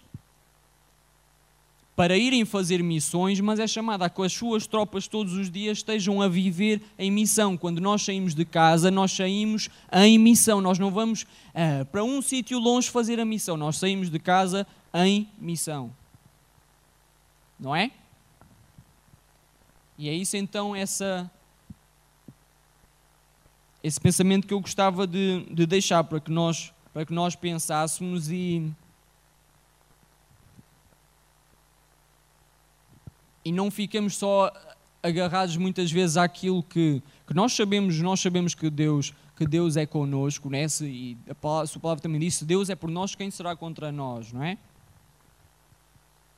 para 1.95 2.17
irem 2.17 2.45
fazer 2.45 2.83
missões, 2.83 3.39
mas 3.41 3.61
é 3.61 3.67
chamada 3.67 4.07
a 4.07 4.11
que 4.11 4.23
as 4.23 4.33
suas 4.33 4.67
tropas 4.67 5.07
todos 5.07 5.35
os 5.35 5.51
dias 5.51 5.79
estejam 5.79 6.23
a 6.23 6.29
viver 6.29 6.81
em 6.99 7.11
missão. 7.11 7.57
Quando 7.57 7.81
nós 7.81 8.03
saímos 8.03 8.35
de 8.35 8.45
casa, 8.45 8.91
nós 8.91 9.13
saímos 9.13 9.69
em 9.93 10.19
missão. 10.19 10.61
Nós 10.61 10.79
não 10.79 10.91
vamos 10.91 11.23
uh, 11.23 11.85
para 11.91 12.03
um 12.03 12.23
sítio 12.23 12.59
longe 12.59 12.91
fazer 12.91 13.21
a 13.21 13.25
missão, 13.25 13.57
nós 13.57 13.77
saímos 13.77 14.09
de 14.09 14.19
casa 14.19 14.67
em 14.95 15.29
missão. 15.39 15.93
Não 17.61 17.77
é? 17.77 17.91
E 19.99 20.09
é 20.09 20.15
isso 20.15 20.37
então, 20.37 20.75
essa, 20.75 21.31
esse 23.85 24.01
pensamento 24.01 24.47
que 24.47 24.55
eu 24.55 24.61
gostava 24.61 25.07
de, 25.07 25.47
de 25.51 25.67
deixar 25.67 26.03
para 26.03 26.19
que 26.19 26.31
nós, 26.31 26.73
para 26.93 27.05
que 27.05 27.13
nós 27.13 27.37
pensássemos 27.37 28.31
e 28.31 28.73
e 33.45 33.51
não 33.53 33.71
fiquemos 33.71 34.17
só 34.17 34.53
agarrados 35.03 35.57
muitas 35.57 35.91
vezes 35.91 36.17
àquilo 36.17 36.63
que, 36.63 37.03
que 37.27 37.35
nós 37.35 37.53
sabemos, 37.53 37.99
nós 37.99 38.21
sabemos 38.21 38.55
que 38.55 38.71
Deus, 38.71 39.13
que 39.37 39.47
Deus 39.47 39.77
é 39.77 39.85
conosco, 39.85 40.49
né? 40.49 40.67
E 40.83 41.17
a 41.29 41.35
palavra, 41.35 41.71
a 41.75 41.79
palavra 41.79 42.03
também 42.03 42.21
disse, 42.21 42.45
Deus 42.45 42.71
é 42.71 42.77
por 42.77 42.91
nós, 42.91 43.15
quem 43.15 43.31
será 43.31 43.57
contra 43.57 43.91
nós, 43.91 44.33
não 44.33 44.43
é? 44.43 44.57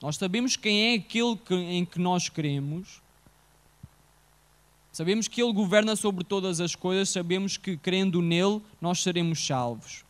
Nós 0.01 0.17
sabemos 0.17 0.57
quem 0.57 0.93
é 0.93 0.95
aquele 0.97 1.37
que, 1.37 1.55
em 1.55 1.85
que 1.85 1.99
nós 1.99 2.29
queremos, 2.29 3.01
sabemos 4.93 5.29
que 5.29 5.43
Ele 5.43 5.53
governa 5.53 5.95
sobre 5.97 6.25
todas 6.25 6.61
as 6.61 6.75
coisas, 6.75 7.11
sabemos 7.11 7.57
que 7.57 7.77
crendo 7.77 8.21
nele 8.21 8.61
nós 8.81 9.03
seremos 9.03 9.45
salvos. 9.47 10.04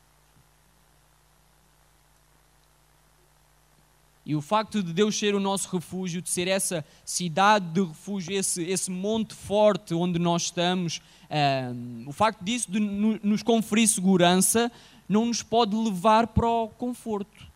E 4.27 4.35
o 4.35 4.41
facto 4.41 4.83
de 4.83 4.93
Deus 4.93 5.19
ser 5.19 5.35
o 5.35 5.41
nosso 5.41 5.69
refúgio, 5.69 6.23
de 6.23 6.31
ser 6.31 6.49
essa 6.49 6.85
cidade 7.05 7.67
de 7.67 7.83
refúgio, 7.83 8.35
esse, 8.35 8.63
esse 8.63 8.91
monte 8.91 9.35
forte 9.35 9.93
onde 9.93 10.19
nós 10.19 10.45
estamos, 10.45 11.03
um, 11.31 12.05
o 12.09 12.13
facto 12.13 12.43
disso 12.43 12.71
de 12.71 12.81
nos 12.81 13.43
conferir 13.43 13.87
segurança, 13.87 14.73
não 15.07 15.27
nos 15.27 15.43
pode 15.43 15.77
levar 15.77 16.29
para 16.29 16.49
o 16.49 16.69
conforto, 16.69 17.47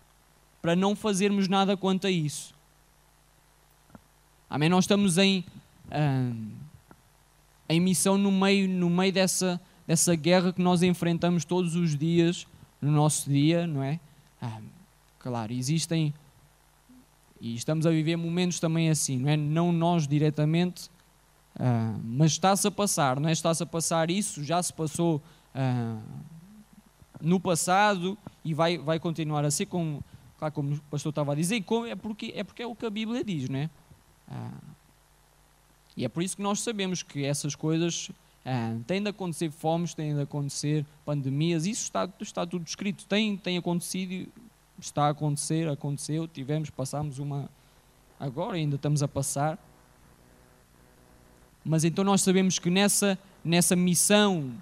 para 0.61 0.77
não 0.77 0.95
fazermos 0.95 1.49
nada 1.49 1.75
quanto 1.75 2.07
a 2.07 2.11
isso. 2.11 2.55
Amém? 4.51 4.69
Nós 4.69 4.85
estamos 4.85 5.17
em, 5.17 5.45
um, 5.91 6.51
em 7.67 7.81
missão 7.81 8.19
no 8.19 8.31
meio, 8.31 8.69
no 8.69 8.91
meio 8.91 9.13
dessa, 9.13 9.59
dessa 9.87 10.15
guerra 10.15 10.53
que 10.53 10.61
nós 10.61 10.83
enfrentamos 10.83 11.47
todos 11.47 11.75
os 11.75 11.97
dias, 11.97 12.47
no 12.81 12.93
nosso 12.93 13.31
dia, 13.31 13.67
não 13.67 13.83
é? 13.83 13.99
Um, 14.43 14.63
claro, 15.19 15.53
existem 15.53 16.13
e 17.41 17.55
estamos 17.55 17.87
a 17.87 17.91
viver 17.91 18.17
momentos 18.17 18.59
também 18.59 18.91
assim, 18.91 19.19
não 19.19 19.29
é? 19.29 19.37
Não 19.37 19.73
nós 19.73 20.07
diretamente, 20.07 20.89
uh, 21.57 22.01
mas 22.05 22.33
está-se 22.33 22.67
a 22.67 22.71
passar, 22.71 23.21
não 23.21 23.29
é? 23.29 23.33
Está-se 23.33 23.63
a 23.63 23.67
passar 23.67 24.11
isso, 24.11 24.43
já 24.43 24.63
se 24.63 24.73
passou 24.73 25.23
uh, 25.55 26.03
no 27.21 27.39
passado 27.39 28.19
e 28.45 28.55
vai, 28.55 28.79
vai 28.79 28.99
continuar 28.99 29.45
a 29.45 29.51
ser, 29.51 29.67
como, 29.67 30.03
claro, 30.39 30.55
como 30.55 30.75
o 30.75 30.81
pastor 30.91 31.11
estava 31.11 31.33
a 31.33 31.35
dizer, 31.35 31.65
é 31.89 31.95
porque, 31.95 32.33
é 32.35 32.43
porque 32.43 32.63
é 32.63 32.67
o 32.67 32.75
que 32.75 32.87
a 32.87 32.91
Bíblia 32.91 33.23
diz, 33.23 33.49
não 33.49 33.59
é? 33.59 33.71
Uh, 34.29 34.79
e 35.97 36.05
é 36.05 36.09
por 36.09 36.23
isso 36.23 36.37
que 36.37 36.43
nós 36.43 36.61
sabemos 36.61 37.03
que 37.03 37.25
essas 37.25 37.55
coisas 37.55 38.09
uh, 38.09 38.83
têm 38.87 39.03
de 39.03 39.09
acontecer 39.09 39.51
fomes, 39.51 39.95
têm 39.95 40.15
de 40.15 40.23
acontecer 40.23 40.87
pandemias, 41.05 41.67
isso 41.67 41.83
está, 41.85 42.09
está 42.21 42.47
tudo 42.47 42.67
escrito, 42.67 43.05
tem, 43.07 43.37
tem 43.37 43.59
acontecido 43.59 44.31
está 44.81 45.07
a 45.07 45.11
acontecer, 45.11 45.69
aconteceu, 45.69 46.27
tivemos, 46.29 46.71
passamos 46.71 47.19
uma. 47.19 47.49
Agora 48.19 48.57
ainda 48.57 48.77
estamos 48.77 49.03
a 49.03 49.09
passar. 49.09 49.59
Mas 51.65 51.85
então 51.85 52.05
nós 52.05 52.23
sabemos 52.23 52.59
que 52.59 52.71
nessa, 52.71 53.19
nessa 53.45 53.77
missão, 53.77 54.53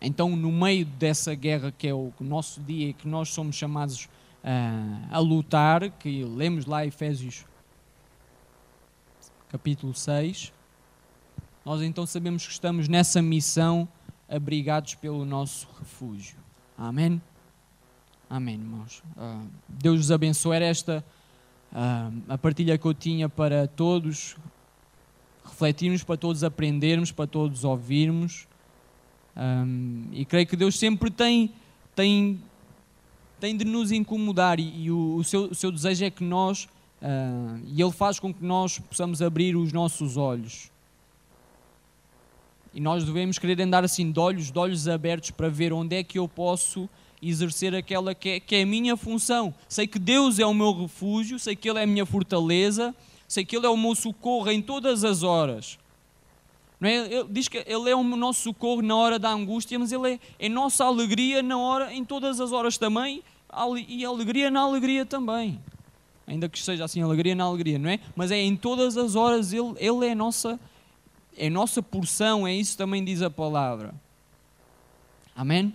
então 0.00 0.34
no 0.34 0.50
meio 0.50 0.86
dessa 0.86 1.34
guerra 1.34 1.72
que 1.72 1.86
é 1.86 1.94
o 1.94 2.12
nosso 2.20 2.60
dia, 2.60 2.92
que 2.92 3.06
nós 3.06 3.28
somos 3.30 3.56
chamados 3.56 4.04
uh, 4.04 5.08
a 5.10 5.18
lutar, 5.18 5.90
que 5.90 6.24
lemos 6.24 6.64
lá 6.64 6.86
Efésios 6.86 7.44
capítulo 9.50 9.94
6, 9.94 10.52
nós 11.64 11.82
então 11.82 12.06
sabemos 12.06 12.46
que 12.46 12.52
estamos 12.52 12.88
nessa 12.88 13.20
missão 13.20 13.88
abrigados 14.28 14.94
pelo 14.94 15.24
nosso 15.24 15.68
refúgio. 15.78 16.36
Amém? 16.76 17.20
Amém, 18.30 18.56
irmãos. 18.56 19.02
Uh, 19.16 19.48
Deus 19.66 20.00
os 20.00 20.12
abençoe. 20.12 20.56
Era 20.56 20.66
esta 20.66 21.02
uh, 21.72 22.22
a 22.28 22.36
partilha 22.36 22.76
que 22.76 22.84
eu 22.84 22.92
tinha 22.92 23.26
para 23.26 23.66
todos 23.66 24.36
refletirmos, 25.42 26.04
para 26.04 26.18
todos 26.18 26.44
aprendermos, 26.44 27.10
para 27.10 27.26
todos 27.26 27.64
ouvirmos. 27.64 28.46
Um, 29.34 30.08
e 30.12 30.26
creio 30.26 30.46
que 30.46 30.56
Deus 30.56 30.78
sempre 30.78 31.10
tem, 31.10 31.54
tem, 31.94 32.42
tem 33.40 33.56
de 33.56 33.64
nos 33.64 33.92
incomodar 33.92 34.60
e, 34.60 34.84
e 34.84 34.90
o, 34.90 35.16
o, 35.16 35.24
seu, 35.24 35.44
o 35.44 35.54
seu 35.54 35.72
desejo 35.72 36.04
é 36.04 36.10
que 36.10 36.22
nós, 36.22 36.64
uh, 37.00 37.62
e 37.66 37.80
Ele 37.80 37.92
faz 37.92 38.18
com 38.18 38.34
que 38.34 38.44
nós 38.44 38.78
possamos 38.78 39.22
abrir 39.22 39.56
os 39.56 39.72
nossos 39.72 40.18
olhos. 40.18 40.70
E 42.74 42.80
nós 42.80 43.04
devemos 43.04 43.38
querer 43.38 43.58
andar 43.62 43.84
assim, 43.84 44.12
de 44.12 44.20
olhos, 44.20 44.50
de 44.50 44.58
olhos 44.58 44.86
abertos, 44.86 45.30
para 45.30 45.48
ver 45.48 45.72
onde 45.72 45.96
é 45.96 46.04
que 46.04 46.18
eu 46.18 46.28
posso 46.28 46.90
exercer 47.20 47.74
aquela 47.74 48.14
que 48.14 48.28
é, 48.28 48.40
que 48.40 48.56
é 48.56 48.62
a 48.62 48.66
minha 48.66 48.96
função. 48.96 49.54
Sei 49.68 49.86
que 49.86 49.98
Deus 49.98 50.38
é 50.38 50.46
o 50.46 50.54
meu 50.54 50.72
refúgio, 50.72 51.38
sei 51.38 51.56
que 51.56 51.68
Ele 51.68 51.78
é 51.78 51.82
a 51.82 51.86
minha 51.86 52.06
fortaleza, 52.06 52.94
sei 53.26 53.44
que 53.44 53.56
Ele 53.56 53.66
é 53.66 53.68
o 53.68 53.76
meu 53.76 53.94
socorro 53.94 54.50
em 54.50 54.62
todas 54.62 55.04
as 55.04 55.22
horas. 55.22 55.78
Não 56.80 56.88
é? 56.88 57.12
Ele 57.12 57.26
diz 57.30 57.48
que 57.48 57.58
Ele 57.66 57.90
é 57.90 57.96
o 57.96 58.04
nosso 58.04 58.42
socorro 58.42 58.82
na 58.82 58.94
hora 58.96 59.18
da 59.18 59.30
angústia, 59.30 59.78
mas 59.78 59.90
Ele 59.90 60.14
é, 60.14 60.20
é 60.38 60.48
nossa 60.48 60.84
alegria 60.84 61.42
na 61.42 61.58
hora, 61.58 61.92
em 61.92 62.04
todas 62.04 62.40
as 62.40 62.52
horas 62.52 62.78
também, 62.78 63.22
e 63.88 64.04
alegria 64.04 64.50
na 64.50 64.60
alegria 64.60 65.04
também. 65.04 65.60
Ainda 66.26 66.48
que 66.48 66.58
seja 66.60 66.84
assim, 66.84 67.02
alegria 67.02 67.34
na 67.34 67.44
alegria, 67.44 67.78
não 67.78 67.88
é? 67.88 67.98
Mas 68.14 68.30
é 68.30 68.36
em 68.36 68.54
todas 68.54 68.96
as 68.96 69.16
horas, 69.16 69.52
Ele, 69.52 69.74
ele 69.78 70.06
é 70.06 70.12
a 70.12 70.14
nossa, 70.14 70.60
é 71.36 71.46
a 71.46 71.50
nossa 71.50 71.82
porção, 71.82 72.46
é 72.46 72.54
isso 72.54 72.76
também 72.76 73.02
diz 73.04 73.22
a 73.22 73.30
palavra. 73.30 73.94
Amém? 75.34 75.74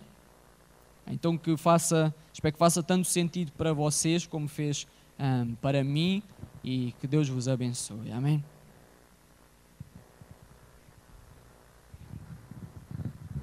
Então 1.07 1.37
que 1.37 1.55
faça, 1.57 2.13
espero 2.33 2.53
que 2.53 2.59
faça 2.59 2.81
tanto 2.81 3.07
sentido 3.07 3.51
para 3.53 3.73
vocês 3.73 4.25
como 4.25 4.47
fez 4.47 4.87
um, 5.19 5.55
para 5.55 5.83
mim 5.83 6.23
e 6.63 6.93
que 6.99 7.07
Deus 7.07 7.27
vos 7.27 7.47
abençoe. 7.47 8.11
Amém. 8.11 8.43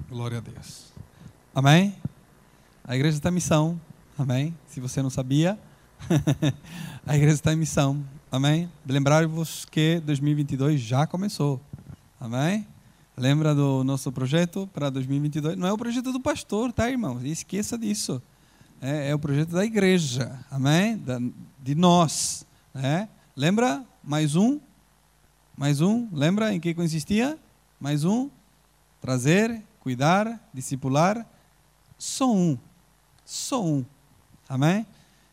Glória 0.09 0.39
a 0.39 0.41
Deus. 0.41 0.91
Amém? 1.55 1.95
A 2.83 2.95
igreja 2.95 3.17
está 3.17 3.29
em 3.29 3.33
missão. 3.33 3.79
Amém? 4.17 4.57
Se 4.67 4.79
você 4.79 5.01
não 5.01 5.09
sabia, 5.09 5.57
a 7.07 7.15
igreja 7.15 7.35
está 7.35 7.53
em 7.53 7.55
missão. 7.55 8.03
Amém? 8.31 8.69
Lembrar-vos 8.85 9.65
que 9.65 10.01
2022 10.01 10.81
já 10.81 11.07
começou. 11.07 11.61
Amém? 12.19 12.67
Lembra 13.17 13.53
do 13.53 13.83
nosso 13.83 14.11
projeto 14.11 14.69
para 14.73 14.89
2022? 14.89 15.57
Não 15.57 15.67
é 15.67 15.73
o 15.73 15.77
projeto 15.77 16.11
do 16.11 16.19
pastor, 16.19 16.71
tá, 16.71 16.89
irmão? 16.89 17.19
Esqueça 17.25 17.77
disso. 17.77 18.21
É, 18.81 19.09
é 19.09 19.15
o 19.15 19.19
projeto 19.19 19.49
da 19.49 19.65
igreja, 19.65 20.39
amém? 20.49 20.97
Da, 20.97 21.19
de 21.61 21.75
nós. 21.75 22.45
Né? 22.73 23.09
Lembra? 23.35 23.85
Mais 24.03 24.35
um? 24.35 24.59
Mais 25.57 25.81
um? 25.81 26.07
Lembra 26.11 26.53
em 26.53 26.59
que 26.59 26.73
consistia? 26.73 27.37
Mais 27.79 28.05
um? 28.05 28.29
Trazer, 29.01 29.61
cuidar, 29.81 30.49
discipular. 30.53 31.27
Só 31.97 32.33
um. 32.33 32.57
Só 33.25 33.63
um. 33.63 33.85
Amém? 34.47 34.87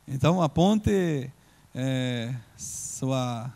Então 0.07 0.43
aponte 0.43 1.31
é, 1.75 2.35
sua 2.57 3.53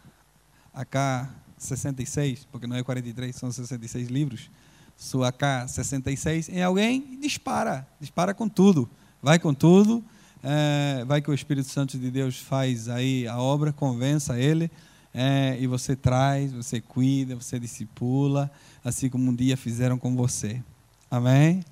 AK-66, 1.62 2.46
porque 2.50 2.66
não 2.66 2.76
é 2.76 2.82
43, 2.82 3.34
são 3.34 3.50
66 3.50 4.08
livros. 4.08 4.50
Sua 4.96 5.28
AK-66 5.28 6.48
em 6.52 6.62
alguém 6.62 7.06
e 7.12 7.16
dispara. 7.16 7.86
Dispara 8.00 8.34
com 8.34 8.48
tudo. 8.48 8.88
Vai 9.22 9.38
com 9.38 9.54
tudo. 9.54 10.04
É, 10.42 11.04
vai 11.06 11.22
que 11.22 11.30
o 11.30 11.34
Espírito 11.34 11.68
Santo 11.68 11.96
de 11.98 12.10
Deus 12.10 12.38
faz 12.38 12.88
aí 12.88 13.26
a 13.26 13.38
obra, 13.38 13.72
convença 13.72 14.38
ele. 14.38 14.70
É, 15.14 15.56
e 15.60 15.66
você 15.66 15.94
traz, 15.94 16.52
você 16.52 16.80
cuida, 16.80 17.36
você 17.36 17.58
discipula, 17.58 18.50
assim 18.82 19.08
como 19.08 19.30
um 19.30 19.34
dia 19.34 19.56
fizeram 19.56 19.98
com 19.98 20.16
você. 20.16 20.62
Amém? 21.10 21.62